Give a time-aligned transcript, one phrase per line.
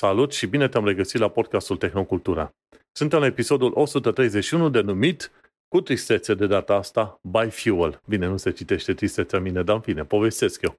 [0.00, 2.54] Salut și bine te-am regăsit la podcastul Tehnocultura.
[2.92, 5.30] Suntem la episodul 131 denumit
[5.68, 8.00] cu tristețe de data asta By Fuel.
[8.06, 10.74] Bine, nu se citește tristețea mine, dar în fine, povestesc eu.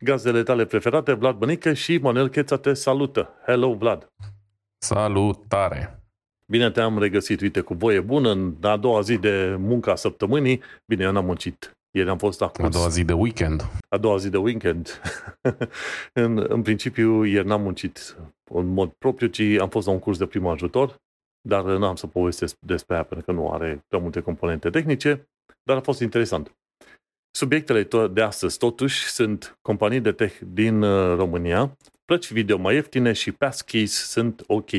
[0.00, 3.34] Gazdele tale preferate, Vlad Bănică și Manuel Cheța te salută.
[3.46, 4.12] Hello, Vlad!
[4.78, 6.02] Salutare!
[6.46, 10.62] Bine te-am regăsit, uite, cu voie bună, în a doua zi de muncă a săptămânii.
[10.86, 11.76] Bine, eu n-am muncit.
[11.96, 12.64] Ieri am fost acum.
[12.64, 13.70] A doua zi de weekend.
[13.88, 15.00] A doua zi de weekend.
[16.22, 18.16] în, în principiu, ieri n-am muncit
[18.50, 21.02] în mod propriu, ci am fost la un curs de prim ajutor,
[21.48, 25.28] dar nu am să povestesc despre aia, pentru că nu are prea multe componente tehnice,
[25.62, 26.54] dar a fost interesant.
[27.30, 33.12] Subiectele de astăzi, totuși, sunt companii de tech din uh, România, plăci video mai ieftine
[33.12, 34.70] și passkeys sunt ok.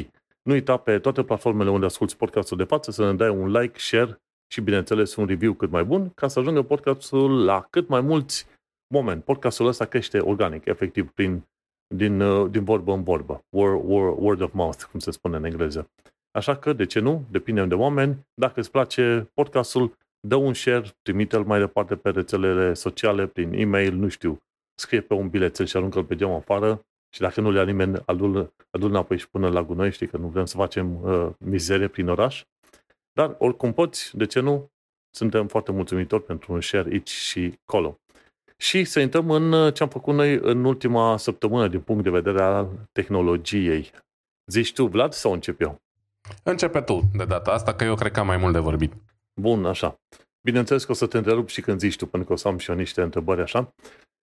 [0.41, 3.79] Nu uita pe toate platformele unde asculti podcastul de față să ne dai un like,
[3.79, 8.01] share și, bineînțeles, un review cât mai bun ca să ajungă podcastul la cât mai
[8.01, 8.47] mulți
[8.93, 9.23] moment.
[9.23, 11.43] Podcastul ăsta crește organic, efectiv, prin,
[11.95, 13.45] din, uh, din vorbă în vorbă.
[13.49, 15.89] Word, word, word of mouth, cum se spune în engleză.
[16.31, 17.25] Așa că, de ce nu?
[17.31, 18.25] Depinde de oameni.
[18.33, 19.97] Dacă îți place podcastul,
[20.27, 24.39] dă un share, trimite-l mai departe pe rețelele sociale, prin e-mail, nu știu,
[24.79, 28.01] scrie pe un bilețel și aruncă-l pe geam afară și dacă nu le ia nimeni,
[28.05, 31.87] adul, adul înapoi și până la gunoi, știi că nu vrem să facem uh, mizerie
[31.87, 32.43] prin oraș.
[33.15, 34.71] Dar oricum poți, de ce nu?
[35.15, 37.99] Suntem foarte mulțumitori pentru un share aici și colo.
[38.57, 42.09] Și să intrăm în uh, ce am făcut noi în ultima săptămână din punct de
[42.09, 43.91] vedere al tehnologiei.
[44.51, 45.81] Zici tu, Vlad, sau încep eu?
[46.43, 48.93] Începe tu de data asta, că eu cred că am mai mult de vorbit.
[49.41, 49.99] Bun, așa.
[50.41, 52.57] Bineînțeles că o să te întrerup și când zici tu, pentru că o să am
[52.57, 53.73] și eu niște întrebări așa.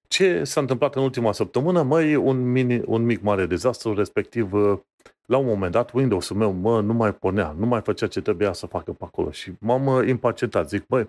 [0.09, 1.83] Ce s-a întâmplat în ultima săptămână?
[1.83, 4.79] Măi, un, mini, un mic mare dezastru, respectiv, uh,
[5.27, 8.53] la un moment dat, Windows-ul meu, mă, nu mai pornea, nu mai făcea ce trebuia
[8.53, 10.69] să facă pe acolo și m-am uh, impacientat.
[10.69, 11.09] Zic, băi,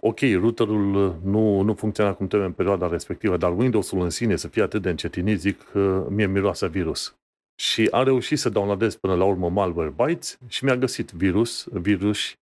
[0.00, 4.36] ok, routerul uh, nu, nu funcționa cum trebuie în perioada respectivă, dar Windows-ul în sine
[4.36, 5.72] să fie atât de încetinit, zic,
[6.08, 7.16] mie miroase virus.
[7.60, 12.34] Și a reușit să downloadez până la urmă Malwarebytes și mi-a găsit virus, virus,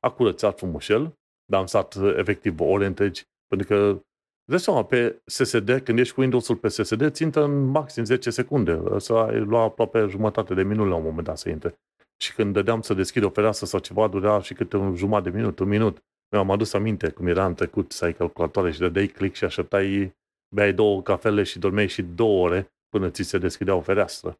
[0.00, 1.12] a curățat frumușel,
[1.44, 4.02] dar am stat efectiv ore întregi, pentru că
[4.44, 8.82] de seama, pe SSD, când ești cu Windows-ul pe SSD, țintă în maxim 10 secunde.
[8.96, 11.78] Să ai lua aproape jumătate de minut la un moment dat să intre.
[12.16, 15.36] Și când dădeam să deschid o fereastră sau ceva, durea și câte un jumătate de
[15.36, 16.04] minut, un minut.
[16.30, 20.16] Mi-am adus aminte cum era în trecut să ai calculatoare și dădeai click și așteptai,
[20.54, 24.38] beai două cafele și dormeai și două ore până ți se deschidea o fereastră.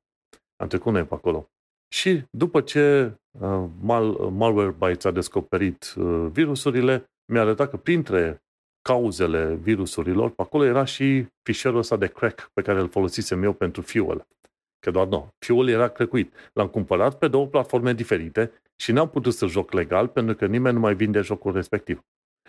[0.57, 1.51] Am trecut noi pe acolo.
[1.95, 8.43] Și după ce uh, Mal, Malwarebytes a descoperit uh, virusurile, mi-a arătat că printre
[8.82, 13.53] cauzele virusurilor, pe acolo era și fișierul ăsta de crack pe care îl folosisem eu
[13.53, 14.26] pentru Fuel.
[14.78, 16.34] Că doar nu, Fuel era crăcuit.
[16.53, 20.75] L-am cumpărat pe două platforme diferite și n-am putut să joc legal pentru că nimeni
[20.75, 22.00] nu mai vinde jocul respectiv.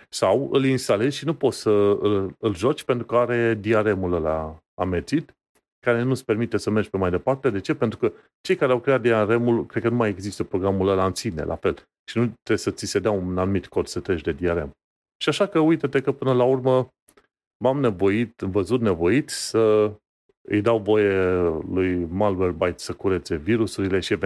[0.09, 1.69] Sau îl instalezi și nu poți să
[2.01, 5.35] îl, îl joci pentru că are DRM-ul ăla amețit,
[5.79, 7.49] care nu-ți permite să mergi pe mai departe.
[7.49, 7.75] De ce?
[7.75, 8.11] Pentru că
[8.41, 11.55] cei care au creat DRM-ul, cred că nu mai există programul ăla în sine, la
[11.55, 11.73] fel.
[12.11, 14.71] Și nu trebuie să ți se dea un anumit cod să treci de DRM.
[15.17, 16.93] Și așa că uite-te că până la urmă
[17.57, 19.91] m-am nevoit, văzut nevoit să
[20.41, 21.33] îi dau voie
[21.69, 24.17] lui Malwarebytes să curețe virusurile și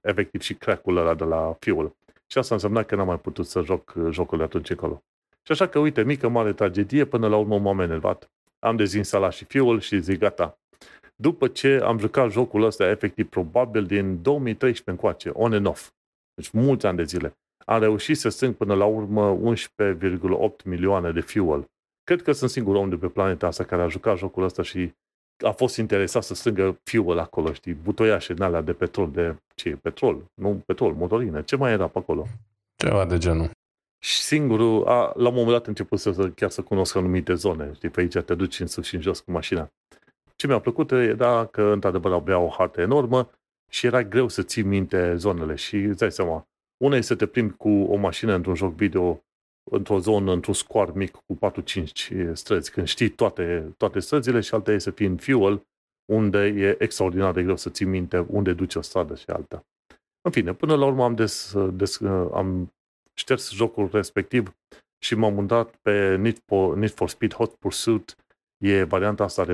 [0.00, 1.96] efectiv și crack-ul ăla de la Fuel.
[2.26, 5.02] Și asta însemna că n-am mai putut să joc jocul de atunci încolo.
[5.42, 8.30] Și așa că, uite, mică, mare tragedie, până la urmă m-am enervat.
[8.58, 10.58] Am dezinstalat și Fuel și zic, gata.
[11.16, 15.90] După ce am jucat jocul ăsta, efectiv, probabil din 2013 încoace, on and off.
[16.34, 17.36] Deci mulți ani de zile
[17.70, 21.64] a reușit să strâng până la urmă 11,8 milioane de fuel.
[22.04, 24.92] Cred că sunt singurul om de pe planeta asta care a jucat jocul ăsta și
[25.44, 29.68] a fost interesat să strângă fuel acolo, știi, butoiașe în alea de petrol, de ce
[29.68, 32.26] e petrol, nu petrol, motorină, ce mai era pe acolo?
[32.76, 33.50] Ceva de genul.
[33.98, 37.72] Și singurul, a, la un moment dat a început să, chiar să cunosc anumite zone,
[37.74, 39.68] știi, pe aici te duci în sus și în jos cu mașina.
[40.36, 43.30] Ce mi-a plăcut era că, într-adevăr, avea o hartă enormă
[43.70, 46.46] și era greu să ții minte zonele și îți dai seama,
[46.84, 49.24] una e să te plimbi cu o mașină într-un joc video
[49.70, 51.38] într-o zonă, într-un scoar mic cu
[52.26, 55.66] 4-5 străzi, când știi toate, toate străzile și alta e să fii în fuel,
[56.12, 59.66] unde e extraordinar de greu să ții minte unde duce o stradă și alta.
[60.20, 62.00] În fine, până la urmă am, des, des,
[62.32, 62.74] am
[63.14, 64.56] șters jocul respectiv
[64.98, 68.16] și m-am mutat pe Need for, Need for Speed Hot Pursuit,
[68.64, 69.44] e varianta asta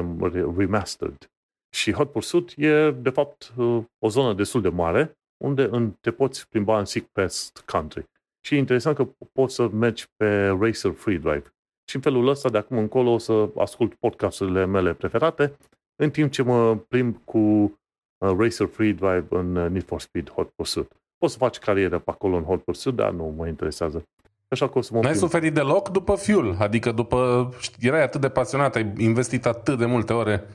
[0.56, 1.30] remastered.
[1.74, 3.52] Și Hot Pursuit e, de fapt,
[3.98, 8.04] o zonă destul de mare, unde te poți plimba în sick pest country.
[8.40, 11.44] Și e interesant că poți să mergi pe Racer Free Drive.
[11.84, 15.56] Și în felul ăsta, de acum încolo, o să ascult podcasturile mele preferate,
[15.96, 20.30] în timp ce mă plimb cu uh, Racer Free Drive în uh, Need for Speed
[20.30, 20.92] Hot Pursuit.
[21.18, 24.02] Poți să faci carieră pe acolo în Hot Pursuit, dar nu mă interesează.
[24.48, 26.56] Așa că o să mă N-ai suferit deloc după Fuel?
[26.58, 27.48] Adică după...
[27.80, 30.48] Erai atât de pasionat, ai investit atât de multe ore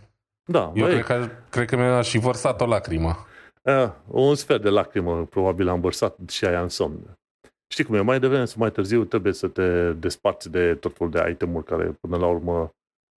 [0.45, 3.25] Da, Eu băi, cred că, cred că mi-a și vărsat o lacrimă.
[3.67, 7.17] Uh, un sfert de lacrimă probabil am vărsat și aia în somn.
[7.67, 11.11] Știi cum e, mai devreme sau mai târziu trebuie să te desparți de tot felul
[11.11, 12.71] de itemuri care până la urmă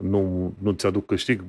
[0.03, 1.43] nu, nu ți-aduc câștig,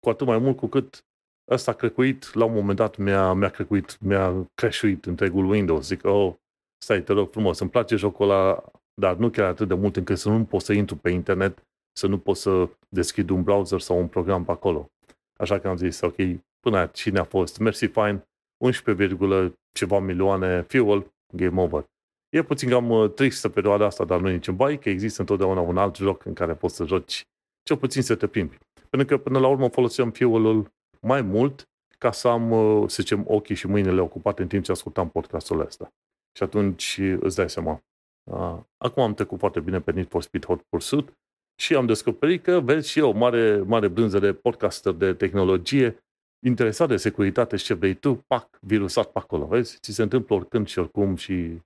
[0.00, 1.04] cu atât mai mult cu cât
[1.50, 5.86] ăsta a crecuit, la un moment dat mi-a, mi-a crecuit, mi-a crashuit întregul Windows.
[5.86, 6.34] Zic, oh,
[6.82, 8.64] stai, te rog frumos, îmi place jocul ăla,
[9.00, 11.62] dar nu chiar atât de mult încât să nu pot să intru pe internet,
[11.92, 14.90] să nu pot să deschid un browser sau un program pe acolo.
[15.38, 16.16] Așa că am zis, ok,
[16.60, 21.84] până aici, cine a fost, mersi, fine, 11, ceva milioane fuel, game over.
[22.28, 25.60] E puțin cam uh, tristă perioada asta, dar nu e niciun bai, că există întotdeauna
[25.60, 27.22] un alt joc în care poți să joci,
[27.62, 28.58] cel puțin să te plimbi.
[28.90, 31.68] Pentru că până la urmă foloseam fuel mai mult
[31.98, 35.60] ca să am, uh, să zicem, ochii și mâinile ocupate în timp ce ascultam podcastul
[35.60, 35.88] ăsta.
[36.36, 37.82] Și atunci îți dai seama.
[38.30, 41.12] Uh, acum am trecut foarte bine pe Need for Speed Hot Pursuit
[41.56, 46.04] și am descoperit că, vezi, și eu, mare, mare brânză de podcaster de tehnologie,
[46.44, 49.78] interesat de securitate și ce vrei tu, pac, virusat pe acolo, vezi?
[49.80, 51.58] Ți se întâmplă oricând și oricum și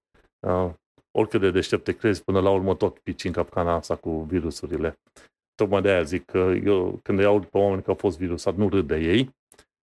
[0.46, 0.70] uh,
[1.10, 4.98] oricât de deștept te crezi, până la urmă tot pici în capcana asta cu virusurile.
[5.54, 8.54] Tocmai de aia zic că eu, când îi aud pe oameni că au fost virusat,
[8.56, 9.36] nu râd de ei,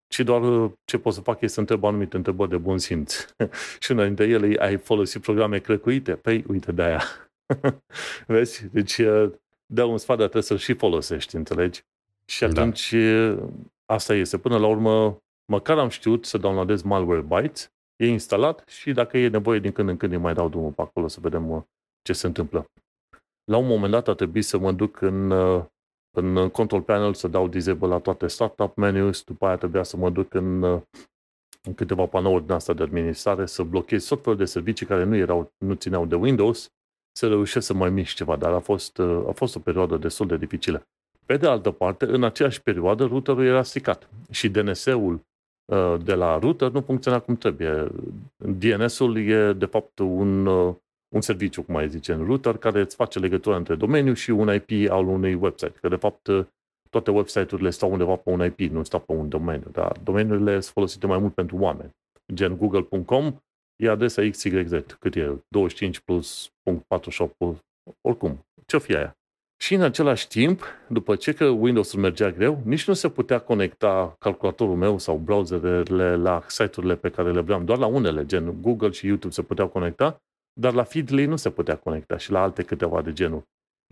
[0.08, 3.26] ci doar uh, ce pot să fac este să întreb anumite întrebări de bun simț.
[3.80, 6.14] și una dintre ele ai folosit programe crecuite?
[6.14, 7.02] Păi, uite de aia.
[8.26, 8.66] Vezi?
[8.72, 9.32] Deci, uh,
[9.66, 11.82] dă un sfat, dar trebuie să-l și folosești, înțelegi?
[12.24, 12.46] Și Da.
[12.46, 13.38] atunci, uh,
[13.86, 14.38] asta este.
[14.38, 15.18] Până la urmă,
[15.52, 19.96] măcar am știut să downloadez Malwarebytes, e instalat și dacă e nevoie din când în
[19.96, 21.62] când îi mai dau drumul pe acolo să vedem uh,
[22.02, 22.64] ce se întâmplă.
[23.44, 25.64] La un moment dat a trebuit să mă duc în, uh,
[26.16, 30.10] în control panel să dau disable la toate startup menus, după aia trebuia să mă
[30.10, 30.82] duc în, uh,
[31.62, 35.16] în câteva panouri din asta de administrare, să blochez tot felul de servicii care nu,
[35.16, 36.70] erau, nu țineau de Windows,
[37.12, 40.26] să reușesc să mai mișc ceva, dar a fost, uh, a fost o perioadă destul
[40.26, 40.86] de dificilă.
[41.26, 45.20] Pe de altă parte, în aceeași perioadă, routerul era stricat și DNS-ul
[45.64, 47.88] uh, de la router nu funcționa cum trebuie.
[48.36, 50.74] DNS-ul e, de fapt, un, uh,
[51.14, 54.54] un serviciu, cum mai zice, în router, care îți face legătura între domeniu și un
[54.54, 55.78] IP al unui website.
[55.80, 56.46] Că, de fapt, uh,
[56.90, 60.64] toate website-urile stau undeva pe un IP, nu stau pe un domeniu, dar domeniurile sunt
[60.64, 61.90] folosite mai mult pentru oameni.
[62.32, 63.36] Gen google.com
[63.76, 65.42] e adresa XYZ, cât e?
[65.48, 67.56] 25 plus punct 48 plus,
[68.00, 69.16] oricum, ce-o fi aia?
[69.56, 74.16] Și în același timp, după ce că Windows-ul mergea greu, nici nu se putea conecta
[74.18, 78.90] calculatorul meu sau browserele la site-urile pe care le vreau, doar la unele, gen Google
[78.90, 80.22] și YouTube se puteau conecta,
[80.60, 83.42] dar la Feedly nu se putea conecta și la alte câteva de genul.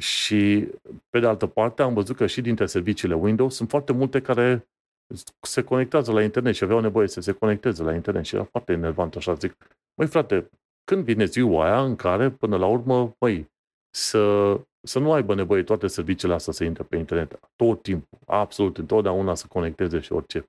[0.02, 0.68] Și,
[1.10, 4.68] pe de altă parte, am văzut că și dintre serviciile Windows sunt foarte multe care
[5.40, 8.72] se conectează la internet și aveau nevoie să se conecteze la internet și era foarte
[8.72, 9.56] enervant așa, zic,
[9.94, 10.50] măi frate,
[10.84, 13.52] când vine ziua aia în care, până la urmă, măi,
[13.90, 14.54] să,
[14.84, 19.34] să nu aibă nevoie toate serviciile astea să intre pe internet, tot timpul, absolut, întotdeauna
[19.34, 20.48] să conecteze și orice.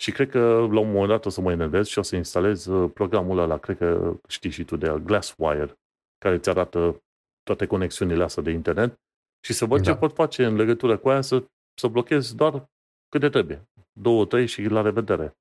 [0.00, 0.40] Și cred că
[0.70, 3.58] la un moment dat o să mă enervez și o să instalez uh, programul ăla,
[3.58, 5.72] cred că știi și tu de el, Glasswire,
[6.18, 7.02] care îți arată
[7.42, 9.00] toate conexiunile astea de internet
[9.44, 9.92] și să văd Da.
[9.92, 11.44] ce pot face în legătură cu aia să,
[11.80, 12.68] să blochez doar
[13.08, 13.68] câte trebuie.
[13.92, 15.36] Două, trei și la revedere.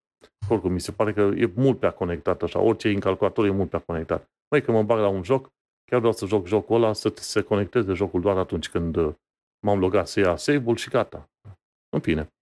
[0.50, 2.60] Oricum, mi se pare că e mult prea conectat așa.
[2.60, 4.30] Orice în calculator e mult prea conectat.
[4.50, 5.50] Măi, când mă bag la un joc,
[5.85, 9.13] chiar vreau să joc jocul ăla, să se conecteze jocul doar atunci când uh,
[9.65, 11.29] m-am logat să ia save-ul și gata.
[11.89, 12.33] În fine.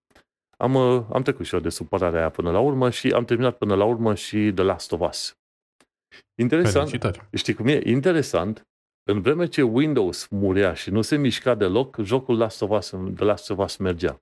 [0.58, 3.58] Am, uh, am trecut și eu de supărarea aia până la urmă și am terminat
[3.58, 5.38] până la urmă și The Last of Us.
[6.36, 6.90] Interesant.
[6.90, 7.28] Felicitări.
[7.34, 7.82] Știi cum e?
[7.86, 8.68] Interesant.
[9.04, 13.24] În vreme ce Windows murea și nu se mișca deloc, jocul Last of Us, The
[13.24, 14.22] Last of Us mergea.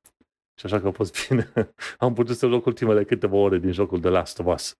[0.60, 1.52] Și așa că a fost bine.
[1.98, 4.76] Am putut să joc ultimele câteva ore din jocul The Last of Us.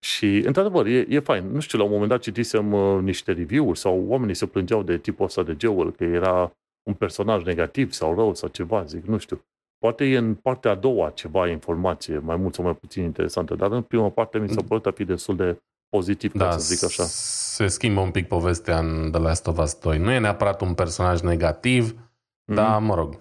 [0.00, 1.50] Și, într-adevăr, e, e fain.
[1.52, 4.98] Nu știu, la un moment dat citisem uh, niște review-uri sau oamenii se plângeau de
[4.98, 6.52] tipul ăsta de Joel, că era
[6.82, 9.44] un personaj negativ sau rău sau ceva, zic, nu știu.
[9.78, 13.70] Poate e în partea a doua ceva informație, mai mult sau mai puțin interesantă, dar
[13.72, 16.84] în prima parte mi s-a părut a fi destul de pozitiv, ca Da, să zic
[16.84, 17.02] așa.
[17.04, 19.98] se schimbă un pic povestea în The Last of Us 2.
[19.98, 22.54] Nu e neapărat un personaj negativ, Mhm.
[22.56, 23.20] dar, mă rog,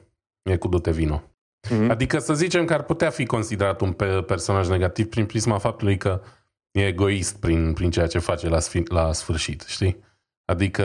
[0.50, 1.24] e cu dute vino.
[1.70, 1.90] Mhm.
[1.90, 5.98] Adică să zicem că ar putea fi considerat un pe- personaj negativ prin prisma faptului
[5.98, 6.22] că
[6.78, 10.04] e egoist prin, prin ceea ce face la, sfi- la sfârșit, știi?
[10.46, 10.84] Adică,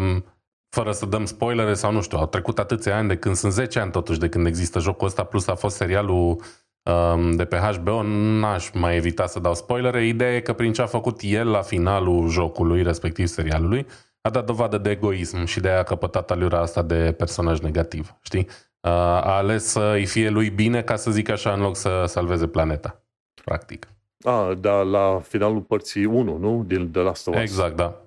[0.00, 0.24] m,
[0.68, 3.78] fără să dăm spoilere sau nu știu, au trecut atâția ani de când sunt 10
[3.78, 6.42] ani totuși de când există jocul ăsta, plus a fost serialul
[6.82, 10.06] um, de pe HBO, n-aș mai evita să dau spoilere.
[10.06, 13.86] Ideea e că prin ce a făcut el la finalul jocului, respectiv serialului,
[14.20, 18.14] a dat dovadă de egoism și de aia a căpătat aliura asta de personaj negativ,
[18.22, 18.46] știi?
[18.80, 22.04] Uh, a ales să îi fie lui bine, ca să zic așa, în loc să
[22.06, 23.02] salveze planeta.
[23.44, 23.93] Practic.
[24.24, 26.64] A, da, la finalul părții 1, nu?
[26.66, 27.40] Din The Last of Us.
[27.40, 28.00] Exact, da.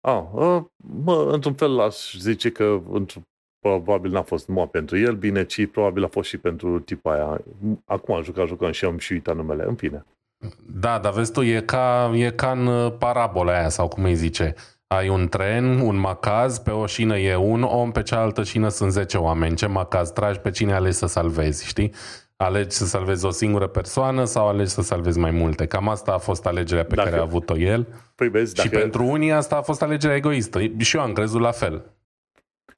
[0.00, 0.70] A, a,
[1.04, 3.22] mă, într-un fel aș zice că într-
[3.58, 7.40] probabil n-a fost numai pentru el bine, ci probabil a fost și pentru tipa aia.
[7.84, 10.04] Acum a jucat, jucăm și am și uitat numele, în fine.
[10.80, 14.14] Da, dar vezi tu, e ca, e ca în uh, parabola aia, sau cum îi
[14.14, 14.54] zice.
[14.86, 18.92] Ai un tren, un macaz, pe o șină e un om, pe cealaltă șină sunt
[18.92, 19.56] 10 oameni.
[19.56, 21.92] Ce macaz tragi, pe cine alegi să salvezi, știi?
[22.36, 25.66] Alegi să salvezi o singură persoană sau alegi să salvezi mai multe?
[25.66, 27.86] Cam asta a fost alegerea pe dacă, care a avut-o el.
[28.14, 28.68] Păi vezi, dacă...
[28.68, 30.60] Și pentru unii asta a fost alegerea egoistă.
[30.78, 31.90] Și eu am crezut la fel.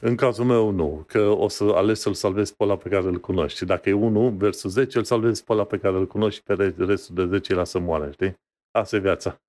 [0.00, 1.04] În cazul meu, nu.
[1.06, 3.64] Că o să alegi să-l salvezi pe ăla pe care îl cunoști.
[3.64, 6.74] Dacă e 1 versus 10, îl salvezi pe ăla pe care îl cunoști și pe
[6.76, 8.40] restul de 10 la să moare, știi?
[8.70, 9.40] Asta e viața.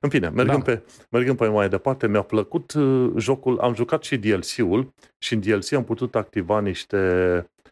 [0.00, 0.72] În fine, mergând, da.
[0.72, 5.40] pe, mergând pe mai departe, mi-a plăcut uh, jocul, am jucat și DLC-ul și în
[5.40, 6.96] DLC am putut activa niște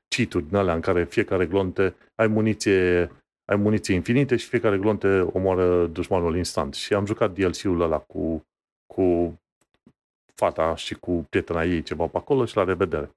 [0.08, 3.10] cheat-uri din alea în care fiecare glonte ai muniție,
[3.44, 6.74] ai muniție infinite și fiecare glonte omoară dușmanul instant.
[6.74, 8.42] Și am jucat DLC-ul ăla cu,
[8.94, 9.34] cu
[10.34, 13.10] fata și cu prietena ei ceva pe acolo și la revedere.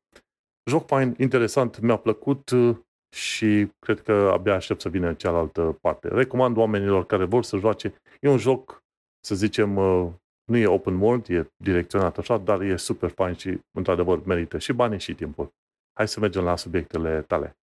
[0.70, 2.78] Joc fain, interesant, mi-a plăcut uh,
[3.16, 6.08] și cred că abia aștept să vină cealaltă parte.
[6.08, 7.94] Recomand oamenilor care vor să joace.
[8.20, 8.84] E un joc,
[9.20, 10.10] să zicem, uh,
[10.52, 14.74] nu e open world, e direcționat așa, dar e super fain și, într-adevăr, merită și
[14.74, 15.52] bani și timpul.
[15.98, 17.58] Hai să mergem la subiectele tale.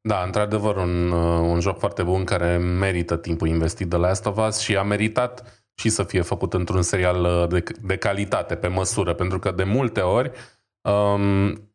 [0.00, 4.46] Da, într-adevăr, un, uh, un joc foarte bun care merită timpul investit de Last of
[4.46, 8.68] Us și a meritat și să fie făcut într-un serial uh, de, de calitate, pe
[8.68, 10.30] măsură, pentru că de multe ori
[10.88, 11.70] um,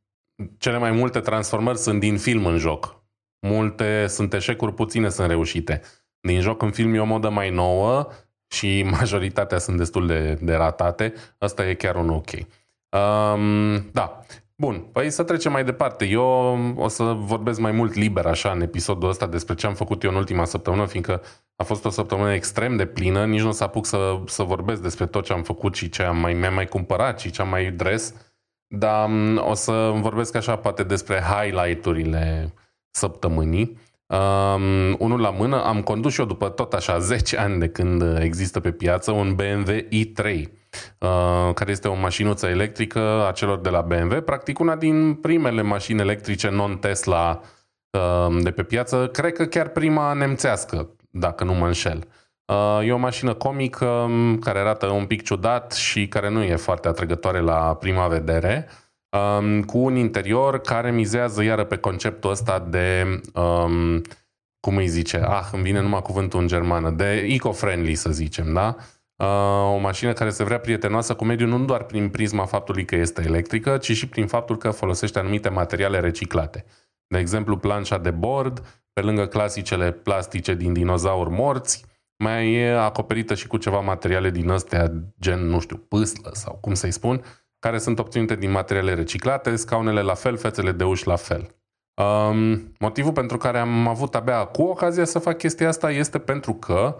[0.57, 3.03] cele mai multe transformări sunt din film în joc.
[3.47, 5.81] Multe sunt eșecuri, puține sunt reușite.
[6.19, 8.07] Din joc în film e o modă mai nouă
[8.53, 11.13] și majoritatea sunt destul de, de ratate.
[11.37, 12.29] Asta e chiar un ok.
[12.33, 14.25] Um, da.
[14.61, 16.05] Bun, păi să trecem mai departe.
[16.05, 16.23] Eu
[16.77, 20.09] o să vorbesc mai mult liber așa în episodul ăsta despre ce am făcut eu
[20.09, 21.21] în ultima săptămână, fiindcă
[21.55, 24.81] a fost o săptămână extrem de plină, nici nu o să apuc să, să vorbesc
[24.81, 27.49] despre tot ce am făcut și ce am mai, mi-am mai cumpărat și ce am
[27.49, 28.13] mai dres,
[28.67, 32.53] dar mm, o să vorbesc așa poate despre highlight-urile
[32.89, 33.77] săptămânii.
[34.05, 38.19] Um, unul la mână, am condus și eu după tot așa 10 ani de când
[38.19, 40.60] există pe piață un BMW i3 Uh,
[41.53, 45.99] care este o mașinuță electrică a celor de la BMW, practic una din primele mașini
[45.99, 47.41] electrice non-Tesla
[47.89, 52.07] uh, de pe piață, cred că chiar prima nemțească, dacă nu mă înșel.
[52.45, 56.55] Uh, e o mașină comică um, care arată un pic ciudat și care nu e
[56.55, 58.67] foarte atrăgătoare la prima vedere,
[59.09, 64.01] um, cu un interior care mizează iară pe conceptul ăsta de um,
[64.59, 68.75] cum îi zice, ah, îmi vine numai cuvântul în germană, de eco-friendly, să zicem, da?
[69.73, 73.21] O mașină care se vrea prietenoasă cu mediul nu doar prin prisma faptului că este
[73.25, 76.65] electrică, ci și prin faptul că folosește anumite materiale reciclate.
[77.07, 81.85] De exemplu, planșa de bord, pe lângă clasicele plastice din dinozauri morți,
[82.23, 86.73] mai e acoperită și cu ceva materiale din astea, gen, nu știu, pâslă sau cum
[86.73, 87.23] să-i spun,
[87.59, 91.55] care sunt obținute din materiale reciclate, scaunele la fel, fețele de uși la fel.
[91.93, 96.53] Um, motivul pentru care am avut abia cu ocazia să fac chestia asta este pentru
[96.53, 96.95] că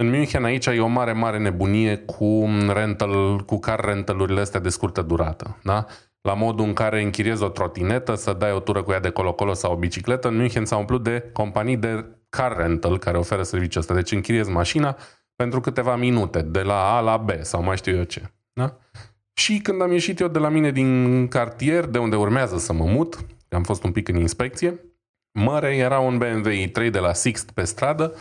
[0.00, 4.68] în München aici e o mare, mare nebunie cu rental, cu car rentalurile astea de
[4.68, 5.58] scurtă durată.
[5.62, 5.86] Da?
[6.20, 9.52] La modul în care închiriezi o trotinetă, să dai o tură cu ea de colo-colo
[9.52, 13.80] sau o bicicletă, în München s-a umplut de companii de car rental care oferă serviciul
[13.80, 13.94] ăsta.
[13.94, 14.96] Deci închiriezi mașina
[15.36, 18.22] pentru câteva minute, de la A la B sau mai știu eu ce.
[18.52, 18.76] Da?
[19.32, 22.84] Și când am ieșit eu de la mine din cartier, de unde urmează să mă
[22.84, 24.80] mut, am fost un pic în inspecție,
[25.32, 28.14] mare era un BMW i3 de la Sixt pe stradă,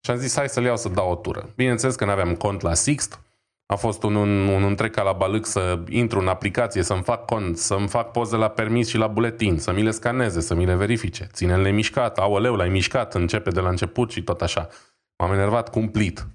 [0.00, 1.52] și am zis, hai să-l iau să dau o tură.
[1.56, 3.20] Bineînțeles că nu aveam cont la Sixt,
[3.66, 7.24] a fost un, un, un întreg ca la balâc să intru în aplicație, să-mi fac
[7.24, 10.66] cont, să-mi fac poze la permis și la buletin, să mi le scaneze, să mi
[10.66, 11.28] le verifice.
[11.32, 14.68] Ține-le mișcat, aoleu, l-ai mișcat, începe de la început și tot așa.
[15.16, 16.26] M-am enervat cumplit.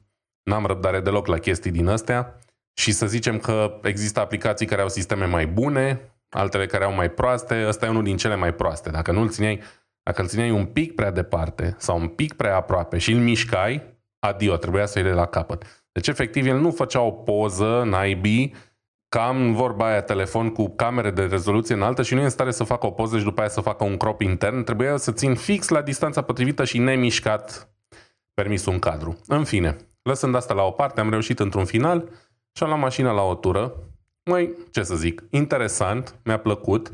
[0.44, 2.40] N-am răbdare deloc la chestii din astea
[2.74, 7.10] și să zicem că există aplicații care au sisteme mai bune, altele care au mai
[7.10, 8.90] proaste, ăsta e unul din cele mai proaste.
[8.90, 9.62] Dacă nu-l țineai
[10.04, 14.00] dacă îl țineai un pic prea departe sau un pic prea aproape și îl mișcai,
[14.20, 15.86] adio, trebuia să-i la capăt.
[15.92, 18.54] Deci, efectiv, el nu făcea o poză în IB
[19.16, 22.64] cam vorba aia telefon cu camere de rezoluție înaltă și nu e în stare să
[22.64, 24.64] facă o poză și după aia să facă un crop intern.
[24.64, 27.70] Trebuia să țin fix la distanța potrivită și nemișcat
[28.34, 29.20] permisul în cadru.
[29.28, 32.10] În fine, lăsând asta la o parte, am reușit într-un final
[32.54, 33.74] și am luat mașina la o tură.
[34.24, 36.92] Mai, ce să zic, interesant, mi-a plăcut.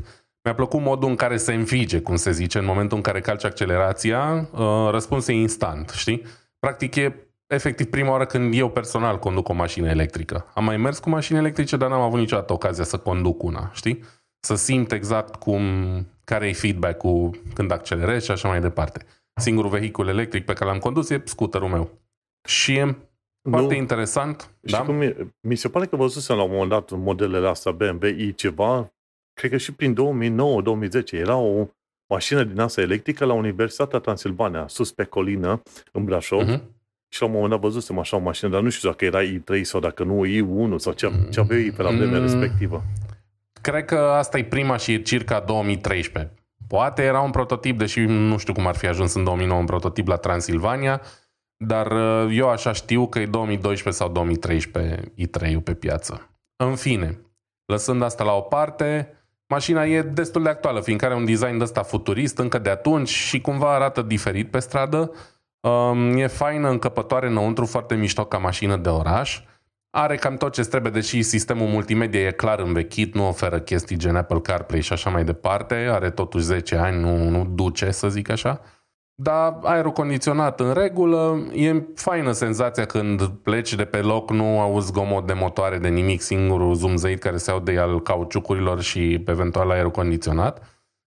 [0.48, 3.44] Mi-a plăcut modul în care se înfige, cum se zice, în momentul în care calci
[3.44, 6.24] accelerația, uh, răspunsul e instant, știi?
[6.60, 7.16] Practic e
[7.48, 10.52] efectiv prima oară când eu personal conduc o mașină electrică.
[10.54, 14.04] Am mai mers cu mașini electrice, dar n-am avut niciodată ocazia să conduc una, știi?
[14.40, 15.62] Să simt exact cum,
[16.24, 19.06] care e feedback-ul când accelerez și așa mai departe.
[19.34, 21.90] Singurul vehicul electric pe care l-am condus e scooterul meu.
[22.48, 22.98] Și e
[23.50, 23.80] foarte nu.
[23.80, 24.50] interesant.
[24.66, 24.82] Și da?
[24.82, 28.34] cum e, mi se pare că văzusem la un moment dat modelele astea BMW i
[28.34, 28.92] ceva
[29.38, 31.68] cred că și prin 2009-2010, era o
[32.10, 36.62] mașină din asta electrică la Universitatea Transilvania, sus pe colină, în Brașov, uh-huh.
[37.10, 39.62] și la un moment dat văzusem așa o mașină, dar nu știu dacă era i3
[39.62, 42.22] sau dacă nu i1 sau ce, ce aveau ei pe la vremea mm.
[42.22, 42.84] respectivă.
[43.62, 46.34] Cred că asta e prima și e circa 2013.
[46.68, 50.08] Poate era un prototip, deși nu știu cum ar fi ajuns în 2009 un prototip
[50.08, 51.02] la Transilvania,
[51.58, 56.30] dar uh, eu așa știu că e 2012 sau 2013 i3-ul pe piață.
[56.56, 57.20] În fine,
[57.66, 59.17] lăsând asta la o parte,
[59.48, 63.42] mașina e destul de actuală, fiindcă are un design ăsta futurist încă de atunci și
[63.42, 65.12] cumva arată diferit pe stradă.
[65.60, 69.42] Um, e faină, încăpătoare înăuntru, foarte mișto ca mașină de oraș.
[69.90, 74.16] Are cam tot ce trebuie, deși sistemul multimedia e clar învechit, nu oferă chestii gen
[74.16, 75.76] Apple CarPlay și așa mai departe.
[75.76, 78.62] Are totuși 10 ani, nu, nu duce, să zic așa.
[79.22, 84.88] Dar aerul condiționat în regulă, e faină senzația când pleci de pe loc, nu auzi
[84.88, 89.92] zgomot de motoare, de nimic, singurul zumzăit care se aude al cauciucurilor și eventual aerul
[89.92, 90.62] condiționat.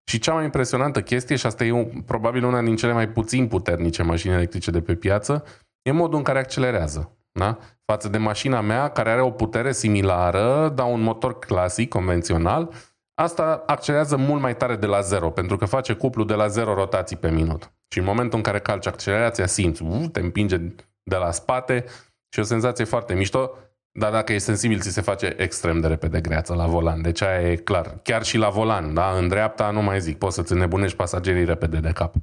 [0.04, 4.02] Și cea mai impresionantă chestie, și asta e probabil una din cele mai puțin puternice
[4.02, 5.44] mașini electrice de pe piață,
[5.82, 7.16] e modul în care accelerează.
[7.32, 7.58] Da?
[7.84, 12.70] Față de mașina mea, care are o putere similară, dar un motor clasic, convențional,
[13.14, 16.74] asta accelerează mult mai tare de la zero, pentru că face cuplu de la zero
[16.74, 17.72] rotații pe minut.
[17.92, 20.56] Și în momentul în care calci accelerația, simți, uh, te împinge
[21.02, 21.84] de la spate
[22.28, 23.50] și o senzație foarte mișto,
[23.92, 27.02] dar dacă e sensibil, ți se face extrem de repede greața la volan.
[27.02, 27.98] Deci aia e clar.
[28.02, 29.12] Chiar și la volan, da?
[29.16, 32.14] În dreapta, nu mai zic, poți să-ți nebunești pasagerii repede de cap.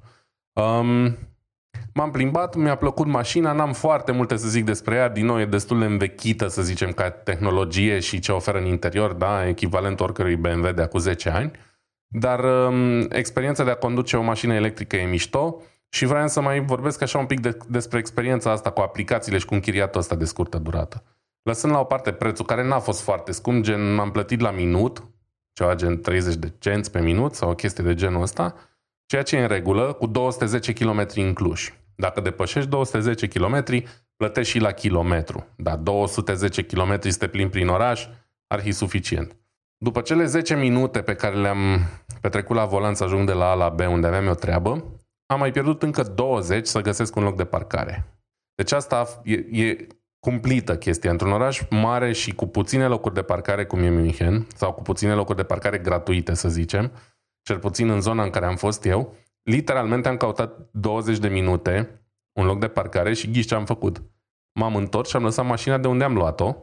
[0.54, 1.18] Um,
[1.94, 5.46] m-am plimbat, mi-a plăcut mașina, n-am foarte multe să zic despre ea, din nou e
[5.46, 9.48] destul de învechită, să zicem, ca tehnologie și ce oferă în interior, da?
[9.48, 11.52] Echivalent oricărui BMW de acum 10 ani.
[12.08, 16.60] Dar um, experiența de a conduce o mașină electrică e mișto și vreau să mai
[16.60, 20.26] vorbesc așa un pic de, despre experiența asta cu aplicațiile și cu închiriatul ăsta de
[20.26, 21.04] scurtă durată.
[21.42, 25.04] Lăsând la o parte prețul, care n-a fost foarte scump, gen am plătit la minut,
[25.54, 28.56] ceva gen 30 de cenți pe minut sau o chestie de genul ăsta,
[29.06, 31.74] ceea ce e în regulă, cu 210 km în Cluj.
[31.96, 33.64] Dacă depășești 210 km,
[34.16, 35.48] plătești și la kilometru.
[35.56, 38.08] Dar 210 km să te plimbi prin oraș,
[38.48, 39.36] ar fi suficient.
[39.78, 41.80] După cele 10 minute pe care le-am
[42.22, 44.72] petrecut la volan să ajung de la A la B unde aveam o treabă,
[45.26, 48.22] am mai pierdut încă 20 să găsesc un loc de parcare.
[48.56, 49.88] Deci asta e, e
[50.20, 51.12] cumplită chestia.
[51.12, 55.14] Într-un oraș mare și cu puține locuri de parcare, cum e München, sau cu puține
[55.14, 56.92] locuri de parcare gratuite, să zicem,
[57.42, 62.02] cel puțin în zona în care am fost eu, literalmente am căutat 20 de minute
[62.40, 64.04] un loc de parcare și ghiși ce am făcut.
[64.60, 66.56] M-am întors și am lăsat mașina de unde am luat-o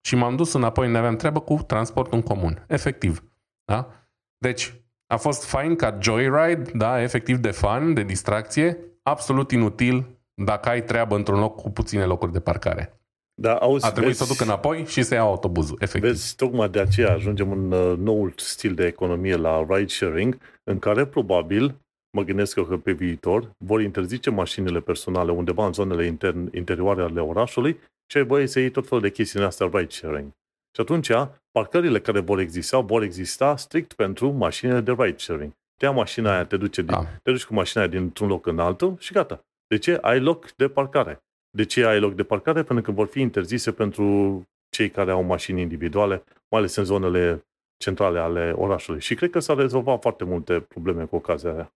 [0.00, 2.64] și m-am dus înapoi unde aveam treabă cu transportul în comun.
[2.66, 3.24] Efectiv.
[3.64, 3.92] Da?
[4.38, 4.74] Deci,
[5.06, 10.84] a fost fain ca joyride, da, efectiv de fun, de distracție, absolut inutil dacă ai
[10.84, 12.92] treabă într-un loc cu puține locuri de parcare.
[13.40, 16.10] Da, auzi, a trebuit vezi, să duc înapoi și să iau autobuzul, efectiv.
[16.10, 20.78] Vezi, tocmai de aceea ajungem în uh, noul stil de economie la ride sharing, în
[20.78, 21.74] care probabil,
[22.16, 27.02] mă gândesc eu că pe viitor, vor interzice mașinile personale undeva în zonele intern, interioare
[27.02, 27.78] ale orașului
[28.10, 30.30] și ai băie să iei tot felul de chestii în astea ride sharing.
[30.74, 31.10] Și atunci,
[31.50, 35.52] parcările care vor exista, vor exista strict pentru mașinile de ride sharing.
[35.76, 37.06] Te ia mașina aia, te, duce din, da.
[37.22, 39.44] te duci cu mașina aia dintr-un loc în altul și gata.
[39.66, 39.98] De ce?
[40.00, 41.22] Ai loc de parcare.
[41.50, 42.62] De ce ai loc de parcare?
[42.62, 47.46] Pentru că vor fi interzise pentru cei care au mașini individuale, mai ales în zonele
[47.76, 49.00] centrale ale orașului.
[49.00, 51.72] Și cred că s-a rezolvat foarte multe probleme cu ocazia aia.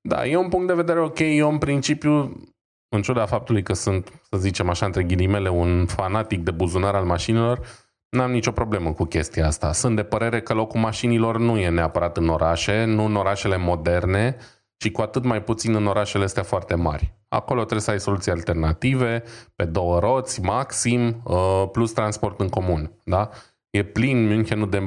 [0.00, 1.18] Da, e un punct de vedere ok.
[1.18, 2.40] Eu, în principiu,
[2.94, 7.04] în ciuda faptului că sunt, să zicem așa, între ghilimele, un fanatic de buzunar al
[7.04, 7.60] mașinilor,
[8.14, 9.72] N-am nicio problemă cu chestia asta.
[9.72, 14.36] Sunt de părere că locul mașinilor nu e neapărat în orașe, nu în orașele moderne,
[14.76, 17.14] ci cu atât mai puțin în orașele astea foarte mari.
[17.28, 19.22] Acolo trebuie să ai soluții alternative,
[19.56, 22.92] pe două roți, maxim, uh, plus transport în comun.
[23.04, 23.28] Da?
[23.70, 24.78] E plin Münchenul de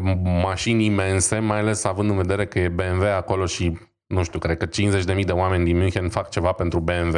[0.44, 4.58] mașini imense, mai ales având în vedere că e BMW acolo și, nu știu, cred
[4.58, 7.18] că 50.000 de oameni din München fac ceva pentru BMW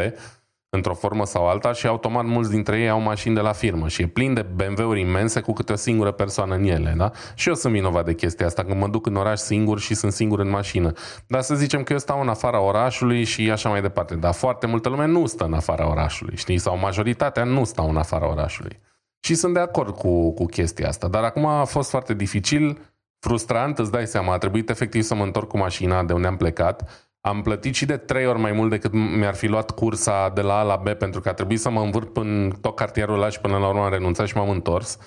[0.70, 4.02] într-o formă sau alta și automat mulți dintre ei au mașini de la firmă și
[4.02, 7.12] e plin de BMW-uri imense cu câte o singură persoană în ele, da?
[7.36, 10.12] Și eu sunt vinovat de chestia asta, când mă duc în oraș singur și sunt
[10.12, 10.92] singur în mașină.
[11.28, 14.16] Dar să zicem că eu stau în afara orașului și așa mai departe.
[14.16, 16.58] Dar foarte multă lume nu stă în afara orașului, știi?
[16.58, 18.80] Sau majoritatea nu stau în afara orașului.
[19.20, 21.08] Și sunt de acord cu, cu chestia asta.
[21.08, 22.80] Dar acum a fost foarte dificil,
[23.20, 26.38] frustrant, îți dai seama, a trebuit efectiv să mă întorc cu mașina de unde am
[26.38, 30.42] plecat am plătit și de trei ori mai mult decât mi-ar fi luat cursa de
[30.42, 33.30] la A la B pentru că a trebuit să mă învârt în tot cartierul ăla
[33.30, 34.98] și până la urmă am renunțat și m-am întors.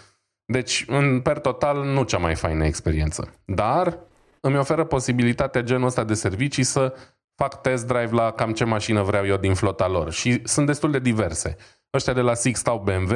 [0.45, 3.35] Deci, în per total, nu cea mai faină experiență.
[3.45, 3.99] Dar
[4.41, 6.95] îmi oferă posibilitatea genul ăsta de servicii să
[7.35, 10.13] fac test drive la cam ce mașină vreau eu din flota lor.
[10.13, 11.57] Și sunt destul de diverse.
[11.95, 13.15] Ăștia de la Six stau BMW,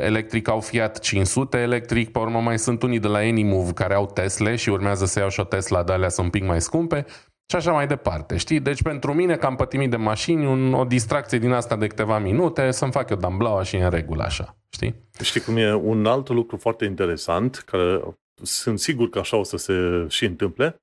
[0.00, 4.06] electric au Fiat 500 electric, pe urmă mai sunt unii de la Anymove care au
[4.06, 7.06] Tesla și urmează să iau și o Tesla, de alea sunt un pic mai scumpe
[7.50, 8.60] și așa mai departe, știi?
[8.60, 12.18] Deci pentru mine, că am pătimit de mașini, un, o distracție din asta de câteva
[12.18, 14.94] minute, să-mi fac eu damblaua și în regulă așa, știi?
[15.22, 18.00] Știi cum e un alt lucru foarte interesant, care
[18.42, 20.82] sunt sigur că așa o să se și întâmple,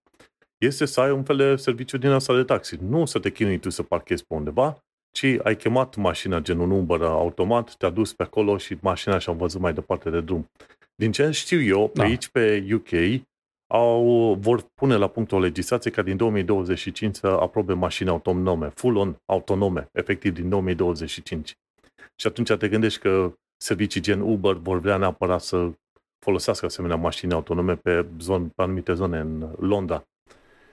[0.58, 2.78] este să ai un fel de serviciu din asta de taxi.
[2.82, 4.78] Nu să te chinui tu să parchezi pe undeva,
[5.12, 9.34] ci ai chemat mașina gen un Uber automat, te-a dus pe acolo și mașina și-a
[9.34, 10.50] văzut mai departe de drum.
[10.96, 12.04] Din ce știu eu, pe da.
[12.04, 13.22] aici pe UK,
[13.76, 19.18] au, vor pune la punct o legislație ca din 2025 să aprobe mașini autonome, full-on
[19.26, 21.58] autonome, efectiv din 2025.
[22.16, 25.72] Și atunci te gândești că servicii gen Uber vor vrea neapărat să
[26.26, 30.04] folosească asemenea mașini autonome pe, zon, pe anumite zone în Londra.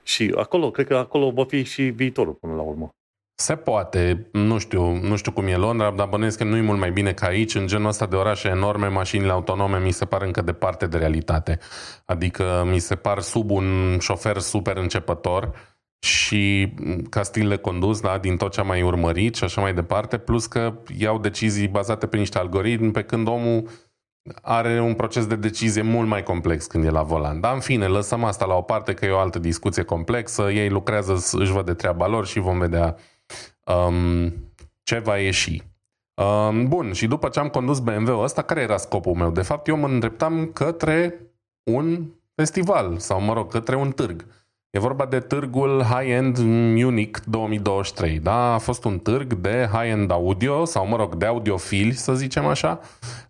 [0.03, 2.91] Și acolo, cred că acolo va fi și viitorul până la urmă.
[3.35, 6.79] Se poate, nu știu, nu știu cum e Londra, dar bănuiesc că nu e mult
[6.79, 7.55] mai bine ca aici.
[7.55, 11.59] În genul ăsta de orașe enorme, mașinile autonome mi se par încă departe de realitate.
[12.05, 15.51] Adică mi se par sub un șofer super începător
[15.99, 16.73] și
[17.11, 20.19] ca stil de condus, da, din tot ce am mai urmărit și așa mai departe,
[20.19, 23.69] plus că iau decizii bazate pe niște algoritmi, pe când omul
[24.43, 27.41] are un proces de decizie mult mai complex când e la volan.
[27.41, 30.69] Dar în fine, lăsăm asta la o parte că e o altă discuție complexă, ei
[30.69, 32.97] lucrează, își văd de treaba lor și vom vedea
[33.65, 34.33] um,
[34.83, 35.63] ce va ieși.
[36.15, 39.31] Um, bun, și după ce am condus BMW-ul ăsta, care era scopul meu?
[39.31, 41.21] De fapt, eu mă îndreptam către
[41.63, 44.27] un festival, sau mă rog, către un târg.
[44.71, 48.19] E vorba de târgul High-End Munich 2023.
[48.19, 48.55] Da?
[48.55, 52.81] A fost un târg de high-end audio, sau mă rog, de audiofili, să zicem așa,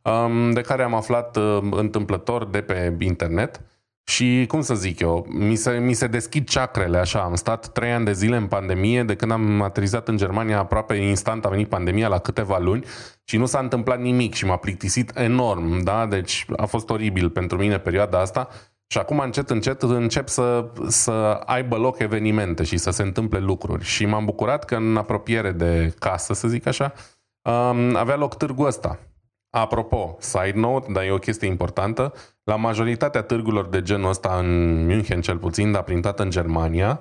[0.03, 3.61] um, de care am aflat uh, întâmplător de pe internet.
[4.05, 7.21] Și, cum să zic eu, mi se, mi se deschid ceacrele așa.
[7.21, 10.95] Am stat trei ani de zile în pandemie, de când am aterizat în Germania, aproape
[10.95, 12.85] instant a venit pandemia la câteva luni
[13.25, 16.07] și nu s-a întâmplat nimic și m-a plictisit enorm, da?
[16.07, 18.49] Deci a fost oribil pentru mine perioada asta.
[18.87, 21.11] Și acum încet, încet încep să, să
[21.45, 23.85] aibă loc evenimente și să se întâmple lucruri.
[23.85, 26.93] Și m-am bucurat că în apropiere de casă, să zic așa,
[27.95, 28.99] avea loc târgul ăsta.
[29.55, 32.13] Apropo, side note, dar e o chestie importantă,
[32.45, 37.01] la majoritatea târgurilor de genul ăsta în München cel puțin, dar prin toată în Germania,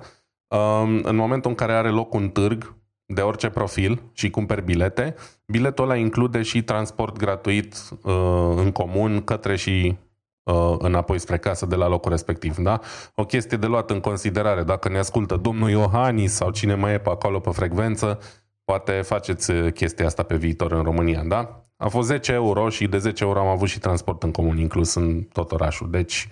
[1.02, 2.74] în momentul în care are loc un târg
[3.06, 5.14] de orice profil și cumperi bilete,
[5.46, 9.96] biletul ăla include și transport gratuit uh, în comun către și
[10.42, 12.56] uh, înapoi spre casă de la locul respectiv.
[12.56, 12.80] Da?
[13.14, 14.62] O chestie de luat în considerare.
[14.62, 18.18] Dacă ne ascultă domnul Iohannis sau cine mai e pe acolo pe frecvență,
[18.64, 21.22] poate faceți chestia asta pe viitor în România.
[21.24, 21.66] Da?
[21.82, 24.94] A fost 10 euro și de 10 euro am avut și transport în comun inclus
[24.94, 25.90] în tot orașul.
[25.90, 26.28] Deci,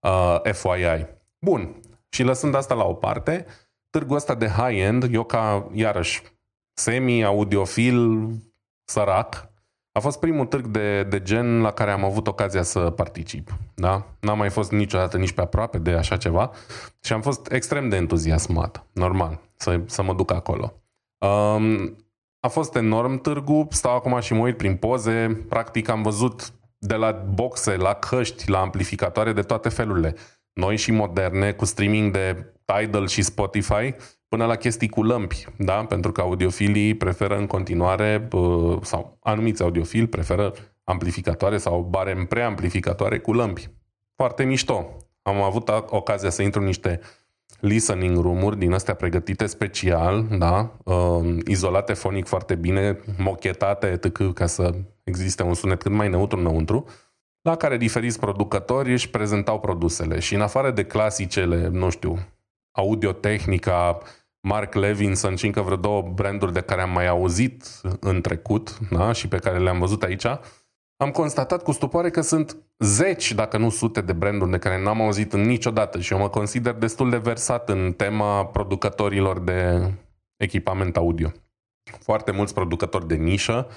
[0.00, 1.06] uh, FYI.
[1.38, 1.74] Bun.
[2.08, 3.46] Și lăsând asta la o parte,
[3.90, 6.22] târgul ăsta de high-end, eu ca, iarăși,
[6.72, 8.28] semi-audiofil
[8.84, 9.50] sărac,
[9.92, 13.54] a fost primul târg de, de gen la care am avut ocazia să particip.
[13.74, 14.06] Da?
[14.20, 16.50] N-am mai fost niciodată nici pe aproape de așa ceva
[17.00, 18.86] și am fost extrem de entuziasmat.
[18.92, 20.72] Normal, să, să mă duc acolo.
[21.18, 21.96] Um,
[22.44, 26.94] a fost enorm târgu, stau acum și mă uit prin poze, practic am văzut de
[26.94, 30.14] la boxe, la căști, la amplificatoare de toate felurile.
[30.52, 33.94] Noi și moderne, cu streaming de Tidal și Spotify,
[34.28, 35.84] până la chestii cu lămpi, da?
[35.84, 38.28] Pentru că audiofilii preferă în continuare,
[38.82, 40.52] sau anumiți audiofili preferă
[40.84, 43.70] amplificatoare sau barem preamplificatoare cu lămpi.
[44.16, 44.96] Foarte mișto.
[45.22, 47.00] Am avut ocazia să intru în niște
[47.62, 50.76] listening room-uri din astea pregătite special, da?
[50.84, 56.38] Uh, izolate fonic foarte bine, mochetate, etc., ca să existe un sunet cât mai neutru
[56.38, 56.86] înăuntru,
[57.42, 60.18] la care diferiți producători își prezentau produsele.
[60.18, 62.18] Și în afară de clasicele, nu știu,
[62.70, 63.98] Audio-Technica,
[64.40, 67.64] Mark Levinson și încă vreo două branduri de care am mai auzit
[68.00, 69.12] în trecut da?
[69.12, 70.26] și pe care le-am văzut aici,
[71.02, 75.00] am constatat cu stupoare că sunt zeci, dacă nu sute de branduri de care n-am
[75.00, 79.90] auzit niciodată și eu mă consider destul de versat în tema producătorilor de
[80.36, 81.32] echipament audio.
[82.00, 83.68] Foarte mulți producători de nișă,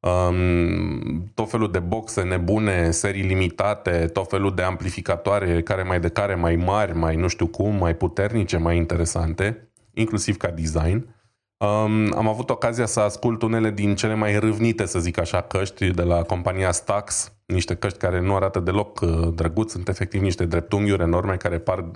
[0.00, 6.08] um, tot felul de boxe nebune, serii limitate, tot felul de amplificatoare care mai de
[6.08, 11.14] care mai mari, mai nu știu cum, mai puternice, mai interesante, inclusiv ca design.
[11.62, 15.90] Um, am avut ocazia să ascult unele din cele mai râvnite, să zic așa, căști
[15.90, 20.44] de la compania Stax, niște căști care nu arată deloc uh, drăguți, sunt efectiv niște
[20.44, 21.90] dreptunghiuri enorme care par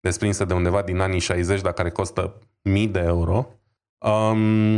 [0.00, 3.48] desprinse de undeva din anii 60, dar care costă mii de euro.
[3.98, 4.76] Um,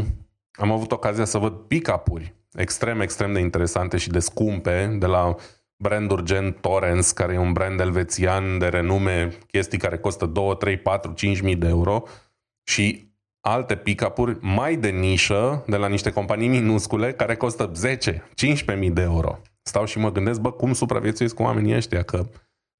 [0.53, 5.35] am avut ocazia să văd pick-up-uri extrem, extrem de interesante și de scumpe de la
[5.77, 10.77] branduri gen Torrens, care e un brand elvețian de renume, chestii care costă 2, 3,
[10.77, 12.03] 4, 5 mii de euro
[12.63, 13.08] și
[13.51, 17.73] alte pick-up-uri mai de nișă de la niște companii minuscule care costă
[18.75, 19.39] 10-15 mii de euro.
[19.63, 22.27] Stau și mă gândesc, bă, cum supraviețuiesc cu oamenii ăștia, că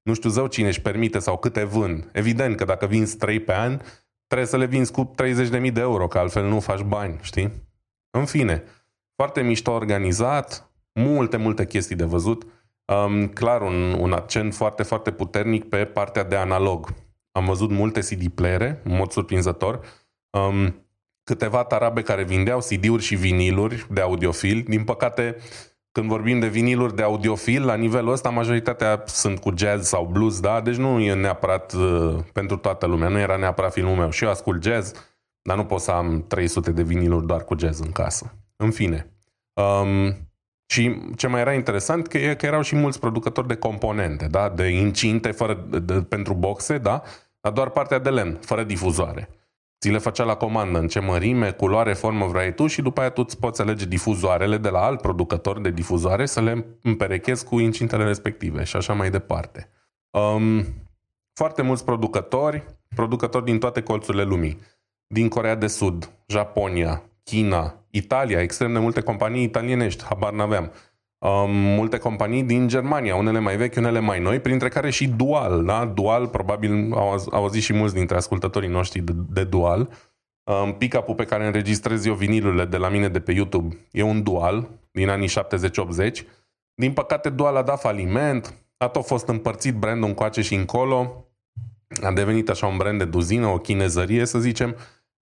[0.01, 2.09] nu știu zău cine își permite sau câte vând.
[2.11, 3.79] Evident că dacă vinzi 3 pe an,
[4.27, 5.15] trebuie să le vinzi cu
[5.61, 7.51] 30.000 de euro, că altfel nu faci bani, știi?
[8.09, 8.63] În fine,
[9.15, 12.45] foarte mișto organizat, multe, multe chestii de văzut.
[12.85, 16.93] Um, clar, un, un accent foarte, foarte puternic pe partea de analog.
[17.31, 19.79] Am văzut multe CD playere, în mod surprinzător.
[20.29, 20.87] Um,
[21.23, 24.63] câteva tarabe care vindeau CD-uri și viniluri de audiofil.
[24.67, 25.35] Din păcate,
[25.91, 30.39] când vorbim de viniluri de audiofil, la nivelul ăsta, majoritatea sunt cu jazz sau blues,
[30.39, 30.61] da?
[30.61, 34.09] Deci nu e neapărat uh, pentru toată lumea, nu era neapărat filmul meu.
[34.09, 34.93] Și eu ascult jazz,
[35.41, 38.33] dar nu pot să am 300 de viniluri doar cu jazz în casă.
[38.55, 39.13] În fine.
[39.53, 40.29] Um,
[40.71, 44.49] și ce mai era interesant că, e, că erau și mulți producători de componente, da?
[44.49, 47.01] de incinte fără, de, de, pentru boxe, da?
[47.41, 49.29] dar doar partea de lemn, fără difuzoare.
[49.79, 53.09] Ți le făcea la comandă în ce mărime, culoare, formă vrei tu și după aia
[53.09, 57.59] tu îți poți alege difuzoarele de la alt producător de difuzoare să le împerechezi cu
[57.59, 59.69] incintele respective și așa mai departe.
[60.09, 60.65] Um,
[61.33, 62.63] foarte mulți producători,
[62.95, 64.59] producători din toate colțurile lumii,
[65.07, 70.71] din Corea de Sud, Japonia, China, Italia, extrem de multe companii italienești, habar n-aveam.
[71.19, 75.65] Um, multe companii din Germania, unele mai vechi, unele mai noi, printre care și Dual.
[75.65, 75.85] Da?
[75.85, 79.89] Dual, probabil au, au auzit și mulți dintre ascultătorii noștri de, de Dual.
[80.43, 84.23] Um, pick-up-ul pe care înregistrez eu vinilurile de la mine de pe YouTube e un
[84.23, 85.31] Dual din anii 70-80.
[86.73, 91.25] Din păcate Dual a dat faliment, a tot fost împărțit brandul încoace și încolo,
[92.01, 94.75] a devenit așa un brand de duzină, o chinezărie să zicem,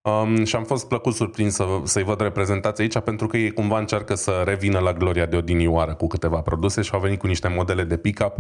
[0.08, 3.80] Um, și am fost plăcut surprins să, să-i văd reprezentați aici pentru că ei cumva
[3.80, 7.48] încearcă să revină la gloria de odinioară cu câteva produse și au venit cu niște
[7.48, 8.36] modele de pick-up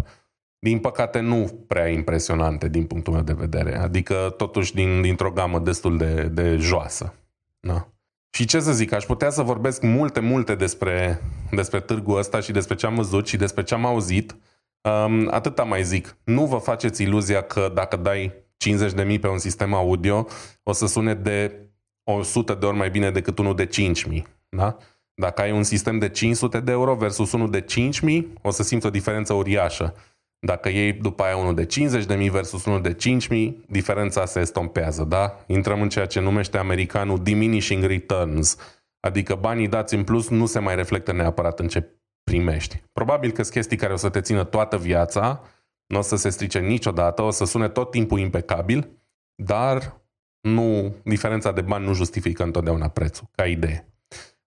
[0.59, 3.77] din păcate nu prea impresionante din punctul meu de vedere.
[3.77, 7.13] Adică totuși din, dintr-o gamă destul de, de joasă.
[7.59, 7.87] Da.
[8.29, 12.51] Și ce să zic, aș putea să vorbesc multe, multe despre, despre târgul ăsta și
[12.51, 14.35] despre ce am văzut și despre ce am auzit.
[14.81, 16.17] Um, atâta mai zic.
[16.23, 18.33] Nu vă faceți iluzia că dacă dai
[18.65, 20.27] 50.000 pe un sistem audio,
[20.63, 21.67] o să sune de
[22.03, 24.21] 100 de ori mai bine decât unul de 5.000.
[24.49, 24.77] Da?
[25.13, 27.65] Dacă ai un sistem de 500 de euro versus unul de
[28.09, 29.95] 5.000, o să simți o diferență uriașă.
[30.39, 35.43] Dacă iei după aia unul de 50.000 versus unul de 5.000, diferența se estompează, da?
[35.47, 38.57] Intrăm în ceea ce numește americanul diminishing returns,
[38.99, 41.89] adică banii dați în plus nu se mai reflectă neapărat în ce
[42.23, 42.83] primești.
[42.93, 45.41] Probabil că sunt chestii care o să te țină toată viața,
[45.87, 48.89] nu o să se strice niciodată, o să sune tot timpul impecabil,
[49.35, 50.01] dar
[50.41, 53.91] nu, diferența de bani nu justifică întotdeauna prețul, ca idee.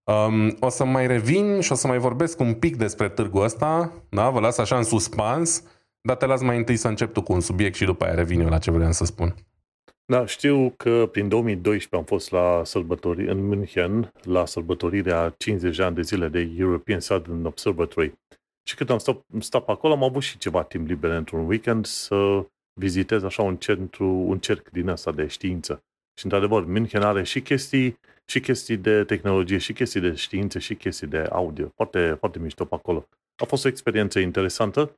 [0.04, 3.92] Um, o să mai revin și o să mai vorbesc un pic despre târgul ăsta,
[4.08, 4.30] da?
[4.30, 5.62] vă las așa în suspans,
[6.00, 8.40] dar te las mai întâi să încep tu cu un subiect și după aia revin
[8.40, 9.34] eu la ce vreau să spun.
[10.04, 15.82] Da, știu că prin 2012 am fost la sărbători în München, la sărbătorirea 50 de
[15.82, 18.18] ani de zile de European Southern Observatory.
[18.68, 21.86] Și când am stat, stat pe acolo, am avut și ceva timp liber într-un weekend
[21.86, 22.46] să
[22.80, 25.82] vizitez așa un centru, un cerc din asta de știință.
[26.18, 30.74] Și într-adevăr, München are și chestii, și chestii de tehnologie, și chestii de știință, și
[30.74, 31.72] chestii de audio.
[31.74, 33.08] Foarte, foarte mișto pe acolo.
[33.42, 34.96] A fost o experiență interesantă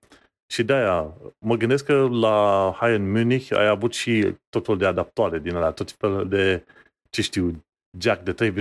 [0.53, 5.39] și de-aia mă gândesc că la High în Munich ai avut și totul de adaptoare
[5.39, 6.65] din alea, tot felul de,
[7.11, 7.65] ce știu,
[7.99, 8.53] jack de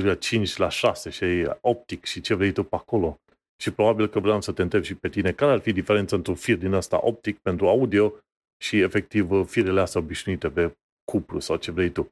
[0.44, 3.20] 3,5 la 6 și optic și ce vrei tu pe acolo.
[3.62, 6.32] Și probabil că vreau să te întreb și pe tine care ar fi diferența între
[6.32, 8.14] un fir din ăsta optic pentru audio
[8.58, 10.78] și efectiv firele astea obișnuite pe
[11.12, 12.12] cupru sau ce vrei tu.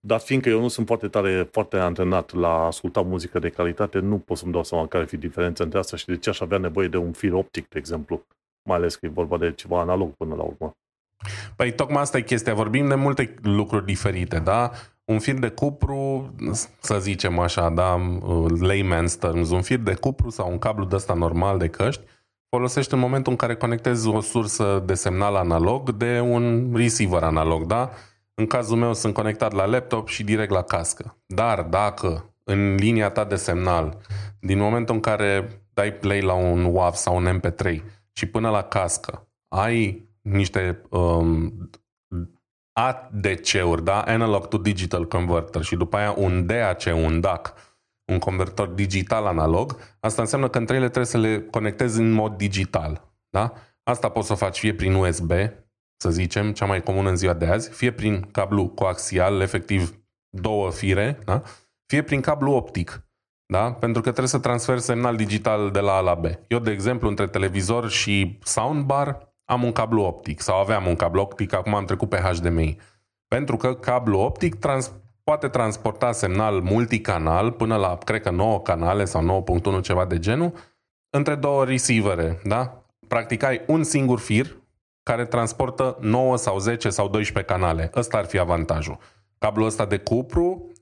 [0.00, 3.98] Dar fiindcă eu nu sunt foarte tare, foarte antrenat la a asculta muzică de calitate,
[3.98, 6.40] nu pot să-mi dau seama care ar fi diferența între asta și de ce aș
[6.40, 8.26] avea nevoie de un fir optic, de exemplu.
[8.68, 10.72] Mai ales că e vorba de ceva analog până la urmă.
[11.56, 12.54] Păi tocmai asta e chestia.
[12.54, 14.70] Vorbim de multe lucruri diferite, da?
[15.12, 16.34] Un fir de cupru,
[16.80, 18.18] să zicem așa, da,
[18.68, 22.02] layman's terms, un fir de cupru sau un cablu de ăsta normal de căști,
[22.48, 27.66] folosești în momentul în care conectezi o sursă de semnal analog de un receiver analog,
[27.66, 27.90] da?
[28.34, 31.18] În cazul meu sunt conectat la laptop și direct la cască.
[31.26, 33.98] Dar dacă în linia ta de semnal,
[34.40, 37.80] din momentul în care dai play la un WAV sau un MP3
[38.12, 41.52] și până la cască, ai niște um,
[42.78, 44.00] ADC-uri, da?
[44.00, 47.54] Analog to Digital Converter și după aia un DAC, un DAC,
[48.12, 52.36] un convertor digital analog, asta înseamnă că între ele trebuie să le conectezi în mod
[52.36, 53.14] digital.
[53.30, 53.52] Da?
[53.82, 55.30] Asta poți să o faci fie prin USB,
[55.96, 60.70] să zicem, cea mai comună în ziua de azi, fie prin cablu coaxial, efectiv două
[60.70, 61.42] fire, da?
[61.86, 63.00] fie prin cablu optic.
[63.52, 63.72] Da?
[63.72, 66.24] Pentru că trebuie să transfer semnal digital de la A la B.
[66.48, 71.20] Eu, de exemplu, între televizor și soundbar am un cablu optic sau aveam un cablu
[71.20, 72.76] optic, acum am trecut pe HDMI.
[73.28, 74.92] Pentru că cablu optic trans-
[75.24, 79.44] poate transporta semnal multicanal până la, cred că 9 canale sau
[79.78, 80.52] 9.1 ceva de genul,
[81.10, 82.84] între două receivere, da?
[83.08, 84.56] Practic ai un singur fir
[85.02, 87.90] care transportă 9 sau 10 sau 12 canale.
[87.94, 88.98] Ăsta ar fi avantajul.
[89.38, 90.72] Cablul ăsta de cupru,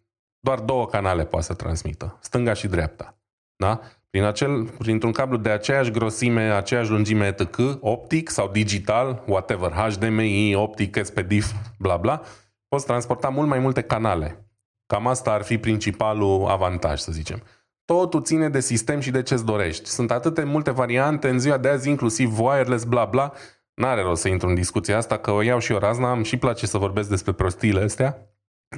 [0.40, 3.16] doar două canale poate să transmită, stânga și dreapta.
[3.56, 3.80] Da?
[4.14, 10.54] Prin acel, printr-un cablu de aceeași grosime, aceeași lungime etc., optic sau digital, whatever, HDMI,
[10.54, 12.20] optic, SPDIF, bla bla,
[12.68, 14.48] poți transporta mult mai multe canale.
[14.86, 17.42] Cam asta ar fi principalul avantaj, să zicem.
[17.84, 19.88] Totul ține de sistem și de ce-ți dorești.
[19.88, 23.32] Sunt atâte multe variante în ziua de azi, inclusiv wireless, bla bla.
[23.74, 26.36] N-are rost să intru în discuția asta, că o iau și o razna, îmi și
[26.36, 28.18] place să vorbesc despre prostiile astea.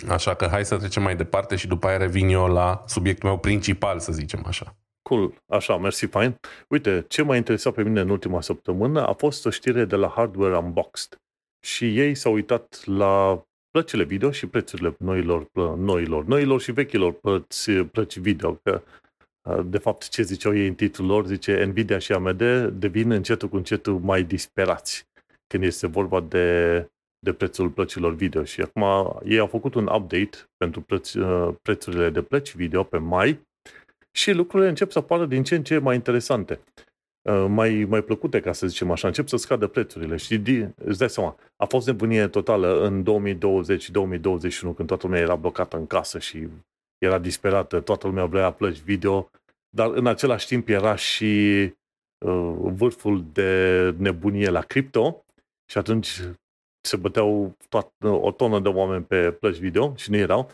[0.09, 3.38] Așa că hai să trecem mai departe și după aia revin eu la subiectul meu
[3.38, 4.77] principal, să zicem așa.
[5.09, 6.40] Cool, așa, mersi, fain.
[6.69, 10.09] Uite, ce m-a interesat pe mine în ultima săptămână a fost o știre de la
[10.09, 11.21] Hardware Unboxed.
[11.66, 17.71] Și ei s-au uitat la plăcile video și prețurile noilor, noilor, noilor și vechilor plăți,
[17.71, 18.55] plăci video.
[18.55, 18.83] Că,
[19.64, 22.42] de fapt, ce ziceau ei în titlul lor, zice Nvidia și AMD
[22.73, 25.07] devin încetul cu încetul mai disperați
[25.47, 26.79] când este vorba de,
[27.19, 28.45] de prețul plăcilor video.
[28.45, 28.85] Și acum
[29.25, 31.12] ei au făcut un update pentru preț,
[31.62, 33.46] prețurile de plăci video pe mai
[34.16, 36.61] și lucrurile încep să apară din ce în ce mai interesante.
[37.22, 40.16] Uh, mai, mai plăcute, ca să zicem așa, încep să scadă prețurile.
[40.16, 40.40] Și
[40.74, 45.87] îți dai seama, a fost nebunie totală în 2020-2021, când toată lumea era blocată în
[45.87, 46.48] casă și
[46.98, 49.31] era disperată, toată lumea vrea plăci video,
[49.68, 51.62] dar în același timp era și
[52.26, 55.24] uh, vârful de nebunie la cripto
[55.70, 56.20] și atunci
[56.81, 60.50] se băteau toată, o tonă de oameni pe plăci video și nu erau.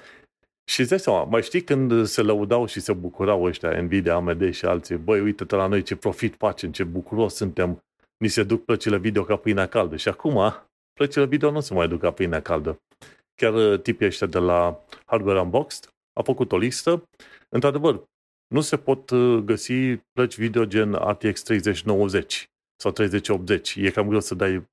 [0.72, 4.52] Și îți dai seama, mai știi când se lăudau și se bucurau ăștia, Nvidia, AMD
[4.52, 7.84] și alții, băi, uite-te la noi ce profit facem, ce bucuros suntem,
[8.16, 9.96] ni se duc plăcile video ca pâinea caldă.
[9.96, 10.54] Și acum,
[10.92, 12.80] plăcile video nu se mai duc ca pâinea caldă.
[13.34, 17.08] Chiar uh, tipii ăștia de la Hardware Unboxed a făcut o listă.
[17.48, 18.02] Într-adevăr,
[18.46, 23.74] nu se pot uh, găsi plăci video gen RTX 3090 sau 3080.
[23.76, 24.68] E cam greu să dai,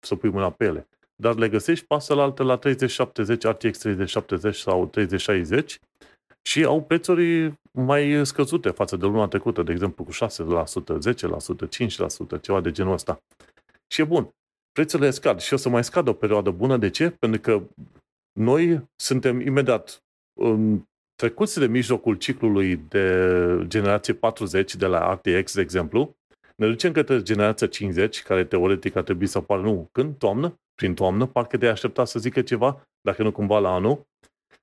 [0.00, 4.56] să pui mâna pe ele dar le găsești pasă la alte la 3070, RTX 3070
[4.56, 5.80] sau 3060
[6.42, 10.18] și au prețuri mai scăzute față de luna trecută, de exemplu cu 6%, 10%,
[12.36, 13.22] 5%, ceva de genul ăsta.
[13.86, 14.34] Și e bun.
[14.72, 16.76] Prețurile scad și o să mai scadă o perioadă bună.
[16.76, 17.10] De ce?
[17.10, 17.62] Pentru că
[18.38, 20.02] noi suntem imediat
[20.40, 20.82] în
[21.14, 23.28] trecuți de mijlocul ciclului de
[23.66, 26.16] generație 40 de la RTX, de exemplu,
[26.56, 30.16] ne ducem către generația 50, care teoretic ar trebui să apară, nu, când?
[30.16, 30.58] Toamnă?
[30.76, 34.06] Prin toamnă, parcă de aștepta să zică ceva, dacă nu cumva la anul.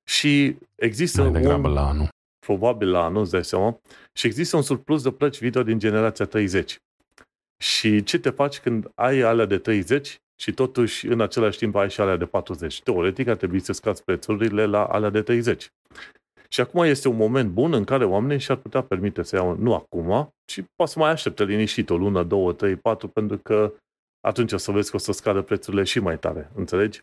[0.04, 1.62] Și există Mai un...
[1.62, 2.08] la anul.
[2.46, 3.80] Probabil la anul, îți dai seama.
[4.14, 6.78] Și există un surplus de plăci video din generația 30.
[7.58, 11.90] Și ce te faci când ai alea de 30 și totuși în același timp ai
[11.90, 12.82] și alea de 40?
[12.82, 15.72] Teoretic ar trebui să scați prețurile la alea de 30.
[16.50, 19.74] Și acum este un moment bun în care oamenii și-ar putea permite să iau, nu
[19.74, 23.74] acum, ci poate să mai aștepte liniștit o lună, două, trei, patru, pentru că
[24.28, 27.02] atunci o să vezi că o să scadă prețurile și mai tare, înțelegi?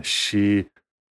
[0.00, 0.66] Și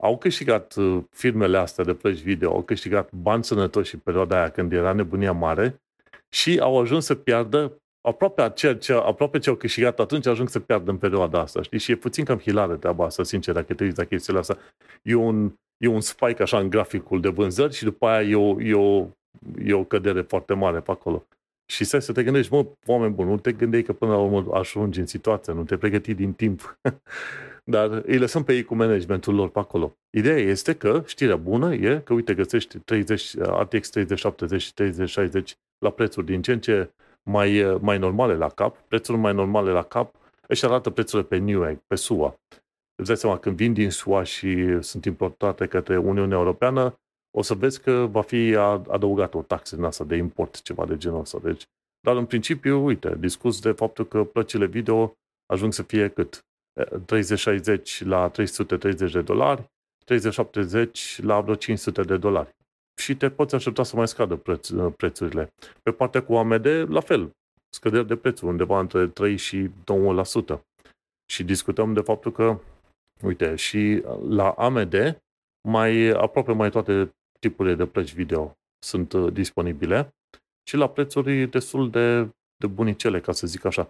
[0.03, 4.51] au câștigat uh, firmele astea de plăci video, au câștigat bani sănătoși în perioada aia
[4.51, 5.83] când era nebunia mare
[6.29, 7.73] și au ajuns să piardă
[8.09, 11.79] aproape, ceea ce, aproape ce au câștigat atunci ajung să piardă în perioada asta, știi?
[11.79, 14.59] Și e puțin cam hilară treaba asta, sincer, dacă te uiți la chestiile astea.
[15.03, 18.61] E un, e un spike așa în graficul de vânzări și după aia e o,
[18.63, 19.07] e o,
[19.65, 21.27] e o cădere foarte mare pe acolo.
[21.71, 24.55] Și stai să te gândești, mă, oameni buni, nu te gândeai că până la urmă
[24.55, 26.79] ajungi în situația, nu te pregăti din timp.
[27.65, 29.97] Dar îi lăsăm pe ei cu managementul lor pe acolo.
[30.11, 35.91] Ideea este că știrea bună e că, uite, găsești 30, RTX 3070 și 3060 la
[35.91, 36.91] prețuri din ce în ce
[37.23, 40.15] mai, mai normale la cap, prețuri mai normale la cap,
[40.47, 42.41] își arată prețurile pe Newegg, pe SUA.
[42.95, 47.55] Îți dai seama, când vin din SUA și sunt importate către Uniunea Europeană, o să
[47.55, 48.55] vezi că va fi
[48.89, 51.39] adăugată o taxă în asta de import, ceva de genul ăsta.
[51.43, 51.63] Deci,
[52.01, 55.13] dar în principiu, uite, discus de faptul că plăcile video
[55.47, 56.43] ajung să fie cât?
[57.05, 59.65] 3060 la 330 de dolari,
[60.05, 62.57] 3070 la vreo 500 de dolari.
[63.01, 65.53] Și te poți aștepta să mai scadă preț, prețurile.
[65.83, 67.31] Pe partea cu AMD, la fel,
[67.69, 69.71] scăderi de prețuri, undeva între 3 și
[70.55, 70.61] 2%.
[71.31, 72.59] Și discutăm de faptul că,
[73.23, 75.21] uite, și la AMD,
[75.69, 80.15] mai aproape mai toate tipurile de plăci video sunt uh, disponibile
[80.69, 82.23] și la prețuri destul de,
[82.57, 83.89] de bunicele, ca să zic așa.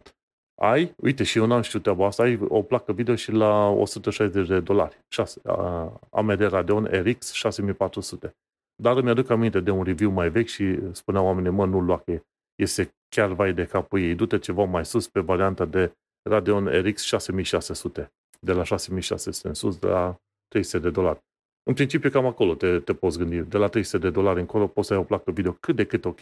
[0.60, 4.48] Ai, uite, și eu n-am știut treaba asta, ai o placă video și la 160
[4.48, 5.04] de dolari.
[5.08, 8.36] 6, uh, AMD Radeon RX 6400.
[8.82, 11.98] Dar îmi aduc aminte de un review mai vechi și spunea oamenii, mă, nu-l lua,
[11.98, 12.22] că
[12.54, 14.14] este chiar vai de capul ei.
[14.14, 15.92] Du-te ceva mai sus pe varianta de
[16.28, 18.12] Radeon RX 6600.
[18.40, 20.16] De la 6600 în sus, de la
[20.48, 21.18] 300 de dolari.
[21.62, 23.36] În principiu cam acolo te, te poți gândi.
[23.36, 26.04] De la 300 de dolari încolo poți să ai o placă video cât de cât
[26.04, 26.20] ok.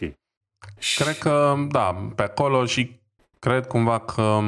[0.95, 2.99] Cred că, da, pe acolo și
[3.39, 4.39] cred cumva că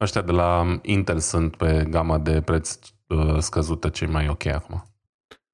[0.00, 4.82] ăștia de la Intel sunt pe gama de preț uh, scăzută cei mai ok acum.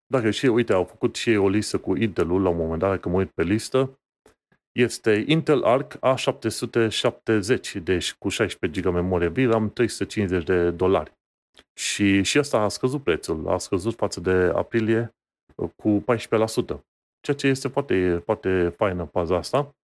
[0.06, 2.90] Dacă și, uite, au făcut și ei o listă cu Intel-ul la un moment dat,
[2.90, 3.98] dacă mă uit pe listă,
[4.72, 11.12] este Intel Arc A770, deci cu 16 GB memorie VRAM, 350 de dolari.
[11.78, 15.14] Și, și asta a scăzut prețul, a scăzut față de aprilie
[15.54, 16.80] uh, cu 14%.
[17.20, 19.74] Ceea ce este foarte, foarte faină paza asta.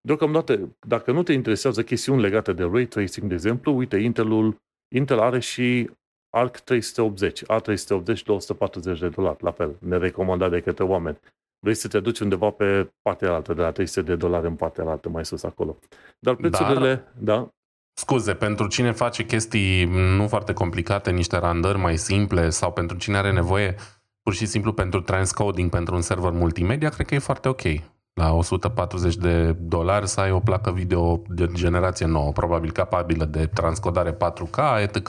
[0.00, 4.56] Deocamdată, dacă nu te interesează chestiuni legate de ray tracing, de exemplu, uite, Intelul,
[4.94, 5.90] Intel are și
[6.30, 11.18] Arc 380, A380 240 de dolari, la fel, nerecomandat de către oameni.
[11.58, 14.84] Vrei să te duci undeva pe partea altă, de la 300 de dolari în partea
[14.84, 15.78] altă, mai sus acolo.
[16.18, 17.50] Dar prețurile, Dar, da?
[17.98, 19.84] Scuze, pentru cine face chestii
[20.16, 23.74] nu foarte complicate, niște randări mai simple sau pentru cine are nevoie
[24.22, 27.62] pur și simplu pentru transcoding pentru un server multimedia, cred că e foarte ok.
[28.12, 33.46] La 140 de dolari să ai o placă video de generație nouă, probabil capabilă de
[33.46, 35.08] transcodare 4K, etc.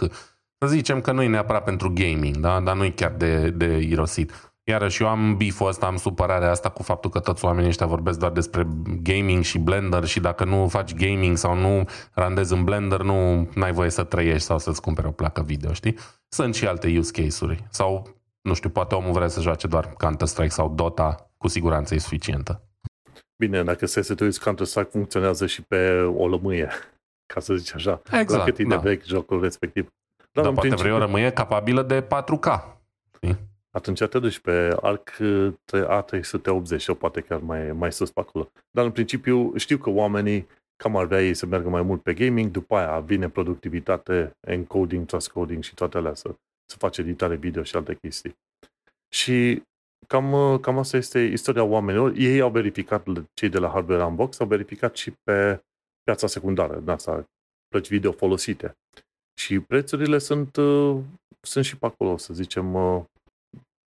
[0.57, 2.59] Să zicem că nu e neapărat pentru gaming, da?
[2.59, 4.46] dar nu e chiar de, de irosit.
[4.69, 8.19] Iarăși eu am beef ăsta, am supărarea asta cu faptul că toți oamenii ăștia vorbesc
[8.19, 8.67] doar despre
[9.01, 13.71] gaming și Blender și dacă nu faci gaming sau nu randezi în Blender, nu ai
[13.71, 15.97] voie să trăiești sau să-ți cumperi o placă video, știi?
[16.27, 17.63] Sunt și alte use case-uri.
[17.69, 18.07] Sau,
[18.41, 22.61] nu știu, poate omul vrea să joace doar Counter-Strike sau Dota, cu siguranță e suficientă.
[23.37, 26.69] Bine, dacă se să te uiți, Counter-Strike funcționează și pe o lămâie,
[27.33, 28.01] ca să zici așa.
[28.11, 28.77] Exact, la cât e da.
[28.77, 29.87] vechi jocul respectiv.
[30.31, 32.76] Dar, Dar poate vrei o rămâie capabilă de 4K.
[33.77, 33.91] Știi?
[33.93, 35.17] atunci te duci pe ARC
[35.71, 38.51] A380 sau poate chiar mai, mai sus pe acolo.
[38.71, 42.13] Dar în principiu știu că oamenii cam ar vrea ei să meargă mai mult pe
[42.13, 47.63] gaming, după aia vine productivitate, encoding, transcoding și toate alea să, să faci editare video
[47.63, 48.35] și alte chestii.
[49.09, 49.63] Și
[50.07, 52.13] cam, cam asta este istoria oamenilor.
[52.15, 55.61] Ei au verificat, cei de la Hardware Unbox, au verificat și pe
[56.03, 57.23] piața secundară, în asta,
[57.67, 58.77] plăci video folosite.
[59.39, 60.57] Și prețurile sunt,
[61.41, 62.75] sunt și pe acolo, să zicem,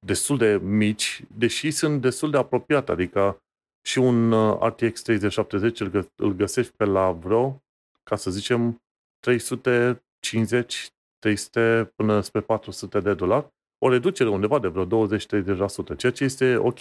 [0.06, 3.38] destul de mici, deși sunt destul de apropiate, adică
[3.86, 7.62] și un uh, RTX 3070 îl, gă- îl găsești pe la vreo,
[8.02, 8.82] ca să zicem,
[9.20, 10.88] 350,
[11.18, 13.46] 300 până spre 400 de dolari,
[13.78, 16.78] o reducere undeva de vreo 20-30%, ceea ce este ok.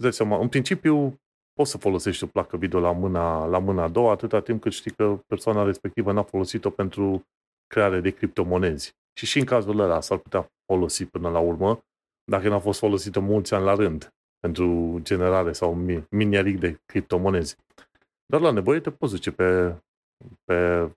[0.00, 1.20] Îți seama, în principiu
[1.52, 4.72] poți să folosești o placă video la mâna, la mâna a doua, atâta timp cât
[4.72, 7.22] știi că persoana respectivă n-a folosit-o pentru
[7.66, 8.92] creare de criptomonezi.
[9.18, 11.80] Și și în cazul ăla s-ar putea folosi până la urmă,
[12.28, 15.74] dacă n-a fost folosită mulți ani la rând pentru generare sau
[16.10, 17.56] mineric de criptomonezi.
[18.26, 19.76] Dar la nevoie te poți duce pe,
[20.44, 20.88] pe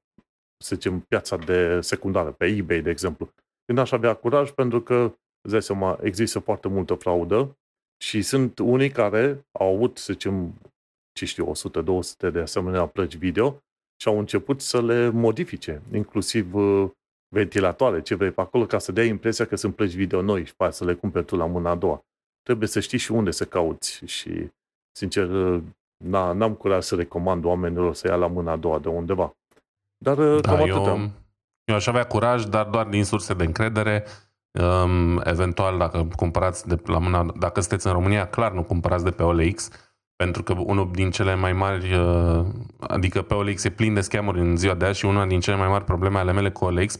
[0.62, 3.30] să zicem, piața de secundară, pe eBay, de exemplu.
[3.66, 4.96] Când aș avea curaj, pentru că,
[5.42, 7.58] îți dai seama, există foarte multă fraudă
[8.04, 10.54] și sunt unii care au avut, să zicem,
[11.14, 11.52] ce știu,
[12.28, 13.62] 100-200 de asemenea plăci video
[14.02, 16.90] și au început să le modifice, inclusiv uh,
[17.34, 20.54] ventilatoare, ce vrei pe acolo, ca să dea impresia că sunt plăci video noi și
[20.70, 22.06] să le cumperi tu la mâna a doua.
[22.44, 24.50] Trebuie să știi și unde să cauți și,
[24.92, 25.28] sincer,
[26.04, 29.36] n-am curaj să recomand oamenilor să ia la mâna a doua de undeva.
[29.98, 31.12] Dar da, cam eu,
[31.64, 34.06] eu aș avea curaj, dar doar din surse de încredere.
[34.52, 39.12] Um, eventual, dacă cumpărați de la mâna, dacă sunteți în România, clar nu cumpărați de
[39.12, 39.70] pe OLX,
[40.16, 42.46] pentru că unul din cele mai mari, uh,
[42.80, 45.56] adică pe OLX e plin de scamuri în ziua de azi și una din cele
[45.56, 47.00] mai mari probleme ale mele cu OLX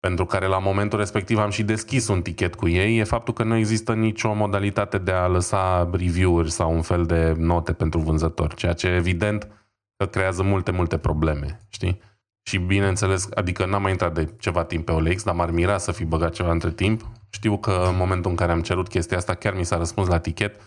[0.00, 3.42] pentru care la momentul respectiv am și deschis un tichet cu ei, e faptul că
[3.42, 8.54] nu există nicio modalitate de a lăsa review-uri sau un fel de note pentru vânzător,
[8.54, 9.48] ceea ce evident
[9.96, 12.00] că creează multe, multe probleme, știi?
[12.42, 15.92] Și bineînțeles, adică n-am mai intrat de ceva timp pe OLX, dar m-ar mira să
[15.92, 17.08] fi băgat ceva între timp.
[17.30, 20.18] Știu că în momentul în care am cerut chestia asta, chiar mi s-a răspuns la
[20.18, 20.60] tichet,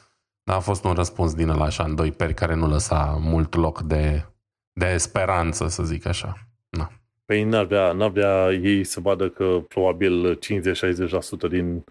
[0.43, 3.55] dar a fost un răspuns din ăla așa, în doi peri, care nu lăsa mult
[3.55, 4.25] loc de,
[4.73, 6.37] de speranță, să zic așa.
[6.69, 6.91] Na.
[7.31, 10.39] Păi n-ar vrea, n-ar vrea ei să vadă că probabil 50-60%
[11.49, 11.83] din,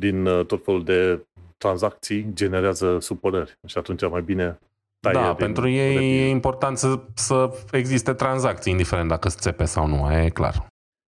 [0.00, 1.26] din uh, tot felul de
[1.56, 3.58] tranzacții generează supărări.
[3.66, 4.58] Și atunci mai bine
[5.00, 9.86] da, din pentru ei e important să, să existe tranzacții, indiferent dacă se țepe sau
[9.86, 10.66] nu, e clar.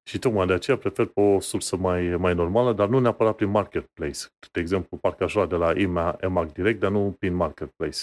[0.08, 3.48] Și tocmai de aceea prefer pe o sursă mai, mai normală, dar nu neapărat prin
[3.48, 4.20] marketplace.
[4.52, 5.72] De exemplu, parcă aș lua de la
[6.20, 8.00] EMAG direct, dar nu prin marketplace.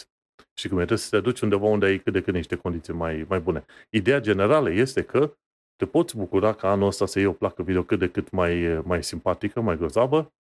[0.54, 2.94] Și cum e, trebuie să te duci undeva unde ai cât de cât niște condiții
[2.94, 3.66] mai, mai bune.
[3.90, 5.34] Ideea generală este că
[5.78, 8.82] te poți bucura ca anul ăsta să iei o placă video cât de cât mai,
[8.84, 10.34] mai simpatică, mai grozavă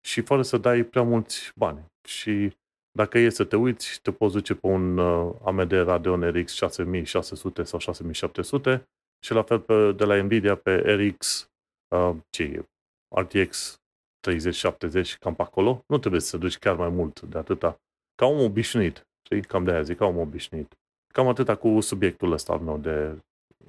[0.00, 1.84] și fără să dai prea mulți bani.
[2.08, 2.56] Și
[2.92, 7.62] dacă e să te uiți, te poți duce pe un uh, AMD Radeon RX 6600
[7.62, 8.88] sau 6700
[9.24, 11.50] și la fel pe, de la Nvidia pe RX
[11.94, 12.64] uh, ce e?
[13.20, 13.80] RTX
[14.28, 15.84] 30-70, cam pe acolo.
[15.86, 17.80] Nu trebuie să duci chiar mai mult de atâta.
[18.14, 19.08] Ca om obișnuit.
[19.22, 19.42] Știi?
[19.42, 20.78] Cam de aia zic, ca om obișnuit.
[21.12, 23.22] Cam atâta cu subiectul ăsta al meu de,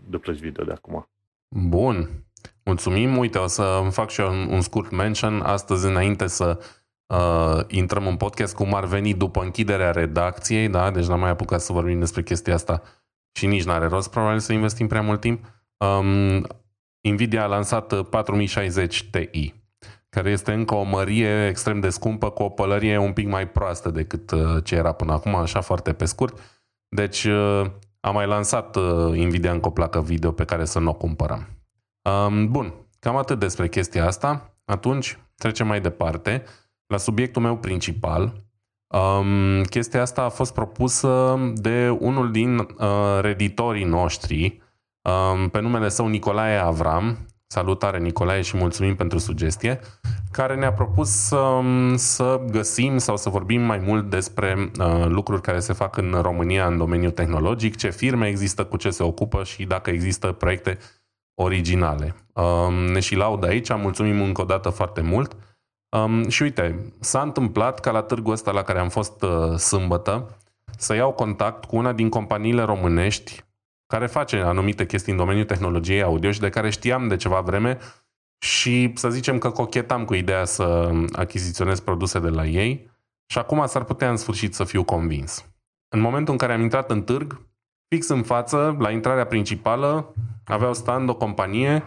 [0.08, 1.10] de plăci video de acum.
[1.48, 2.10] Bun.
[2.64, 3.18] Mulțumim.
[3.18, 5.42] Uite, o să fac și eu un, un scurt mention.
[5.42, 6.60] Astăzi, înainte să
[7.06, 10.92] uh, intrăm în podcast, cum ar veni după închiderea redacției, da?
[10.92, 12.82] Deci n-am mai apucat să vorbim despre chestia asta
[13.32, 15.46] și nici n-are rost probabil să investim prea mult timp.
[15.78, 16.48] Um,
[17.02, 19.54] Nvidia a lansat 4060 Ti,
[20.10, 23.90] care este încă o mărie extrem de scumpă cu o pălărie un pic mai proastă
[23.90, 26.40] decât uh, ce era până acum, așa foarte pe scurt.
[26.88, 27.66] Deci uh,
[28.02, 31.48] am mai lansat uh, Nvidia încă o placă video pe care să nu o cumpărăm.
[32.02, 34.56] Um, bun, cam atât despre chestia asta.
[34.66, 36.44] Atunci trecem mai departe
[36.88, 38.34] la subiectul meu principal.
[38.88, 42.68] Um, chestia asta a fost propusă de unul din uh,
[43.22, 44.62] reditorii noștri,
[45.02, 47.26] um, pe numele său Nicolae Avram.
[47.48, 49.80] Salutare Nicolae și mulțumim pentru sugestie,
[50.32, 55.60] care ne-a propus um, să găsim sau să vorbim mai mult despre uh, lucruri care
[55.60, 59.66] se fac în România în domeniul tehnologic, ce firme există, cu ce se ocupă și
[59.66, 60.78] dacă există proiecte
[61.34, 62.16] originale.
[62.34, 65.36] Um, ne și laud aici, mulțumim încă o dată foarte mult.
[65.90, 70.38] Um, și uite, s-a întâmplat ca la târgul ăsta la care am fost uh, sâmbătă
[70.78, 73.44] să iau contact cu una din companiile românești
[73.88, 77.78] care face anumite chestii în domeniul tehnologiei audio și de care știam de ceva vreme
[78.42, 82.92] și să zicem că cochetam cu ideea să achiziționez produse de la ei
[83.26, 85.46] și acum s-ar putea în sfârșit să fiu convins.
[85.88, 87.48] În momentul în care am intrat în târg,
[87.88, 90.14] fix în față, la intrarea principală,
[90.46, 91.84] aveau stand o companie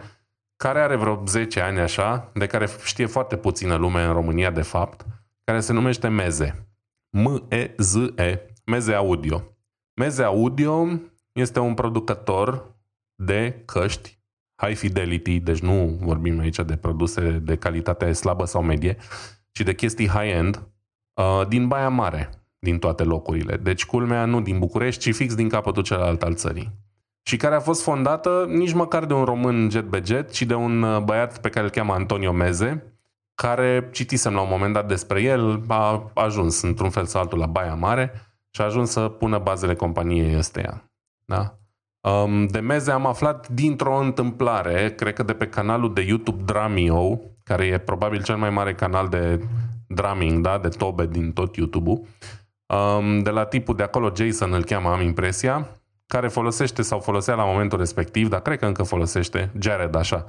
[0.55, 4.61] care are vreo 10 ani așa, de care știe foarte puțină lume în România de
[4.61, 5.05] fapt,
[5.43, 6.67] care se numește Meze.
[7.09, 9.43] M-E-Z-E, Meze Audio.
[9.93, 10.87] Meze Audio
[11.31, 12.75] este un producător
[13.15, 14.19] de căști
[14.55, 18.97] high fidelity, deci nu vorbim aici de produse de calitate slabă sau medie,
[19.51, 20.67] ci de chestii high-end,
[21.13, 22.29] uh, din Baia Mare,
[22.59, 23.57] din toate locurile.
[23.57, 26.83] Deci culmea nu din București, ci fix din capătul celălalt al țării.
[27.27, 30.53] Și care a fost fondată nici măcar de un român jet be jet, ci de
[30.53, 32.95] un uh, băiat pe care îl cheamă Antonio Meze,
[33.35, 37.45] care citisem la un moment dat despre el, a ajuns într-un fel sau altul la
[37.45, 38.11] Baia Mare
[38.49, 40.91] și a ajuns să pună bazele companiei ăsteia.
[41.25, 41.59] Da?
[42.05, 47.19] Um, de meze am aflat dintr-o întâmplare, cred că de pe canalul de YouTube Dramio,
[47.43, 49.43] care e probabil cel mai mare canal de
[49.87, 50.57] drumming, da?
[50.57, 52.01] de tobe din tot YouTube-ul,
[52.65, 55.69] um, de la tipul de acolo, Jason îl cheamă, am impresia,
[56.07, 60.25] care folosește sau folosea la momentul respectiv, dar cred că încă folosește, Jared, așa,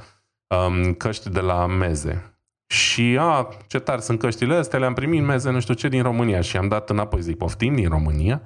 [0.47, 2.39] um, căști de la meze.
[2.67, 6.03] Și, a, ce tare sunt căștile astea, le-am primit în meze, nu știu ce, din
[6.03, 8.43] România și am dat înapoi, zic, poftim din România?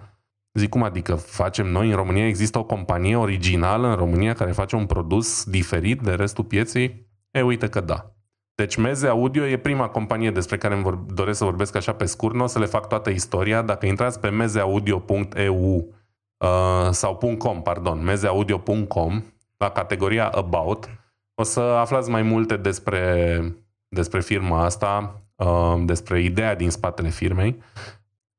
[0.52, 2.26] Zic, cum adică facem noi în România?
[2.26, 7.08] Există o companie originală în România care face un produs diferit de restul pieței?
[7.30, 8.14] E, uite că da.
[8.54, 12.04] Deci Meze Audio e prima companie despre care îmi vor, doresc să vorbesc așa pe
[12.04, 12.34] scurt.
[12.34, 13.62] Nu o să le fac toată istoria.
[13.62, 15.94] Dacă intrați pe mezeaudio.eu
[16.36, 19.22] uh, sau .com, pardon, mezeaudio.com,
[19.56, 20.88] la categoria About,
[21.34, 23.42] o să aflați mai multe despre,
[23.88, 27.62] despre firma asta, uh, despre ideea din spatele firmei.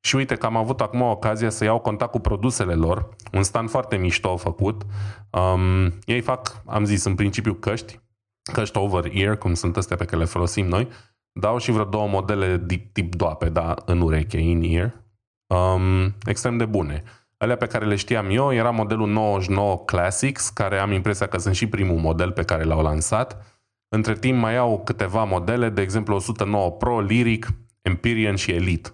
[0.01, 3.69] Și uite că am avut acum ocazia să iau contact cu produsele lor, un stand
[3.69, 4.81] foarte mișto au făcut.
[5.29, 7.99] Um, ei fac, am zis, în principiu căști,
[8.53, 10.87] căști over-ear, cum sunt astea pe care le folosim noi,
[11.31, 15.03] dau și vreo două modele tip doape, da, în ureche, in-ear,
[15.47, 17.03] um, extrem de bune.
[17.37, 21.55] Alea pe care le știam eu era modelul 99 Classics, care am impresia că sunt
[21.55, 23.45] și primul model pe care l-au lansat.
[23.87, 28.89] Între timp mai au câteva modele, de exemplu 109 Pro, Lyric, Empyrean și Elite.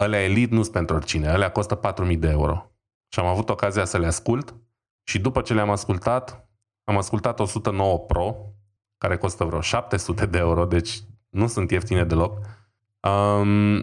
[0.00, 2.70] Alea Elite nu sunt pentru oricine, alea costă 4.000 de euro.
[3.08, 4.54] Și am avut ocazia să le ascult
[5.02, 6.48] și după ce le-am ascultat,
[6.84, 8.36] am ascultat 109 Pro,
[8.98, 10.98] care costă vreo 700 de euro, deci
[11.28, 12.38] nu sunt ieftine deloc.
[13.00, 13.76] Um,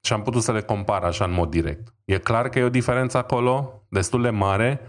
[0.00, 1.94] și am putut să le compar așa în mod direct.
[2.04, 4.80] E clar că e o diferență acolo, destul de mare,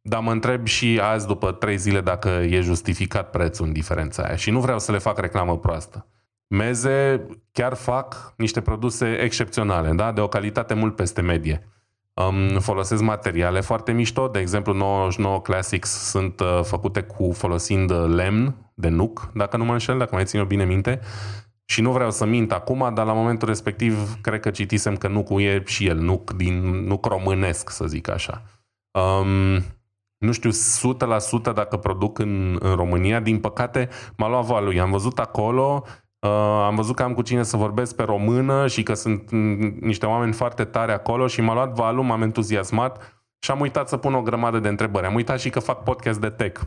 [0.00, 4.36] dar mă întreb și azi, după trei zile, dacă e justificat prețul în diferența aia.
[4.36, 6.06] Și nu vreau să le fac reclamă proastă.
[6.48, 10.12] Meze chiar fac niște produse excepționale, da?
[10.12, 11.68] de o calitate mult peste medie.
[12.14, 18.72] Um, folosesc materiale foarte mișto, de exemplu 99 Classics sunt uh, făcute cu folosind lemn
[18.74, 21.00] de nuc, dacă nu mă înșel, dacă mai țin eu bine minte,
[21.64, 25.40] și nu vreau să mint acum, dar la momentul respectiv cred că citisem că nucul
[25.40, 28.42] e și el nuc, din, nuc românesc, să zic așa.
[28.90, 29.64] Um,
[30.18, 34.80] nu știu 100% dacă produc în, în România, din păcate m-a luat valul.
[34.80, 35.84] Am văzut acolo,
[36.20, 36.30] uh,
[36.64, 39.30] am văzut că am cu cine să vorbesc pe română și că sunt
[39.80, 43.96] niște oameni foarte tare acolo și m-a luat valul, m-am entuziasmat și am uitat să
[43.96, 45.06] pun o grămadă de întrebări.
[45.06, 46.60] Am uitat și că fac podcast de tech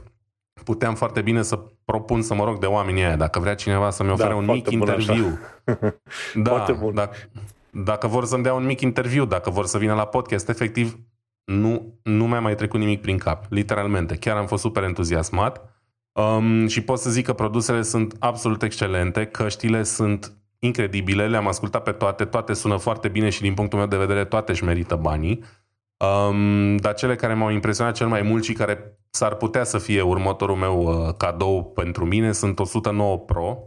[0.64, 4.12] puteam foarte bine să propun să mă rog de oamenii aia, dacă vrea cineva să-mi
[4.12, 5.40] ofere da, un mic interviu.
[6.44, 6.94] da, foarte bun.
[6.94, 7.18] Dacă,
[7.72, 11.00] dacă vor să-mi dea un mic interviu, dacă vor să vină la podcast, efectiv,
[11.44, 14.16] nu, nu mi-a mai trecut nimic prin cap, literalmente.
[14.16, 15.81] Chiar am fost super entuziasmat
[16.12, 21.84] um, și pot să zic că produsele sunt absolut excelente, căștile sunt incredibile, le-am ascultat
[21.84, 24.96] pe toate, toate sună foarte bine și din punctul meu de vedere toate își merită
[24.96, 25.44] banii.
[25.98, 30.02] Um, dar cele care m-au impresionat cel mai mult și care s-ar putea să fie
[30.02, 33.58] următorul meu uh, cadou pentru mine sunt 109 Pro,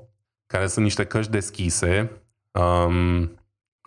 [0.47, 3.30] care sunt niște căști deschise, um,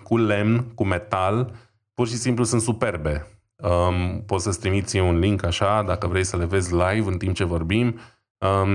[0.03, 1.51] cu lemn, cu metal,
[1.93, 3.28] pur și simplu sunt superbe.
[3.55, 7.36] Um, poți să-ți trimiți un link așa, dacă vrei să le vezi live în timp
[7.36, 7.86] ce vorbim.
[7.88, 7.95] Um,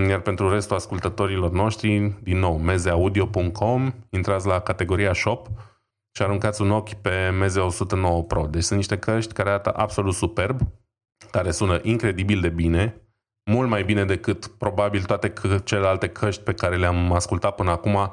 [0.08, 5.48] iar pentru restul ascultătorilor noștri, din nou, mezeaudio.com, intrați la categoria Shop
[6.16, 8.46] și aruncați un ochi pe Meze 109 Pro.
[8.46, 10.60] Deci sunt niște căști care arată absolut superb,
[11.30, 13.02] care sună incredibil de bine,
[13.50, 15.32] mult mai bine decât probabil toate
[15.64, 18.12] celelalte căști pe care le-am ascultat până acum,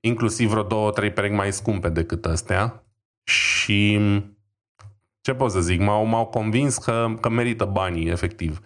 [0.00, 2.84] inclusiv vreo două, trei perechi mai scumpe decât astea.
[3.30, 4.00] Și
[5.20, 8.60] ce pot să zic, m-au, m-au convins că, că merită banii, efectiv.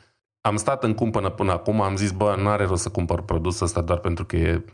[0.48, 3.66] Am stat în cumpănă până acum, am zis, bă, nu are rost să cumpăr produsul
[3.66, 4.64] ăsta doar pentru că e,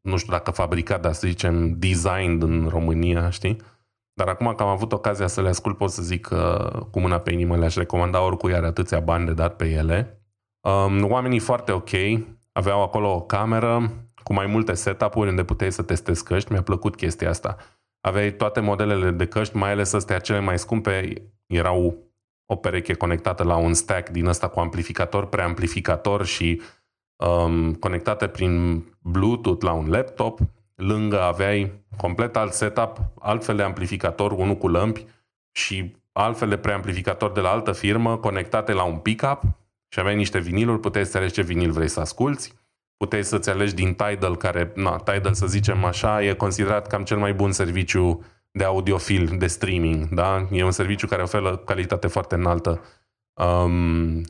[0.00, 3.56] nu știu dacă fabricat, dar să zicem, designed în România, știi?
[4.12, 7.18] Dar acum că am avut ocazia să le ascult, pot să zic că cu mâna
[7.18, 10.22] pe inimă le-aș recomanda oricui are atâția bani de dat pe ele.
[10.60, 11.90] Um, oamenii foarte ok,
[12.52, 13.90] aveau acolo o cameră
[14.22, 17.56] cu mai multe setup-uri unde puteai să testezi căști, mi-a plăcut chestia asta.
[18.00, 21.96] Aveai toate modelele de căști, mai ales astea cele mai scumpe, erau
[22.46, 26.60] o pereche conectată la un stack din ăsta cu amplificator, preamplificator și
[27.16, 30.40] um, conectate prin Bluetooth la un laptop.
[30.74, 35.06] Lângă aveai complet alt setup, altfel de amplificator, unul cu lămpi
[35.52, 39.42] și altfel de preamplificator de la altă firmă, conectate la un pickup
[39.88, 42.52] și aveai niște viniluri, puteai să alegi ce vinil vrei să asculti,
[42.96, 47.18] puteai să-ți alegi din Tidal, care, na, Tidal să zicem așa, e considerat cam cel
[47.18, 48.24] mai bun serviciu
[48.58, 50.48] de audiofil, de streaming, da?
[50.50, 52.84] E un serviciu care oferă calitate foarte înaltă
[53.32, 54.22] um,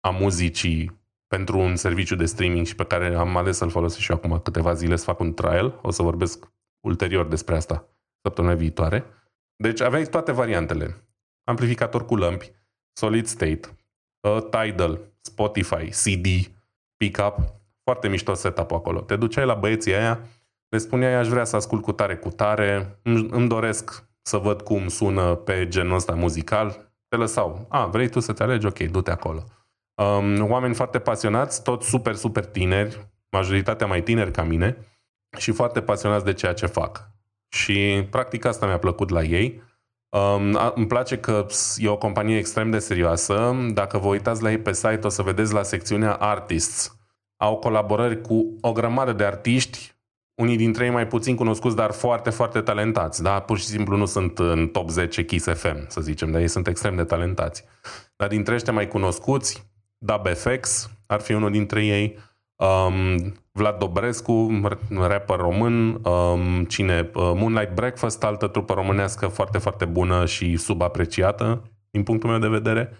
[0.00, 4.10] a muzicii pentru un serviciu de streaming și pe care am ales să-l folosesc și
[4.10, 5.78] eu acum câteva zile să fac un trial.
[5.82, 6.52] O să vorbesc
[6.86, 7.88] ulterior despre asta
[8.22, 9.04] săptămâna viitoare.
[9.56, 11.04] Deci aveai toate variantele.
[11.44, 12.52] Amplificator cu lămpi,
[12.92, 13.60] solid state,
[14.20, 16.26] uh, Tidal, Spotify, CD,
[16.96, 17.36] pickup,
[17.82, 19.00] foarte mișto setup acolo.
[19.00, 20.20] Te duceai la băieții aia,
[20.70, 23.00] le spuneai aș vrea să ascult cu tare cu tare,
[23.30, 27.66] îmi doresc să văd cum sună pe genul ăsta muzical, te lăsau.
[27.68, 28.66] A, vrei tu să te alegi?
[28.66, 29.44] Ok, du-te acolo.
[30.02, 34.76] Um, oameni foarte pasionați, toți super, super tineri, majoritatea mai tineri ca mine
[35.38, 37.08] și foarte pasionați de ceea ce fac.
[37.48, 39.62] Și practic asta mi-a plăcut la ei.
[40.08, 41.46] Um, a, îmi place că
[41.76, 43.56] e o companie extrem de serioasă.
[43.72, 46.96] Dacă vă uitați la ei pe site, o să vedeți la secțiunea Artists.
[47.36, 49.98] Au colaborări cu o grămadă de artiști
[50.40, 53.22] unii dintre ei mai puțin cunoscuți, dar foarte, foarte talentați.
[53.22, 53.40] Da?
[53.40, 56.66] Pur și simplu nu sunt în top 10 Kiss FM, să zicem, dar ei sunt
[56.66, 57.64] extrem de talentați.
[58.16, 59.68] Dar dintre ăștia mai cunoscuți,
[59.98, 62.16] Dub FX ar fi unul dintre ei,
[62.56, 64.60] um, Vlad Dobrescu,
[64.90, 67.10] rapper român, um, cine?
[67.14, 72.48] Uh, Moonlight Breakfast, altă trupă românească foarte, foarte bună și subapreciată, din punctul meu de
[72.48, 72.92] vedere.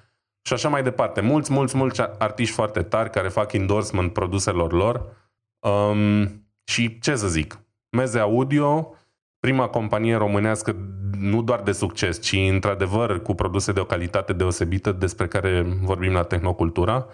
[0.43, 1.21] Și așa mai departe.
[1.21, 5.17] Mulți, mulți, mulți artiști foarte tari care fac endorsement produselor lor.
[5.59, 7.61] Um, și ce să zic,
[7.97, 8.95] Meze Audio,
[9.39, 10.77] prima companie românească
[11.19, 16.13] nu doar de succes, ci într-adevăr cu produse de o calitate deosebită despre care vorbim
[16.13, 17.07] la Tehnocultura.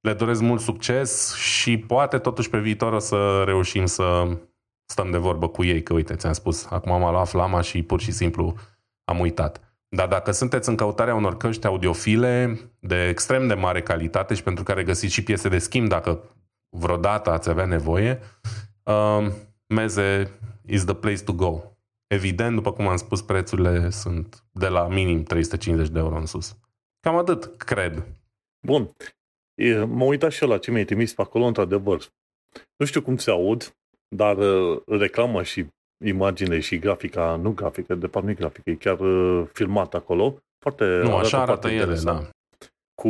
[0.00, 4.38] Le doresc mult succes și poate totuși pe viitor o să reușim să
[4.84, 8.00] stăm de vorbă cu ei, că uite, ți-am spus, acum am luat flama și pur
[8.00, 8.54] și simplu
[9.04, 9.60] am uitat.
[9.88, 14.64] Dar dacă sunteți în căutarea unor căști audiofile de extrem de mare calitate și pentru
[14.64, 16.20] care găsiți și piese de schimb dacă
[16.76, 18.20] vreodată ați avea nevoie,
[18.88, 19.32] Um,
[19.66, 21.62] meze is the place to go.
[22.06, 26.56] Evident, după cum am spus, prețurile sunt de la minim 350 de euro în sus.
[27.00, 28.06] Cam atât, cred.
[28.66, 28.90] Bun.
[29.86, 32.02] Mă uitat și eu la ce mi-ai trimis pe acolo, într-adevăr.
[32.76, 33.76] Nu știu cum se aud,
[34.08, 35.66] dar uh, reclamă și
[36.04, 40.36] imagine și grafica, nu grafică, de fapt nu e grafică, e chiar uh, filmat acolo.
[40.58, 42.30] Foarte, nu, așa arată, arată ele, da.
[42.94, 43.08] Cu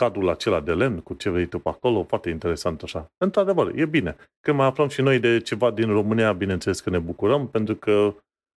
[0.00, 3.12] cadrul acela de lemn cu ce vrei tu pe acolo, foarte interesant așa.
[3.16, 4.16] Într-adevăr, e bine.
[4.40, 8.14] Când mai aflăm și noi de ceva din România, bineînțeles că ne bucurăm, pentru că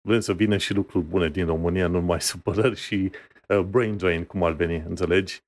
[0.07, 3.11] vrem să vină și lucruri bune din România, nu numai supărări și
[3.47, 5.41] uh, brain drain, cum ar veni, înțelegi?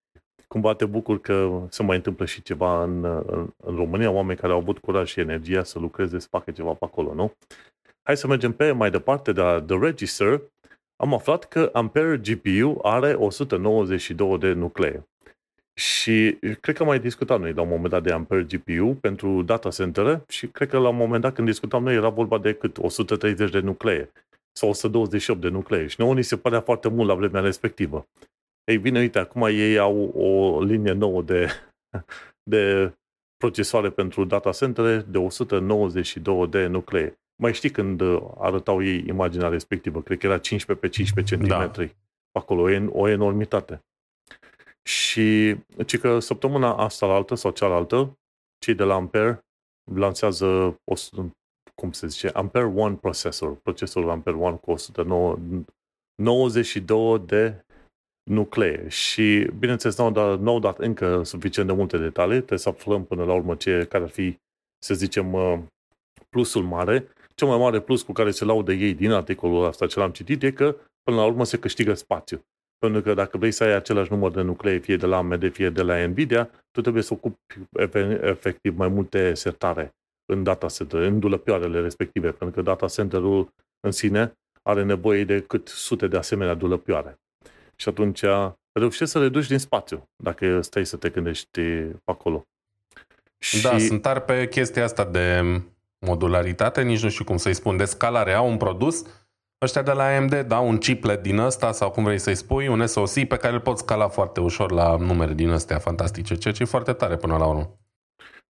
[0.47, 4.53] Cumva te bucur că se mai întâmplă și ceva în, în, în România, oameni care
[4.53, 7.31] au avut curaj și energia să lucreze, să facă ceva pe acolo, nu?
[8.03, 10.41] Hai să mergem pe mai departe de la The Register.
[10.95, 15.03] Am aflat că Ampere GPU are 192 de nuclee.
[15.79, 19.69] Și cred că mai discutam noi la un moment dat de Ampere GPU pentru data
[19.69, 22.77] center și cred că la un moment dat când discutam noi era vorba de cât
[22.77, 24.11] 130 de nuclee
[24.51, 28.07] sau 128 de nuclee și nouă ni se părea foarte mult la vremea respectivă.
[28.63, 31.47] Ei bine, uite, acum ei au o linie nouă de,
[32.51, 32.93] de
[33.37, 37.19] procesoare pentru data center de 192 de nuclee.
[37.41, 38.01] Mai știi când
[38.37, 40.01] arătau ei imaginea respectivă?
[40.01, 41.47] Cred că era 15 pe 15 cm.
[41.47, 41.71] Da.
[42.31, 43.83] Acolo, o, o enormitate.
[44.87, 45.55] Și
[45.85, 48.17] ci că săptămâna asta la altă sau cealaltă,
[48.57, 49.45] cei de la Ampere
[49.93, 50.93] lansează, o,
[51.75, 57.65] cum se zice, Ampere One procesor, procesorul Ampere One cu 192 de
[58.31, 58.89] nuclee.
[58.89, 63.23] Și, bineînțeles, nu au dat, dat încă suficient de multe detalii, trebuie să aflăm până
[63.23, 64.37] la urmă ce, care ar fi,
[64.79, 65.59] să zicem, uh,
[66.29, 67.07] plusul mare.
[67.35, 70.43] Cel mai mare plus cu care se laudă ei din articolul ăsta ce l-am citit
[70.43, 72.41] e că, până la urmă, se câștigă spațiu.
[72.79, 75.69] Pentru că dacă vrei să ai același număr de nuclee, fie de la AMD, fie
[75.69, 77.59] de la Nvidia, tu trebuie să ocupi
[78.21, 79.95] efectiv mai multe setare
[80.25, 85.41] în data center, în dulăpioarele respective, pentru că data centerul în sine are nevoie de
[85.41, 87.19] cât sute de asemenea dulăpioare.
[87.75, 88.21] Și atunci
[88.71, 92.45] reușești să reduci din spațiu, dacă stai să te gândești pe acolo.
[93.61, 93.85] Da, și...
[93.85, 95.41] sunt tare pe chestia asta de
[95.99, 98.33] modularitate, nici nu știu cum să-i spun, de scalare.
[98.33, 99.05] Au un produs,
[99.65, 102.87] ăștia de la AMD dau un chiplet din ăsta sau cum vrei să-i spui, un
[102.87, 106.61] SoC pe care îl poți scala foarte ușor la numere din astea fantastice, ceea ce
[106.61, 107.77] e foarte tare până la urmă.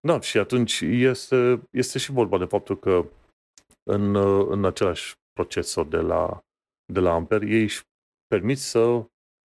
[0.01, 3.05] Da, și atunci este, este și vorba de faptul că
[3.91, 4.17] în,
[4.51, 6.45] în același procesor de la,
[6.93, 7.83] de la Ampere, ei își
[8.27, 9.05] permit să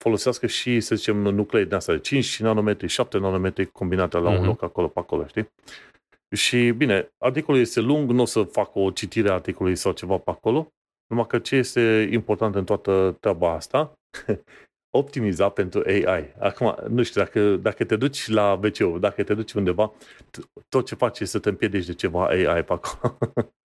[0.04, 4.32] folosească și, să zicem, nuclee din asta de 5 nanometri, 7 nanometri combinate la uh-huh.
[4.32, 4.46] un mhm.
[4.46, 5.50] loc acolo, pe acolo, știi?
[6.36, 10.16] Și bine, articolul este lung, nu o să fac o citire a articolului sau ceva
[10.16, 10.72] pe acolo,
[11.10, 13.92] numai că ce este important în toată treaba asta,
[14.98, 16.34] optimiza pentru AI.
[16.38, 19.92] Acum, nu știu, dacă, dacă te duci la wc dacă te duci undeva,
[20.68, 23.18] tot ce faci este să te împiedici de ceva AI pe acolo.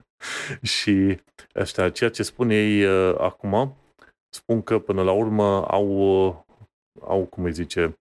[0.75, 1.17] și
[1.55, 3.75] ăștia, ceea ce spun ei uh, acum,
[4.29, 6.45] spun că până la urmă au,
[7.01, 7.97] au cum îi zice,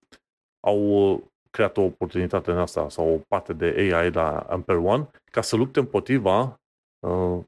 [0.67, 5.41] au creat o oportunitate în asta sau o parte de AI la Ampere One ca
[5.41, 6.61] să lupte împotriva,
[7.07, 7.41] uh,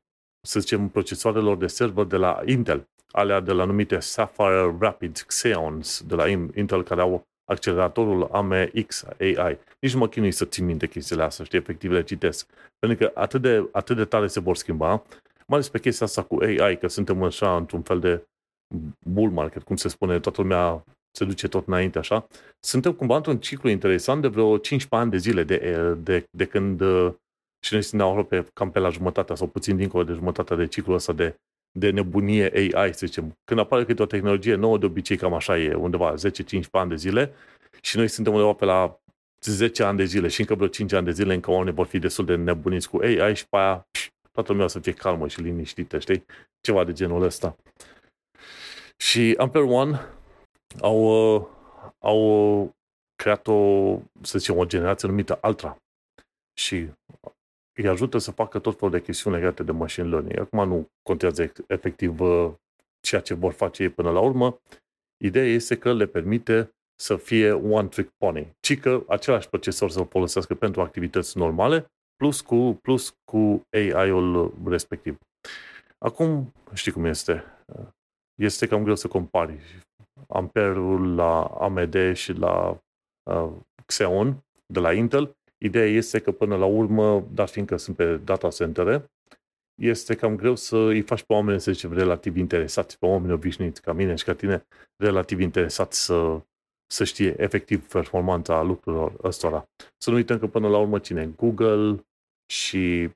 [0.46, 6.02] să zicem, procesoarelor de server de la Intel, alea de la numite Sapphire Rapid Xeons
[6.06, 9.58] de la Intel, care au acceleratorul AMX AI.
[9.80, 12.48] Nici nu mă chinui să țin minte chestiile astea, știi, efectiv le citesc.
[12.78, 16.22] Pentru că atât de, atât de tare se vor schimba, mai ales pe chestia asta
[16.22, 18.26] cu AI, că suntem așa într-un fel de
[19.06, 20.84] bull market, cum se spune, toată lumea
[21.16, 22.26] se duce tot înainte așa.
[22.60, 26.82] Suntem cumva într-un ciclu interesant de vreo 15 ani de zile de, de, de când
[27.60, 30.94] și noi suntem aproape cam pe la jumătatea sau puțin dincolo de jumătatea de ciclul
[30.94, 31.36] ăsta de,
[31.78, 33.38] de nebunie AI, să zicem.
[33.44, 36.18] Când apare câte o tehnologie nouă, de obicei cam așa e, undeva 10-15
[36.70, 37.32] ani de zile
[37.80, 39.00] și noi suntem undeva pe la
[39.40, 41.98] 10 ani de zile și încă vreo 5 ani de zile încă oamenii vor fi
[41.98, 43.86] destul de nebuniți cu AI și pe aia
[44.32, 46.24] toată lumea o să fie calmă și liniștită, știi?
[46.60, 47.56] Ceva de genul ăsta.
[48.96, 50.00] Și Ampere One
[50.80, 51.46] au, uh,
[51.98, 52.74] au
[53.14, 55.76] creat o, să zicem, o generație numită Ultra.
[56.58, 56.88] Și
[57.76, 60.38] îi ajută să facă tot felul de chestiuni legate de machine learning.
[60.38, 62.52] Acum nu contează efectiv uh,
[63.00, 64.58] ceea ce vor face ei până la urmă.
[65.24, 66.70] Ideea este că le permite
[67.00, 72.40] să fie one trick pony, ci că același procesor să-l folosească pentru activități normale, plus
[72.40, 75.18] cu, plus cu AI-ul respectiv.
[75.98, 77.44] Acum, știi cum este,
[78.34, 79.60] este cam greu să compari
[80.28, 82.80] Amperul la AMD și la
[83.30, 83.52] uh,
[83.86, 85.36] Xeon de la Intel.
[85.58, 89.10] Ideea este că până la urmă, dar fiindcă sunt pe data centere,
[89.74, 93.82] este cam greu să îi faci pe oameni, să zicem, relativ interesați, pe oameni obișnuiți
[93.82, 96.40] ca mine și ca tine, relativ interesați să,
[96.86, 99.68] să știe efectiv performanța lucrurilor ăstora.
[99.96, 101.26] Să nu uităm că până la urmă cine?
[101.36, 102.06] Google
[102.46, 103.10] și,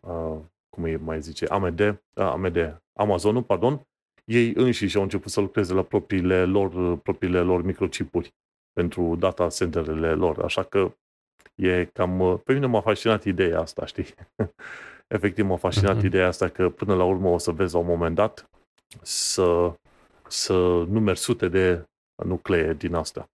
[0.00, 0.38] uh,
[0.68, 3.86] cum îi mai zice, AMD, uh, AMD, Amazonul, pardon,
[4.24, 8.34] ei înșiși au început să lucreze la propriile lor, propriile lor microchipuri
[8.72, 10.44] pentru data centerele lor.
[10.44, 10.94] Așa că
[11.54, 12.40] e cam...
[12.44, 14.06] Pe mine m-a fascinat ideea asta, știi?
[15.16, 16.04] Efectiv m-a fascinat uh-huh.
[16.04, 18.50] ideea asta că până la urmă o să vezi la un moment dat
[19.02, 19.74] să,
[20.28, 20.54] să
[20.88, 21.84] numeri sute de
[22.24, 23.28] nuclee din asta.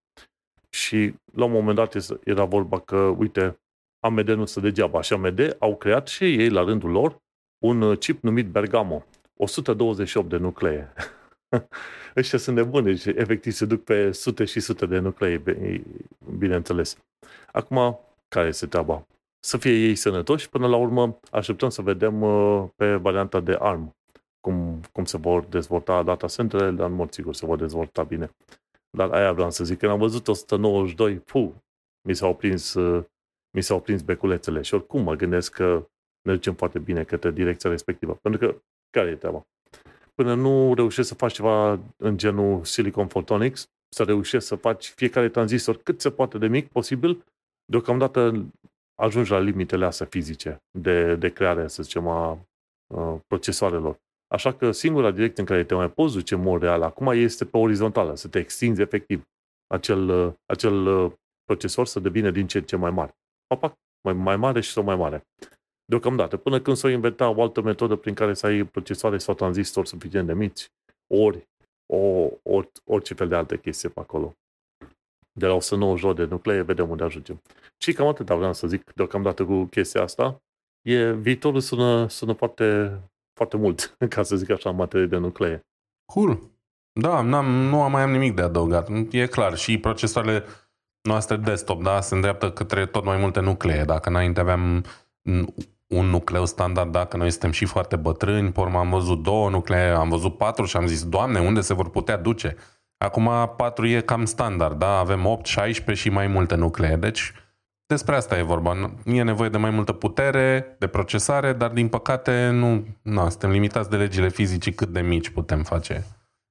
[0.70, 3.58] Și la un moment dat era vorba că, uite,
[4.00, 7.16] AMD nu se degeaba și AMD au creat și ei la rândul lor
[7.64, 9.04] un chip numit Bergamo,
[9.36, 10.92] 128 de nuclee.
[12.16, 15.42] Ăștia sunt nebuni, deci efectiv se duc pe sute și sute de nuclee,
[16.38, 16.96] bineînțeles.
[17.52, 18.00] Acum,
[18.34, 19.06] care este treaba?
[19.42, 23.94] Să fie ei sănătoși, până la urmă așteptăm să vedem uh, pe varianta de ARM
[24.40, 28.30] cum, cum se vor dezvolta data centrele, dar în mod sigur se vor dezvolta bine.
[28.90, 31.50] Dar aia vreau să zic, când am văzut 192, puh,
[32.08, 33.04] mi s-au prins, uh,
[33.50, 35.88] mi s-au prins beculețele și oricum mă gândesc că
[36.22, 38.18] ne ducem foarte bine către direcția respectivă.
[38.22, 39.46] Pentru că, care e treaba?
[40.14, 45.28] Până nu reușești să faci ceva în genul Silicon Photonics, să reușești să faci fiecare
[45.28, 47.24] tranzistor cât se poate de mic posibil,
[47.70, 48.46] deocamdată
[48.94, 52.46] ajungi la limitele astea fizice de, de creare, să zicem, a,
[52.94, 53.98] a procesoarelor.
[54.26, 57.44] Așa că singura direcție în care te mai poți duce în mod real acum este
[57.44, 59.28] pe orizontală, să te extinzi efectiv
[59.66, 61.08] acel, acel
[61.44, 63.14] procesor să devină din ce în ce mai mare.
[63.46, 65.26] Papac, mai, mai mare și sau mai mare.
[65.84, 69.88] Deocamdată, până când s-o inventa o altă metodă prin care să ai procesoare sau tranzistori
[69.88, 70.66] suficient de mici,
[71.14, 71.48] ori
[71.92, 74.34] o, or, orice fel de alte chestii pe acolo.
[75.32, 77.42] De la 190 de nuclee, vedem unde ajungem.
[77.76, 80.42] Și cam atât vreau să zic deocamdată cu chestia asta.
[80.82, 82.98] E, viitorul sună, sună foarte,
[83.32, 85.60] foarte mult, ca să zic așa, în materie de nuclee.
[86.12, 86.40] Cool.
[86.92, 88.88] Da, n-am, nu am mai am nimic de adăugat.
[89.10, 90.44] E clar, și procesoarele
[91.02, 93.84] noastre desktop, da, se îndreaptă către tot mai multe nuclee.
[93.84, 94.84] Dacă înainte aveam
[95.86, 99.90] un nucleu standard, dacă noi suntem și foarte bătrâni, pe urmă am văzut două nuclee,
[99.90, 102.56] am văzut patru și am zis, Doamne, unde se vor putea duce?
[103.05, 104.98] Acum patru e cam standard, da?
[104.98, 106.96] Avem 8, 16 și mai multe nuclee.
[106.96, 107.32] Deci
[107.86, 108.94] despre asta e vorba.
[109.05, 113.90] E nevoie de mai multă putere, de procesare, dar din păcate nu, na, suntem limitați
[113.90, 116.05] de legile fizicii cât de mici putem face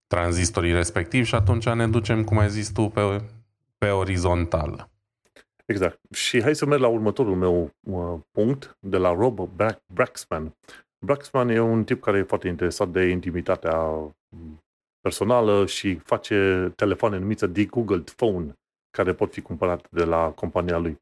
[0.08, 3.22] tranzistorii respectivi și atunci ne ducem, cum ai zis tu, pe,
[3.78, 4.90] pe orizontală.
[5.66, 6.00] Exact.
[6.12, 9.40] Și hai să merg la următorul meu uh, punct, de la Rob
[9.94, 10.56] Braxman.
[11.06, 13.78] Braxman e un tip care e foarte interesat de intimitatea
[14.30, 14.64] mm,
[15.02, 18.54] personală și face telefoane numite de-googled phone,
[18.98, 20.98] care pot fi cumpărate de la compania lui.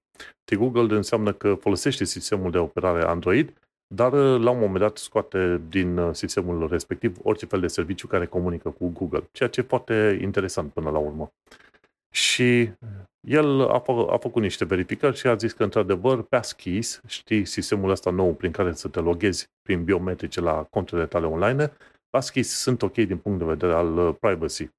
[0.45, 3.53] De-googled înseamnă că folosește sistemul de operare Android,
[3.95, 8.07] dar uh, la un moment dat scoate din uh, sistemul respectiv orice fel de serviciu
[8.07, 11.31] care comunică cu Google, ceea ce e foarte interesant până la urmă.
[12.13, 12.71] Și
[13.27, 17.89] el a, fă, a făcut niște verificări și a zis că, într-adevăr, passkeys, știi, sistemul
[17.89, 21.71] ăsta nou prin care să te loghezi prin biometrice la conturile tale online,
[22.17, 24.69] passkeys sunt ok din punct de vedere al uh, privacy.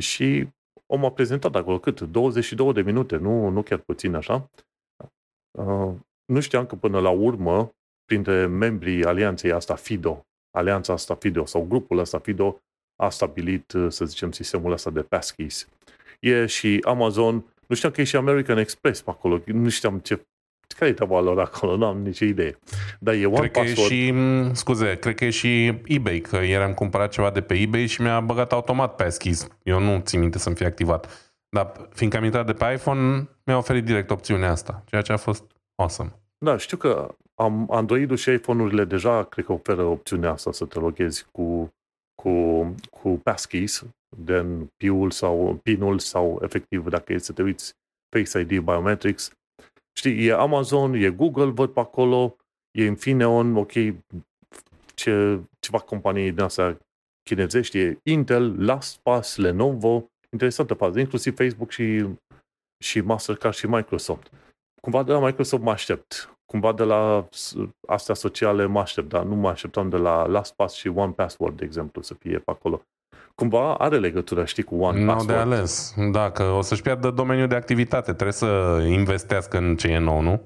[0.00, 0.48] Și
[0.86, 2.00] om a prezentat acolo cât?
[2.00, 4.50] 22 de minute, nu, nu chiar puțin așa.
[5.58, 5.94] Uh,
[6.24, 7.70] nu știam că până la urmă,
[8.04, 12.58] printre membrii alianței asta FIDO, alianța asta FIDO sau grupul ăsta FIDO
[12.96, 15.68] a stabilit, uh, să zicem, sistemul ăsta de passkeys
[16.20, 17.34] e și Amazon,
[17.68, 20.26] nu știam că e și American Express pe acolo, nu știam ce
[20.74, 21.76] care e treaba lor acolo?
[21.76, 22.58] Nu am nicio idee.
[22.98, 23.88] Dar e One cred Password.
[23.88, 24.14] Că e și,
[24.52, 28.02] scuze, cred că e și eBay, că ieri am cumpărat ceva de pe eBay și
[28.02, 29.48] mi-a băgat automat passkeys.
[29.62, 31.32] Eu nu țin minte să-mi fie activat.
[31.48, 35.16] Dar fiindcă am intrat de pe iPhone, mi-a oferit direct opțiunea asta, ceea ce a
[35.16, 35.44] fost
[35.74, 36.10] awesome.
[36.38, 40.78] Da, știu că am Android-ul și iPhone-urile deja cred că oferă opțiunea asta să te
[40.78, 41.74] loghezi cu,
[42.22, 43.84] cu, cu passkeys
[44.16, 47.74] din PIN-ul sau, PIN-ul sau efectiv dacă e să te uiți
[48.16, 49.30] Face ID Biometrics.
[49.92, 52.36] Știi, e Amazon, e Google, văd pe acolo,
[52.70, 53.72] e Infineon, ok,
[54.94, 56.78] ce, ceva companii din astea
[57.22, 62.06] chinezești, e Intel, LastPass, Lenovo, interesantă fază, inclusiv Facebook și,
[62.84, 64.30] și Mastercard și Microsoft.
[64.80, 66.36] Cumva de la Microsoft mă aștept.
[66.44, 67.28] Cumva de la
[67.86, 72.02] astea sociale mă aștept, dar nu mă așteptam de la LastPass și OnePassword, de exemplu,
[72.02, 72.82] să fie pe acolo
[73.34, 75.26] cumva are legătură, știi, cu One Password.
[75.26, 75.94] de ales.
[76.10, 78.12] Da, că o să-și piardă domeniul de activitate.
[78.12, 80.40] Trebuie să investească în ce e nou, nu?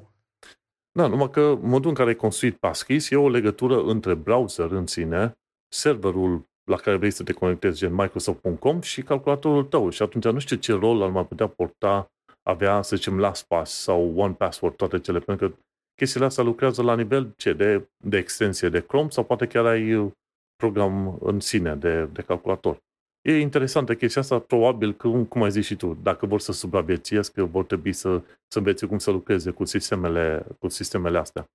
[0.92, 4.86] Da, numai că modul în care ai construit Passkeys e o legătură între browser în
[4.86, 5.38] sine,
[5.68, 9.90] serverul la care vrei să te conectezi, gen Microsoft.com și calculatorul tău.
[9.90, 12.10] Și atunci nu știu ce rol ar mai putea porta
[12.42, 15.54] avea, să zicem, LastPass sau One Password, toate cele, pentru că
[15.94, 20.12] chestiile astea lucrează la nivel ce, de, de extensie de Chrome sau poate chiar ai
[20.56, 22.78] program în sine de, de calculator.
[23.22, 27.34] E interesantă chestia asta, probabil că, cum ai zis și tu, dacă vor să supraviețuiesc,
[27.34, 31.50] vor trebui să, să învețe cum să lucreze cu sistemele, cu sistemele astea.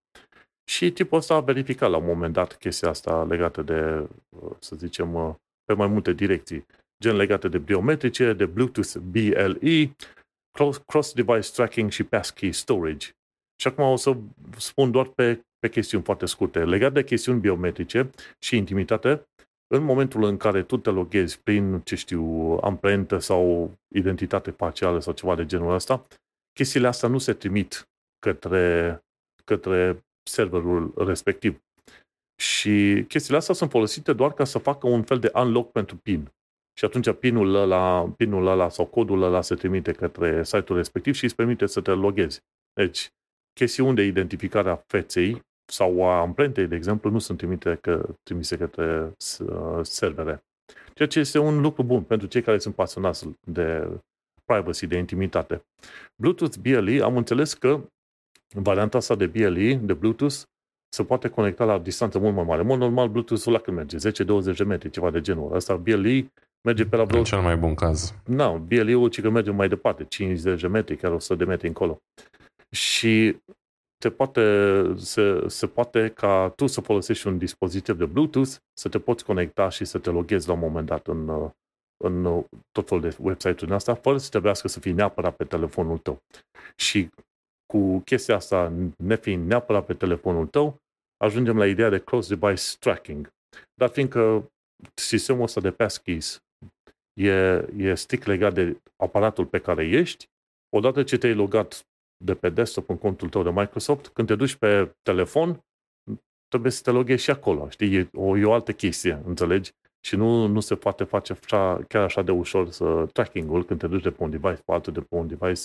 [0.69, 4.09] Și tipul ăsta a verificat la un moment dat chestia asta legată de,
[4.59, 6.65] să zicem, pe mai multe direcții,
[7.03, 9.95] gen legate de biometrice, de Bluetooth BLE,
[10.85, 13.09] cross-device tracking și passkey storage.
[13.61, 14.17] Și acum o să
[14.57, 16.63] spun doar pe pe chestiuni foarte scurte.
[16.63, 18.09] Legat de chestiuni biometrice
[18.39, 19.27] și intimitate,
[19.73, 22.23] în momentul în care tu te loghezi prin, ce știu,
[22.61, 26.07] amprentă sau identitate facială sau ceva de genul ăsta,
[26.53, 27.89] chestiile astea nu se trimit
[28.19, 28.99] către,
[29.43, 31.61] către serverul respectiv.
[32.41, 36.31] Și chestiile astea sunt folosite doar ca să facă un fel de unlock pentru PIN.
[36.77, 41.23] Și atunci PIN-ul ăla, PIN-ul ăla sau codul ăla se trimite către site-ul respectiv și
[41.23, 42.41] îți permite să te loghezi.
[42.73, 43.09] Deci,
[43.53, 45.41] chestiuni de identificare a feței
[45.71, 50.43] sau a amprentei, de exemplu, nu sunt trimite că, trimise către uh, servere.
[50.65, 53.87] Ceea Ceea ce este un lucru bun pentru cei care sunt pasionați de
[54.45, 55.65] privacy, de intimitate.
[56.15, 57.81] Bluetooth BLE, am înțeles că
[58.53, 60.41] varianta asta de BLE, de Bluetooth,
[60.93, 62.61] se poate conecta la distanță mult mai mare.
[62.61, 64.11] În mod normal, Bluetooth-ul la când merge?
[64.53, 65.55] 10-20 de metri, ceva de genul.
[65.55, 67.17] Asta BLE merge pe la vreo...
[67.17, 68.13] În cel mai bun caz.
[68.25, 72.01] Nu, BLE-ul ci că merge mai departe, 50 de metri, chiar 100 de metri încolo.
[72.69, 73.37] Și
[74.01, 74.43] te poate,
[74.97, 79.69] se, se poate ca tu să folosești un dispozitiv de Bluetooth, să te poți conecta
[79.69, 81.51] și să te loghezi la un moment dat în,
[82.03, 86.19] în tot felul de website-uri astea, fără să trebuiască să fii neapărat pe telefonul tău.
[86.75, 87.09] Și
[87.65, 90.75] cu chestia asta, nefiind neapărat pe telefonul tău,
[91.17, 93.29] ajungem la ideea de close device tracking.
[93.73, 94.51] Dar fiindcă
[94.93, 96.43] sistemul ăsta de passkeys
[97.13, 97.31] e,
[97.77, 100.25] e strict legat de aparatul pe care ești,
[100.75, 101.85] odată ce te-ai logat
[102.23, 105.63] de pe desktop în contul tău de Microsoft, când te duci pe telefon,
[106.47, 107.69] trebuie să te loghezi și acolo.
[107.69, 107.95] Știi?
[107.95, 109.71] E o, e o altă chestie, înțelegi?
[110.05, 113.87] Și nu, nu se poate face așa, chiar așa de ușor să tracking-ul când te
[113.87, 115.61] duci de pe un device pe altul, de pe un device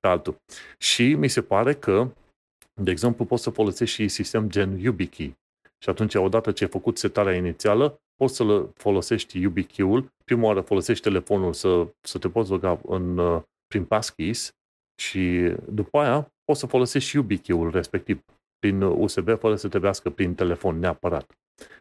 [0.00, 0.36] pe altul.
[0.78, 2.12] Și mi se pare că,
[2.80, 5.34] de exemplu, poți să folosești și sistem gen YubiKey.
[5.78, 10.08] Și atunci, odată ce ai făcut setarea inițială, poți să folosești YubiKey-ul.
[10.24, 14.50] Prima oară folosești telefonul să, să te poți loga în, uh, prin passkeys
[15.00, 18.24] și după aia poți să folosești și YubiKey-ul respectiv
[18.58, 21.36] prin USB fără să trebuiască prin telefon neapărat.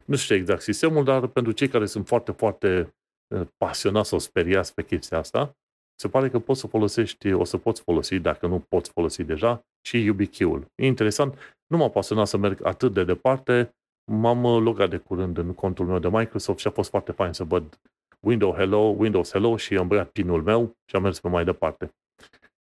[0.06, 2.96] Nu știu exact sistemul, dar pentru cei care sunt foarte, foarte
[3.36, 5.56] uh, pasionați sau speriați pe chestia asta,
[5.96, 9.66] se pare că poți să folosești, o să poți folosi, dacă nu poți folosi deja,
[9.82, 10.66] și YubiKey-ul.
[10.76, 13.76] E interesant, nu m-a pasionat să merg atât de departe,
[14.12, 17.34] m-am uh, logat de curând în contul meu de Microsoft și a fost foarte fain
[17.34, 17.80] să văd
[18.20, 21.94] Windows Hello, Windows Hello și am băiat pinul meu și am mers pe mai departe.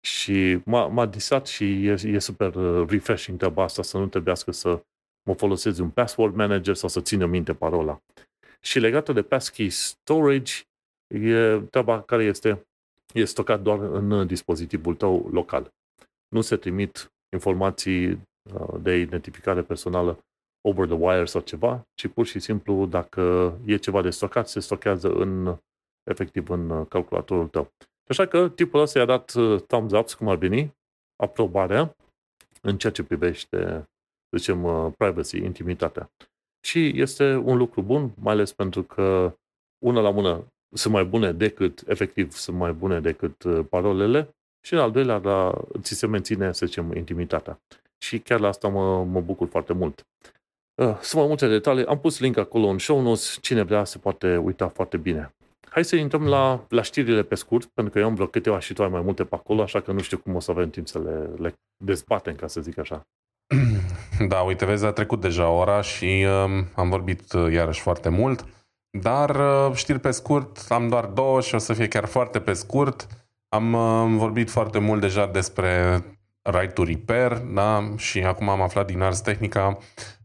[0.09, 4.51] Și m-a, m-a disat și e, e super uh, refreshing treaba asta, să nu trebuiască
[4.51, 4.83] să
[5.23, 8.01] mă folosesc un password manager sau să țină minte parola.
[8.61, 10.53] Și legată de passkey storage,
[11.07, 12.67] e treaba care este,
[13.13, 15.73] e stocat doar în dispozitivul tău local.
[16.27, 20.25] Nu se trimit informații uh, de identificare personală
[20.61, 24.59] over the wire sau ceva, ci pur și simplu dacă e ceva de stocat, se
[24.59, 25.57] stochează în,
[26.03, 27.71] efectiv în calculatorul tău.
[28.09, 30.77] Așa că tipul ăsta i-a dat uh, thumbs up, cum ar veni,
[31.15, 31.95] aprobarea
[32.61, 33.89] în ceea ce privește,
[34.37, 36.11] zicem, uh, privacy, intimitatea.
[36.65, 39.35] Și este un lucru bun, mai ales pentru că
[39.85, 40.45] una la mână
[40.75, 44.35] sunt mai bune decât, efectiv, sunt mai bune decât uh, parolele
[44.65, 47.61] și în al doilea, la, ți se menține, să zicem, intimitatea.
[47.97, 50.07] Și chiar la asta mă, mă bucur foarte mult.
[50.75, 54.37] Sunt mai multe detalii, am pus link acolo în show notes, cine vrea se poate
[54.37, 55.33] uita foarte bine.
[55.69, 58.73] Hai să intrăm la, la știrile pe scurt, pentru că eu am vreo câteva și
[58.73, 60.87] tu ai mai multe pe acolo, așa că nu știu cum o să avem timp
[60.87, 63.07] să le, le dezbatem, ca să zic așa.
[64.27, 68.45] Da, uite, vezi, a trecut deja ora și uh, am vorbit uh, iarăși foarte mult,
[68.89, 72.53] dar uh, știri pe scurt, am doar două și o să fie chiar foarte pe
[72.53, 73.07] scurt.
[73.49, 76.03] Am uh, vorbit foarte mult deja despre
[76.41, 77.93] right to repair, da?
[77.95, 79.77] și acum am aflat din Ars Technica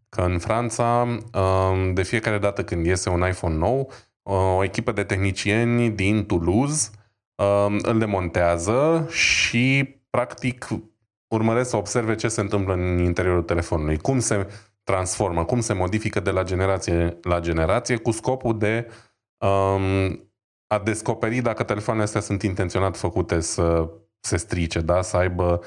[0.09, 3.91] că în Franța, uh, de fiecare dată când iese un iPhone nou,
[4.25, 6.91] o echipă de tehnicieni din Toulouse
[7.35, 10.69] um, îl demontează și practic
[11.35, 14.47] urmăresc să observe ce se întâmplă în interiorul telefonului, cum se
[14.83, 18.91] transformă, cum se modifică de la generație la generație cu scopul de
[19.39, 20.33] um,
[20.67, 25.03] a descoperi dacă telefoanele astea sunt intenționat făcute să se strice, da?
[25.03, 25.61] să aibă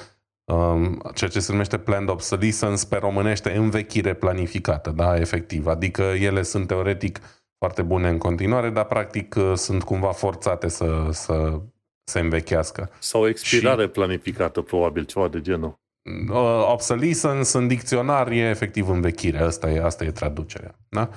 [0.43, 5.67] um, ceea ce se numește planned obsolescence pe românește, învechire planificată, da, efectiv.
[5.67, 7.19] Adică ele sunt teoretic
[7.57, 11.59] foarte bune în continuare, dar practic uh, sunt cumva forțate să, să
[12.03, 12.89] se învechească.
[12.99, 15.79] Sau o expirare și, planificată, probabil, ceva de genul.
[16.29, 20.75] Uh, obsolescence în dicționar e efectiv învechire, asta e, asta e traducerea.
[20.89, 21.09] Da?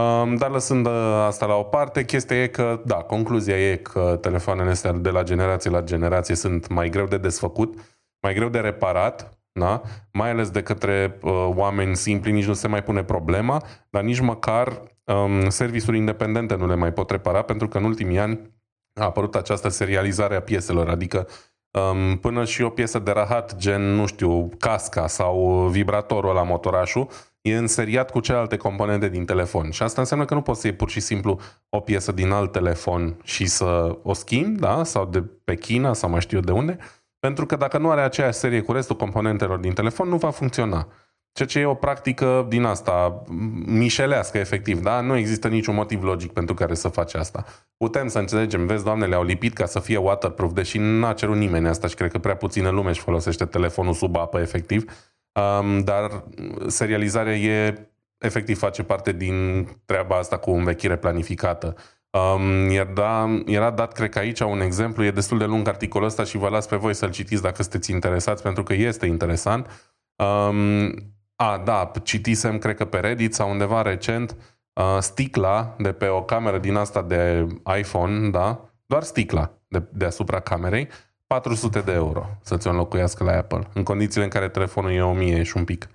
[0.00, 0.92] Um, dar lăsând uh,
[1.26, 5.22] asta la o parte, chestia e că, da, concluzia e că telefoanele astea de la
[5.22, 7.78] generație la generație sunt mai greu de desfăcut,
[8.22, 9.82] mai greu de reparat, da?
[10.12, 14.20] mai ales de către uh, oameni simpli, nici nu se mai pune problema, dar nici
[14.20, 14.82] măcar
[15.12, 18.54] um, serviciuri independente nu le mai pot repara, pentru că în ultimii ani
[19.00, 21.28] a apărut această serializare a pieselor, adică
[21.70, 27.08] um, până și o piesă de rahat, gen, nu știu, casca sau vibratorul la motorașul,
[27.40, 29.70] e înseriat cu celelalte componente din telefon.
[29.70, 32.52] Și asta înseamnă că nu poți să iei pur și simplu o piesă din alt
[32.52, 34.84] telefon și să o schimbi, da?
[34.84, 36.78] sau de pe China, sau mai știu eu de unde,
[37.18, 40.88] pentru că dacă nu are aceeași serie cu restul componentelor din telefon, nu va funcționa.
[41.36, 43.22] Ceea ce e o practică din asta,
[43.66, 45.00] mișelească efectiv, da?
[45.00, 47.44] Nu există niciun motiv logic pentru care să faci asta.
[47.76, 51.68] Putem să înțelegem, vezi, doamne, le-au lipit ca să fie waterproof, deși n-a cerut nimeni
[51.68, 54.92] asta și cred că prea puțină lume își folosește telefonul sub apă efectiv,
[55.32, 56.24] um, dar
[56.66, 61.74] serializarea e efectiv face parte din treaba asta cu învechire planificată.
[62.10, 66.24] Um, era, era dat, cred că aici, un exemplu, e destul de lung articolul ăsta
[66.24, 69.94] și vă las pe voi să-l citiți dacă sunteți interesați, pentru că este interesant.
[70.16, 74.36] Um, a, da, citisem, cred că pe Reddit sau undeva recent,
[74.72, 77.46] uh, sticla de pe o cameră din asta de
[77.78, 80.88] iPhone, da, doar sticla de, deasupra camerei,
[81.26, 85.42] 400 de euro să ți-o înlocuiască la Apple, în condițiile în care telefonul e 1000
[85.42, 85.88] și un pic.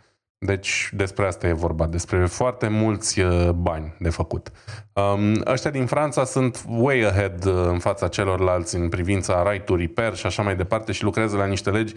[0.45, 4.51] Deci despre asta e vorba, despre foarte mulți uh, bani de făcut.
[4.93, 9.75] Um, ăștia din Franța sunt way ahead uh, în fața celorlalți în privința right to
[9.75, 11.93] repair și așa mai departe și lucrează la niște legi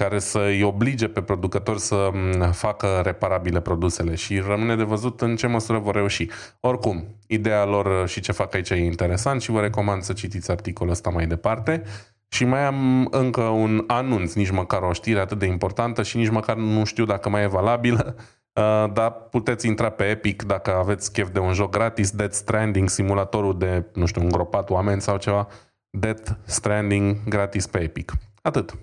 [0.00, 5.20] care să îi oblige pe producători să mm, facă reparabile produsele și rămâne de văzut
[5.20, 6.28] în ce măsură vor reuși.
[6.60, 10.92] Oricum, ideea lor și ce fac aici e interesant și vă recomand să citiți articolul
[10.92, 11.82] ăsta mai departe.
[12.28, 16.30] Și mai am încă un anunț, nici măcar o știre atât de importantă și nici
[16.30, 21.12] măcar nu știu dacă mai e valabilă, uh, dar puteți intra pe Epic dacă aveți
[21.12, 25.48] chef de un joc gratis, Death Stranding, simulatorul de, nu știu, îngropat oameni sau ceva,
[25.90, 28.12] Death Stranding gratis pe Epic.
[28.42, 28.74] Atât.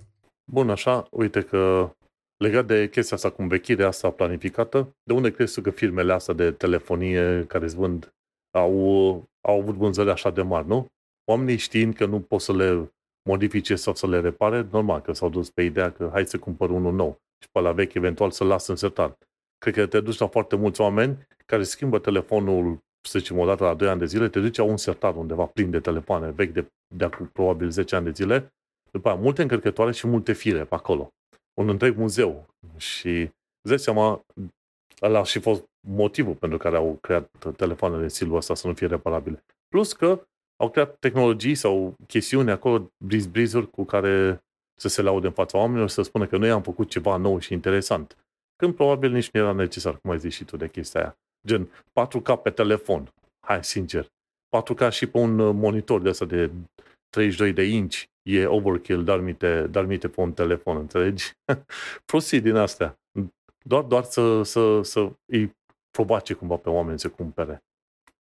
[0.52, 1.91] Bun, așa, uite că
[2.38, 6.52] legat de chestia asta cu învechirea asta planificată, de unde crezi că firmele astea de
[6.52, 8.14] telefonie care îți vând
[8.58, 8.72] au,
[9.48, 10.88] au avut vânzări așa de mari, nu?
[11.32, 12.91] Oamenii știind că nu pot să le
[13.30, 16.70] modifice sau să le repare, normal că s-au dus pe ideea că hai să cumpăr
[16.70, 19.18] unul nou și pe la vechi eventual să-l las în sertar.
[19.58, 23.64] Cred că te duci la foarte mulți oameni care schimbă telefonul, să zicem, o dată
[23.64, 26.54] la 2 ani de zile, te duci la un sertar undeva plin de telefoane vechi
[26.54, 28.54] de, de acum probabil 10 ani de zile,
[28.98, 31.14] după aia multe încărcătoare și multe fire pe acolo.
[31.54, 32.45] Un întreg muzeu.
[32.78, 33.20] Și
[33.62, 34.26] îți dai seama,
[35.02, 38.74] ăla a și fost motivul pentru care au creat telefoanele în stilul ăsta să nu
[38.74, 39.43] fie reparabile.
[39.68, 40.22] Plus că
[40.64, 44.41] au creat tehnologii sau chestiuni acolo, briz-brizuri cu care
[44.80, 47.54] să se laude în fața oamenilor, să spună că noi am făcut ceva nou și
[47.54, 48.18] interesant.
[48.56, 51.18] Când probabil nici nu era necesar, cum ai zis și tu de chestia aia.
[51.48, 53.14] Gen, 4K pe telefon.
[53.45, 54.08] Hai, sincer.
[54.58, 56.52] 4K și pe un monitor de asta de
[57.10, 61.32] 32 de inch e overkill, dar mi te, dar mi te pe un telefon, înțelegi?
[62.11, 62.99] Prostii din astea.
[63.65, 65.55] Doar, doar să, să, să îi
[65.91, 67.63] probace cumva pe oameni să cumpere.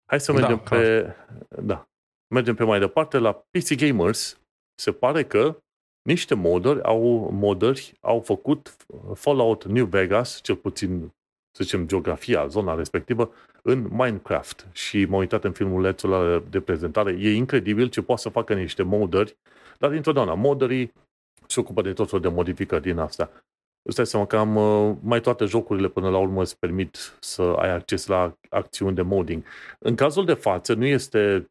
[0.07, 1.15] Hai să mergem da, pe...
[1.63, 1.89] Da.
[2.35, 4.41] Mergem pe mai departe la PC Gamers.
[4.75, 5.59] Se pare că
[6.03, 8.77] niște moderi au, moderi au făcut
[9.15, 11.15] Fallout New Vegas, cel puțin,
[11.57, 13.33] să zicem, geografia, zona respectivă,
[13.63, 14.67] în Minecraft.
[14.73, 17.17] Și m-am uitat în filmulețul de prezentare.
[17.19, 19.37] E incredibil ce poate să facă niște moderi,
[19.79, 20.93] dar întotdeauna moderii
[21.47, 23.31] se ocupă de tot felul de modificări din astea.
[23.83, 27.43] Îți dai seama că am, uh, mai toate jocurile până la urmă îți permit să
[27.43, 29.45] ai acces la acțiuni de modding.
[29.79, 31.47] În cazul de față nu este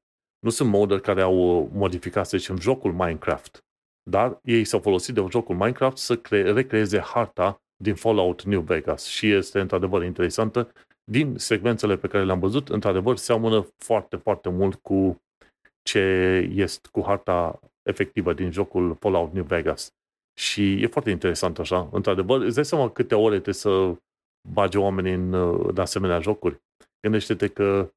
[0.46, 3.64] nu sunt moderi care au modificat, să zicem, jocul Minecraft,
[4.10, 9.06] dar ei s-au folosit de jocul Minecraft să cre- recreeze harta din Fallout New Vegas
[9.06, 10.72] și este într-adevăr interesantă.
[11.12, 15.22] Din secvențele pe care le-am văzut, într-adevăr, seamănă foarte, foarte mult cu
[15.82, 16.00] ce
[16.54, 17.60] este cu harta
[17.90, 19.94] efectivă din jocul Fallout New Vegas.
[20.40, 21.90] Și e foarte interesant așa.
[21.92, 23.96] Într-adevăr, îți dai seama câte ore trebuie să
[24.50, 25.34] bage oamenii în,
[25.68, 26.62] în asemenea jocuri.
[27.02, 27.90] Gândește-te că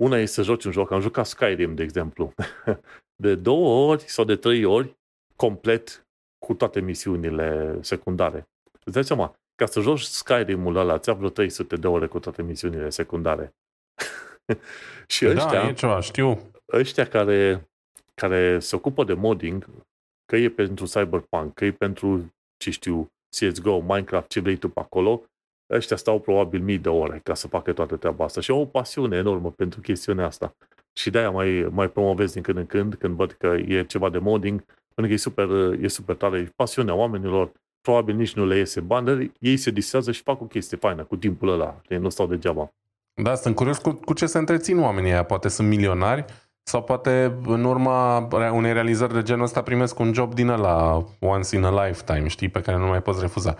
[0.00, 0.90] una e să joci un joc.
[0.90, 2.34] Am jucat Skyrim, de exemplu.
[3.22, 4.96] De două ori sau de trei ori
[5.36, 6.06] complet
[6.46, 8.48] cu toate misiunile secundare.
[8.84, 12.42] Îți dai seama, ca să joci Skyrim-ul ăla, ți-a vreo 300 de ore cu toate
[12.42, 13.54] misiunile secundare.
[15.14, 16.50] și da, ăștia, da, e ceva, știu.
[16.72, 17.68] ăștia care,
[18.20, 19.66] care se ocupă de modding,
[20.26, 24.80] că e pentru Cyberpunk, că e pentru, ce știu, CSGO, Minecraft, ce vrei tu pe
[24.80, 25.22] acolo,
[25.70, 28.64] ăștia stau probabil mii de ore ca să facă toată treaba asta și au o
[28.64, 30.56] pasiune enormă pentru chestiunea asta.
[30.92, 34.18] Și de-aia mai, mai promovez din când în când, când văd că e ceva de
[34.18, 34.64] modding,
[34.94, 35.48] pentru că e super,
[35.80, 36.38] e super tare.
[36.38, 40.40] E pasiunea oamenilor, probabil nici nu le iese bani, dar ei se distrează și fac
[40.40, 41.80] o chestie faină cu timpul ăla.
[41.88, 42.72] Ei nu stau degeaba.
[43.22, 45.24] Da, sunt curios cu, cu ce se întrețin oamenii aia.
[45.24, 46.24] Poate sunt milionari
[46.68, 51.56] sau poate în urma unei realizări de genul ăsta primesc un job din ăla once
[51.56, 53.56] in a lifetime, știi, pe care nu mai poți refuza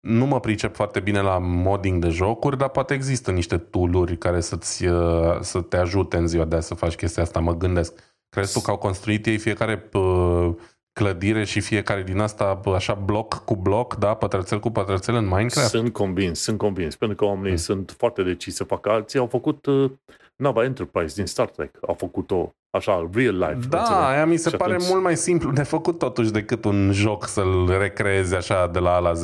[0.00, 4.40] nu mă pricep foarte bine la modding de jocuri, dar poate există niște tooluri care
[4.40, 7.94] să-ți, uh, să te ajute în ziua de azi să faci chestia asta, mă gândesc.
[8.28, 10.54] Crezi tu că au construit ei fiecare uh,
[10.92, 15.68] clădire și fiecare din asta așa bloc cu bloc, da, pătrățel cu pătrățel în Minecraft?
[15.68, 17.58] Sunt convins, sunt convins, pentru că oamenii hmm.
[17.58, 18.90] sunt foarte deciși să facă.
[18.90, 19.90] Alții au făcut uh,
[20.42, 23.68] nava Enterprise din Star Trek, au făcut-o așa, real life.
[23.68, 24.02] Da, înțeleg?
[24.02, 24.88] aia mi se și pare atunci...
[24.88, 28.98] mult mai simplu de făcut totuși decât un joc să-l recreezi așa de la A
[28.98, 29.22] la Z.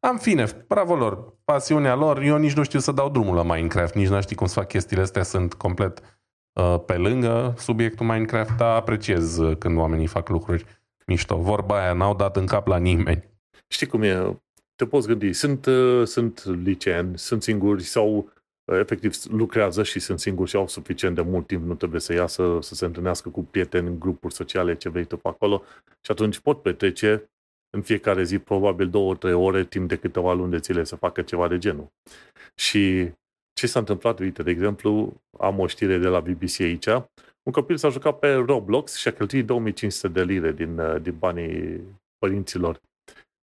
[0.00, 3.94] În fine, bravo lor, pasiunea lor, eu nici nu știu să dau drumul la Minecraft,
[3.94, 6.20] nici nu știu cum să fac chestiile astea, sunt complet
[6.52, 10.64] uh, pe lângă subiectul Minecraft, dar apreciez uh, când oamenii fac lucruri
[11.06, 11.36] mișto.
[11.36, 13.28] Vorba aia n-au dat în cap la nimeni.
[13.68, 14.40] Știi cum e?
[14.76, 18.30] Te poți gândi, sunt, uh, sunt liceeni, sunt singuri sau
[18.78, 22.58] efectiv lucrează și sunt singuri și au suficient de mult timp, nu trebuie să iasă,
[22.60, 25.62] să se întâlnească cu prieteni, grupuri sociale, ce vrei tu pe acolo
[26.00, 27.30] și atunci pot petrece
[27.70, 31.22] în fiecare zi probabil două, trei ore, timp de câteva luni de zile să facă
[31.22, 31.86] ceva de genul.
[32.54, 33.10] Și
[33.52, 36.86] ce s-a întâmplat, uite, de exemplu, am o știre de la BBC aici,
[37.42, 41.80] un copil s-a jucat pe Roblox și a cheltuit 2500 de lire din, din banii
[42.18, 42.80] părinților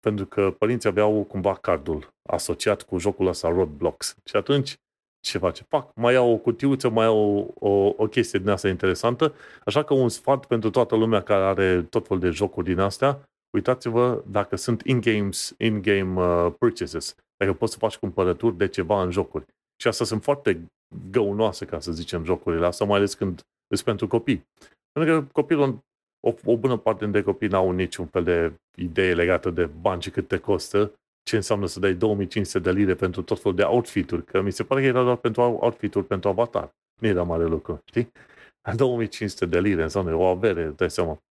[0.05, 4.16] pentru că părinții aveau cumva cardul asociat cu jocul ăsta Roblox.
[4.24, 4.76] Și atunci,
[5.24, 5.64] ce face?
[5.68, 9.34] Fac, mai iau o cutiuță, mai iau o, o, o chestie din asta interesantă,
[9.64, 13.22] așa că un sfat pentru toată lumea care are tot fel de jocuri din astea,
[13.56, 19.10] uitați-vă dacă sunt in-games, in-game uh, purchases, dacă poți să faci cumpărături de ceva în
[19.10, 19.44] jocuri.
[19.80, 20.66] Și asta sunt foarte
[21.10, 24.46] găunoase, ca să zicem, jocurile astea, mai ales când sunt pentru copii.
[24.92, 25.78] Pentru că copilul
[26.26, 30.10] o, o bună parte dintre copii n-au niciun fel de idee legată de bani și
[30.10, 30.92] cât te costă,
[31.24, 34.64] ce înseamnă să dai 2500 de lire pentru tot felul de outfit-uri, că mi se
[34.64, 36.74] pare că era doar pentru outfit-uri pentru avatar.
[37.01, 38.12] Nu era mare lucru, știi?
[38.76, 41.22] 2500 de lire înseamnă o avere, dai seama.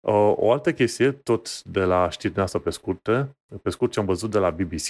[0.00, 4.06] O, o altă chestie, tot de la știrea asta pe scurtă, pe scurt ce am
[4.06, 4.88] văzut de la BBC,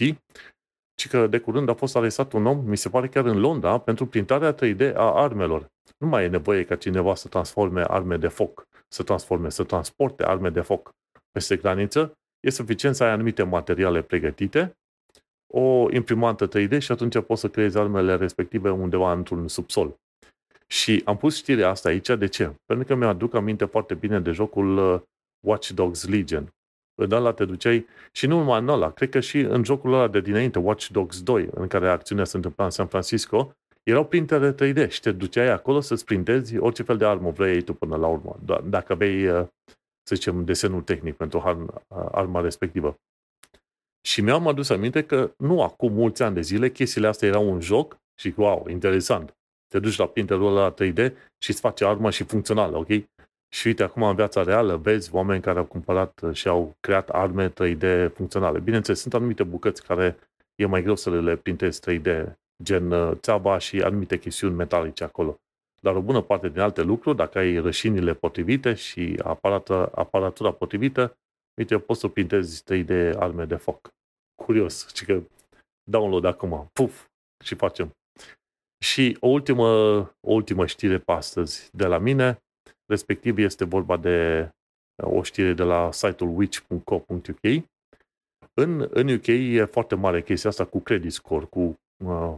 [0.95, 3.79] ci că de curând a fost arestat un om, mi se pare chiar în Londra,
[3.79, 5.67] pentru printarea 3D a armelor.
[5.99, 10.25] Nu mai e nevoie ca cineva să transforme arme de foc să transforme, să transporte
[10.25, 10.91] arme de foc
[11.31, 14.77] peste graniță, e suficient să ai anumite materiale pregătite,
[15.47, 19.97] o imprimantă 3D și atunci poți să creezi armele respective undeva într-un subsol.
[20.67, 22.55] Și am pus știrea asta aici, de ce?
[22.65, 25.01] Pentru că mi-aduc aminte foarte bine de jocul uh,
[25.47, 26.55] Watch Dogs Legion.
[26.95, 30.09] În ăla te duceai, și nu numai în ăla, cred că și în jocul ăla
[30.09, 33.53] de dinainte, Watch Dogs 2, în care acțiunea se întâmpla în San Francisco,
[33.83, 37.75] erau printele 3D și te duceai acolo să-ți printezi orice fel de armă vrei tu
[37.75, 38.37] până la urmă.
[38.65, 39.47] Dacă aveai, uh,
[40.09, 42.97] să zicem, desenul tehnic pentru uh, arma respectivă.
[44.07, 47.61] Și mi-am adus aminte că nu acum mulți ani de zile chestiile astea erau un
[47.61, 49.37] joc și wow, interesant.
[49.69, 52.89] Te duci la printerul ăla 3D și îți face arma și funcțională, ok?
[53.55, 57.53] Și uite, acum în viața reală vezi oameni care au cumpărat și au creat arme
[57.53, 58.61] 3D funcționale.
[58.61, 60.17] Bineînțeles, sunt anumite bucăți care
[60.55, 65.41] e mai greu să le printezi 3D gen uh, țeaba și anumite chestiuni metalice acolo.
[65.87, 71.19] Dar o bună parte din alte lucruri, dacă ai rășinile potrivite și aparată, aparatura potrivită,
[71.61, 73.95] uite, poți să printezi 3D arme de foc.
[74.43, 75.23] Curios, și că
[75.91, 77.07] download acum, puf,
[77.45, 77.91] și facem.
[78.85, 79.67] Și o ultimă,
[80.21, 82.39] o ultimă știre pe astăzi de la mine,
[82.87, 84.51] respectiv este vorba de
[85.03, 87.65] o știre de la site-ul witch.co.uk.
[88.55, 92.37] În, în UK e foarte mare chestia asta cu credit score, cu uh,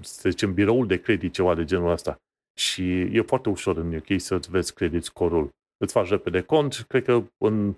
[0.00, 2.18] să zicem, biroul de credit, ceva de genul ăsta.
[2.58, 5.50] Și e foarte ușor în UK să-ți vezi credit score-ul.
[5.76, 7.74] Îți faci repede cont, cred că în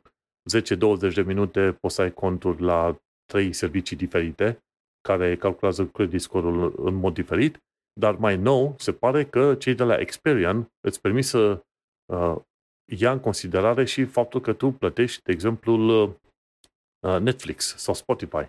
[1.11, 4.59] 10-20 de minute poți să ai conturi la trei servicii diferite
[5.01, 7.59] care calculează credit score-ul în mod diferit,
[8.01, 11.65] dar mai nou se pare că cei de la Experian îți permit să
[12.13, 12.37] uh,
[12.93, 18.47] ia în considerare și faptul că tu plătești, de exemplu, uh, Netflix sau Spotify.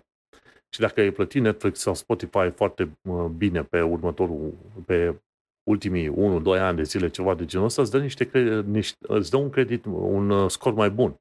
[0.74, 2.98] Și dacă ai plătit Netflix sau Spotify foarte
[3.36, 4.54] bine pe următorul,
[4.86, 5.20] pe
[5.68, 6.12] ultimii 1-2
[6.60, 8.30] ani de zile, ceva de genul ăsta, îți dă, niște,
[8.66, 11.20] niște, îți dă un credit, un uh, scor mai bun.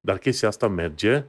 [0.00, 1.26] Dar chestia asta merge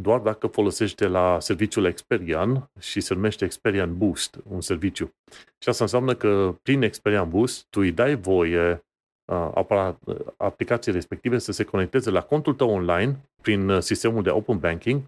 [0.00, 5.14] doar dacă folosești la serviciul Experian și se numește Experian Boost, un serviciu.
[5.58, 8.84] Și asta înseamnă că prin Experian Boost tu îi dai voie
[9.32, 9.94] uh,
[10.36, 15.02] aplicației respective să se conecteze la contul tău online prin uh, sistemul de Open Banking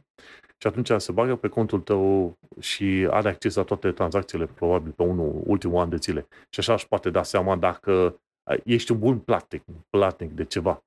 [0.63, 5.03] și atunci se bagă pe contul tău și are acces la toate tranzacțiile, probabil pe
[5.03, 6.27] unul, ultimul an de zile.
[6.51, 8.21] Și așa își poate da seama dacă
[8.65, 10.85] ești un bun platnic, platnic de ceva.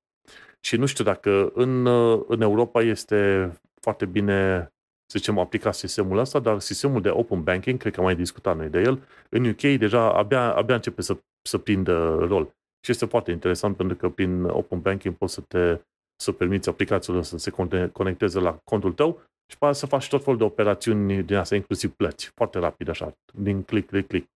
[0.59, 1.85] Și nu știu dacă în,
[2.27, 4.69] în Europa este foarte bine,
[5.05, 8.57] să zicem, aplicat sistemul ăsta, dar sistemul de open banking, cred că am mai discutat
[8.57, 12.55] noi de el, în UK deja abia, abia începe să, să prindă rol.
[12.85, 15.79] Și este foarte interesant pentru că prin open banking poți să te
[16.15, 17.51] să permiți aplicațiilor să se
[17.91, 21.91] conecteze la contul tău și poate să faci tot felul de operațiuni din asta, inclusiv
[21.91, 24.29] plăți, foarte rapid așa, din click, click, click.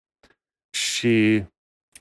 [0.70, 1.44] Și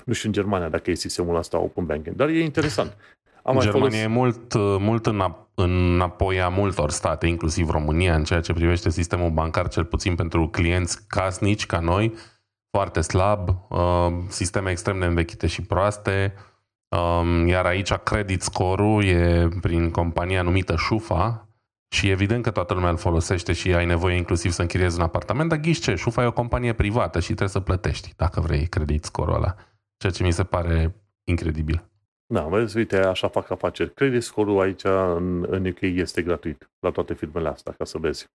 [0.06, 2.98] nu știu în Germania dacă e sistemul ăsta open banking, dar e interesant.
[3.44, 4.04] Am Germania folosit...
[4.04, 5.06] e mult, mult
[5.56, 10.48] înapoi a multor state, inclusiv România, în ceea ce privește sistemul bancar, cel puțin pentru
[10.48, 12.14] clienți casnici ca noi,
[12.70, 16.34] foarte slab, uh, sisteme extrem de învechite și proaste,
[16.88, 21.48] um, iar aici credit score-ul e prin compania numită Șufa,
[21.88, 25.50] și evident că toată lumea îl folosește și ai nevoie inclusiv să închiriezi un apartament,
[25.50, 29.04] dar ghiși ce, Șufa e o companie privată și trebuie să plătești, dacă vrei, credit
[29.04, 29.56] score ăla.
[29.98, 31.90] Ceea ce mi se pare incredibil.
[32.34, 33.94] Da, vezi, uite, așa fac afaceri.
[33.94, 38.28] Credit score-ul aici în, în UK este gratuit la toate firmele astea, ca să vezi.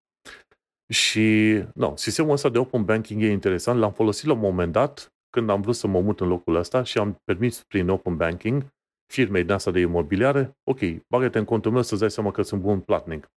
[0.93, 5.13] Și no, sistemul ăsta de open banking e interesant, l-am folosit la un moment dat
[5.31, 8.67] când am vrut să mă mut în locul ăsta și am permis prin open banking
[9.13, 10.79] firmei de asta de imobiliare, ok,
[11.09, 13.31] bagă-te în contul meu să-ți dai seama că sunt bun platnic.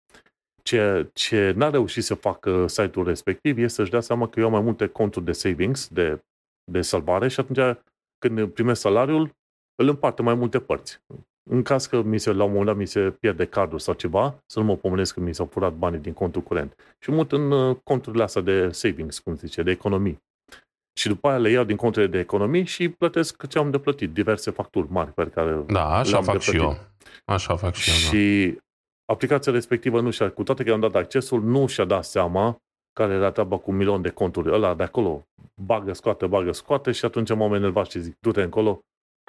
[0.63, 4.51] Ce, ce n-a reușit să facă site-ul respectiv este să-și dea seama că eu am
[4.51, 6.23] mai multe conturi de savings, de,
[6.71, 7.77] de salvare și atunci
[8.17, 9.35] când primesc salariul,
[9.75, 11.01] îl împarte mai multe părți.
[11.49, 14.43] În caz că mi se, la un moment dat mi se pierde cardul sau ceva,
[14.45, 16.95] să nu mă pomenesc că mi s-au furat banii din contul curent.
[16.99, 20.21] Și mut în uh, conturile astea de savings, cum zice, de economii.
[20.99, 24.13] Și după aia le iau din conturile de economii și plătesc ce am de plătit,
[24.13, 26.67] diverse facturi mari pe care Da, așa le-am fac de și plătit.
[26.67, 26.77] eu.
[27.25, 28.17] Așa fac și eu, da.
[29.13, 32.57] Și aplicația respectivă nu și-a, cu toate că i-am dat accesul, nu și-a dat seama
[32.93, 34.51] care era treaba cu un milion de conturi.
[34.51, 35.23] Ăla de acolo
[35.61, 38.79] bagă, scoate, bagă, scoate și atunci m-am enervat și zic, du-te încolo,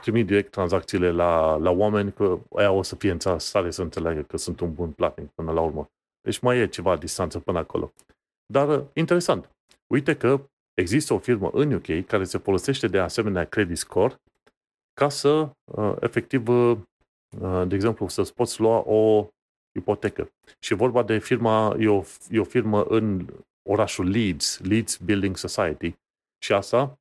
[0.03, 4.23] trimit direct tranzacțiile la, la oameni, că aia o să fie în stare să înțeleagă
[4.23, 5.87] că sunt un bun platnic până la urmă.
[6.21, 7.93] Deci mai e ceva distanță până acolo.
[8.47, 9.51] Dar interesant.
[9.87, 10.41] Uite că
[10.75, 14.15] există o firmă în UK care se folosește de asemenea credit score
[15.01, 16.77] ca să, uh, efectiv, uh,
[17.67, 19.29] de exemplu, să-ți poți lua o
[19.79, 20.31] ipotecă.
[20.59, 23.27] Și e vorba de firma, e o, e o firmă în
[23.69, 25.95] orașul Leeds, Leeds Building Society.
[26.39, 26.99] Și asta,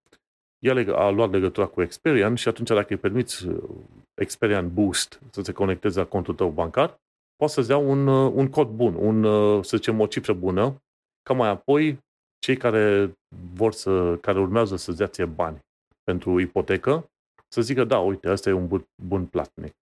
[0.59, 3.63] el a luat legătura cu Experian și atunci dacă îi permiți uh,
[4.21, 7.01] Experian Boost să se conecteze la contul tău bancar,
[7.35, 9.23] poți să-ți dea un, un cod bun, un,
[9.63, 10.81] să zicem, o cifră bună,
[11.21, 11.99] ca mai apoi
[12.39, 13.17] cei care
[13.53, 15.59] vor să, care urmează să-ți dea ție bani
[16.03, 17.09] pentru ipotecă,
[17.47, 19.73] să zică, da, uite, asta e un bun, bun platnic.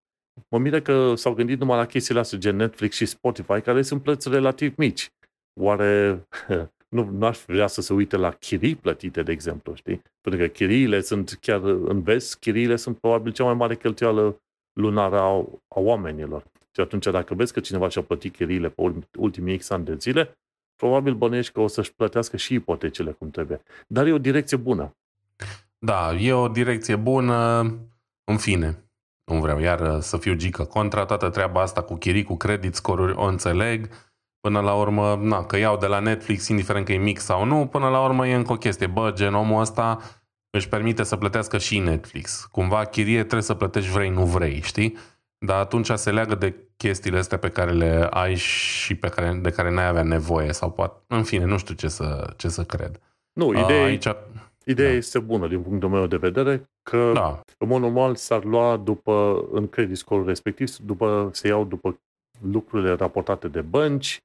[0.50, 4.04] Mă mire că s-au gândit numai la chestiile astea, gen Netflix și Spotify, care sunt
[4.04, 5.12] plăți relativ mici.
[5.60, 6.24] Oare
[6.96, 10.02] nu, nu aș vrea să se uite la chirii plătite, de exemplu, știi?
[10.22, 14.42] Pentru că chiriile sunt chiar în vest, chiriile sunt probabil cea mai mare cheltuială
[14.74, 15.28] lunară a,
[15.68, 16.44] a oamenilor.
[16.72, 20.38] Și atunci dacă vezi că cineva și-a plătit chiriile pe ultimii X ani de zile,
[20.76, 23.62] probabil bănești că o să-și plătească și ipotecile cum trebuie.
[23.88, 24.96] Dar e o direcție bună.
[25.80, 27.60] Da, e o direcție bună,
[28.24, 28.84] în fine.
[29.32, 33.14] Nu vreau iar să fiu gică contra, toată treaba asta cu chirii, cu credit scoruri,
[33.14, 33.90] o înțeleg.
[34.40, 37.68] Până la urmă, na, că iau de la Netflix, indiferent că e mic sau nu,
[37.68, 38.88] până la urmă e încă o chestie.
[38.88, 40.00] Bă, gen, omul ăsta
[40.50, 42.48] își permite să plătească și Netflix.
[42.52, 44.98] Cumva chirie trebuie să plătești vrei, nu vrei, știi?
[45.38, 49.50] Dar atunci se leagă de chestiile astea pe care le ai și pe care, de
[49.50, 53.00] care n-ai avea nevoie sau poate, în fine, nu știu ce să, ce să cred.
[53.34, 54.08] Nu, ideea, Aici,
[54.66, 54.96] ideea da.
[54.96, 57.42] este bună din punctul meu de vedere că da.
[57.58, 62.00] în mod normal s-ar lua după, în credit score respectiv, după, se iau după
[62.42, 64.20] lucrurile raportate de bănci,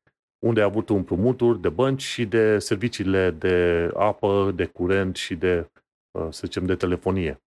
[0.46, 5.70] unde ai avut împrumuturi de bănci și de serviciile de apă, de curent și de,
[6.30, 7.40] să zicem, de telefonie.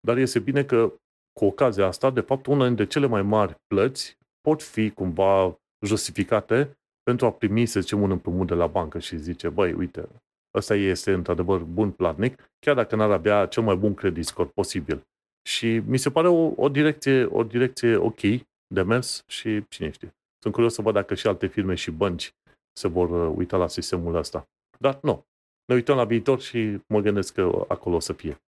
[0.00, 0.92] Dar este bine că
[1.32, 6.78] cu ocazia asta, de fapt, una dintre cele mai mari plăți pot fi cumva justificate
[7.02, 10.08] pentru a primi, să zicem, un împrumut de la bancă și zice, băi, uite,
[10.56, 15.02] ăsta este într-adevăr bun platnic, chiar dacă n-ar avea cel mai bun credit score posibil.
[15.48, 18.20] Și mi se pare o, o, direcție, o direcție ok
[18.66, 20.14] de mers și cine știe.
[20.42, 22.34] Sunt curios să văd dacă și alte firme și bănci
[22.72, 24.48] se vor uh, uita la sistemul ăsta.
[24.78, 25.24] Dar nu.
[25.64, 28.40] Ne uităm la viitor și mă gândesc că acolo o să fie.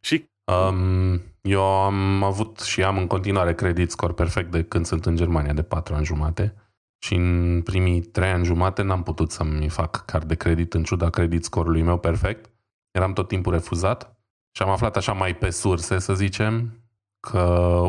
[0.00, 5.06] Și Um, eu am avut și am în continuare credit score perfect de când sunt
[5.06, 6.54] în Germania, de 4 ani jumate.
[7.04, 11.10] Și în primii 3 ani jumate n-am putut să-mi fac card de credit în ciuda
[11.10, 12.50] credit score-ului meu perfect.
[12.90, 14.16] Eram tot timpul refuzat
[14.56, 16.82] și am aflat așa mai pe surse, să zicem,
[17.20, 17.40] că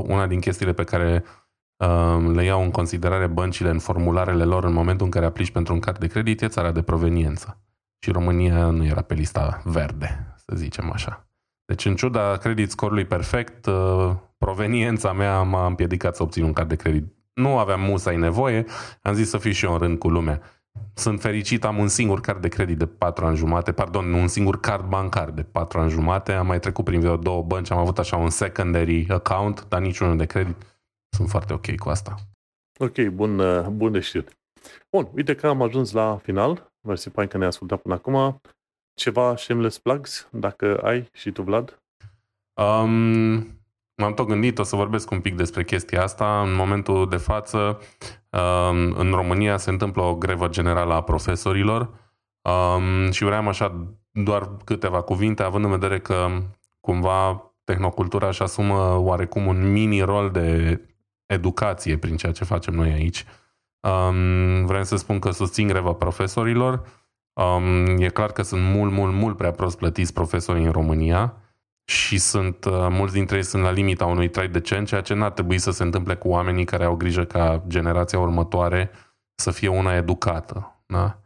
[0.05, 1.23] una din chestiile pe care
[1.77, 5.73] um, le iau în considerare băncile în formularele lor în momentul în care aplici pentru
[5.73, 7.61] un card de credit e țara de proveniență.
[7.99, 11.27] Și România nu era pe lista verde, să zicem așa.
[11.65, 16.69] Deci, în ciuda credit score-ului perfect, uh, proveniența mea m-a împiedicat să obțin un card
[16.69, 17.13] de credit.
[17.33, 18.65] Nu aveam musai nevoie,
[19.01, 20.41] am zis să fiu și eu în rând cu lumea.
[20.93, 24.59] Sunt fericit, am un singur card de credit de 4 ani jumate, pardon, un singur
[24.59, 27.99] card bancar de 4 ani jumate, am mai trecut prin vreo două bănci, am avut
[27.99, 30.55] așa un secondary account, dar niciunul de credit.
[31.09, 32.15] Sunt foarte ok cu asta.
[32.79, 34.37] Ok, bun, uh, bun de știut.
[34.91, 36.71] Bun, uite că am ajuns la final.
[36.81, 38.41] Mersi, fain că ne-ai ascultat până acum
[38.93, 41.81] ceva shameless plugs, dacă ai și tu, Vlad?
[42.53, 43.62] Um,
[43.95, 46.41] m-am tot gândit, o să vorbesc un pic despre chestia asta.
[46.41, 47.79] În momentul de față,
[48.29, 51.89] um, în România se întâmplă o grevă generală a profesorilor
[52.41, 56.27] um, și vreau așa doar câteva cuvinte, având în vedere că
[56.79, 60.81] cumva tehnocultura își asumă oarecum un mini rol de
[61.25, 63.25] educație prin ceea ce facem noi aici.
[63.79, 66.83] Um, vreau să spun că susțin greva profesorilor,
[67.33, 71.37] Um, e clar că sunt mult, mult, mult prea prost plătiți profesorii în România
[71.85, 75.31] și sunt, uh, mulți dintre ei sunt la limita unui trai decent, ceea ce n-ar
[75.31, 78.91] trebui să se întâmple cu oamenii care au grijă ca generația următoare
[79.35, 80.83] să fie una educată.
[80.85, 81.17] Da?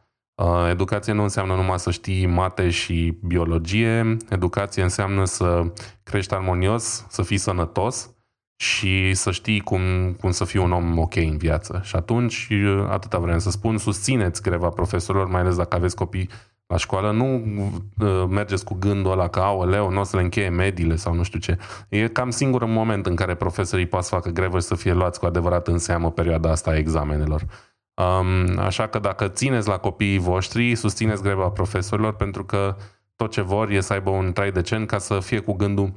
[0.43, 5.73] Uh, educație nu înseamnă numai să știi mate și biologie, educație înseamnă să
[6.03, 8.11] crești armonios, să fii sănătos
[8.55, 11.81] și să știi cum, cum să fii un om ok în viață.
[11.84, 12.49] Și atunci,
[12.89, 16.29] atâta vrem să spun, susțineți greva profesorilor, mai ales dacă aveți copii
[16.68, 17.44] la școală, nu
[17.99, 21.23] uh, mergeți cu gândul ăla că, leu, nu o să le încheie mediile sau nu
[21.23, 21.57] știu ce.
[21.89, 25.19] E cam singurul moment în care profesorii pot să facă grevă și să fie luați
[25.19, 27.45] cu adevărat în seamă perioada asta a examenelor.
[27.94, 32.76] Um, așa că dacă țineți la copiii voștri, susțineți greva profesorilor pentru că
[33.15, 35.91] tot ce vor e să aibă un trai decent ca să fie cu gândul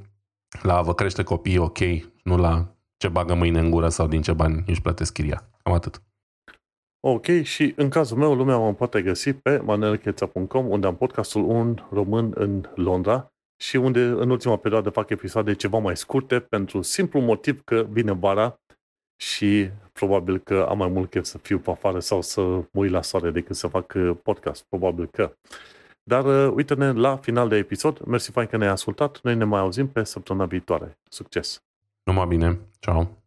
[0.63, 1.79] la a vă crește copiii ok,
[2.23, 5.49] nu la ce bagă mâine în gură sau din ce bani își plătesc chiria.
[5.63, 6.03] Cam atât.
[7.03, 11.87] Ok, și în cazul meu, lumea mă poate găsi pe manelcheța.com, unde am podcastul Un
[11.91, 17.21] Român în Londra și unde în ultima perioadă fac episoade ceva mai scurte pentru simplu
[17.21, 18.61] motiv că vine vara
[19.17, 22.91] și probabil că am mai mult chef să fiu pe afară sau să mă uit
[22.91, 24.65] la soare decât să fac uh, podcast.
[24.69, 25.33] Probabil că.
[26.03, 28.01] Dar uh, uite-ne la final de episod.
[28.01, 29.21] Mersi fain că ne-ai ascultat.
[29.23, 30.99] Noi ne mai auzim pe săptămâna viitoare.
[31.09, 31.63] Succes!
[32.03, 32.59] Numai bine.
[32.79, 33.20] Ciao!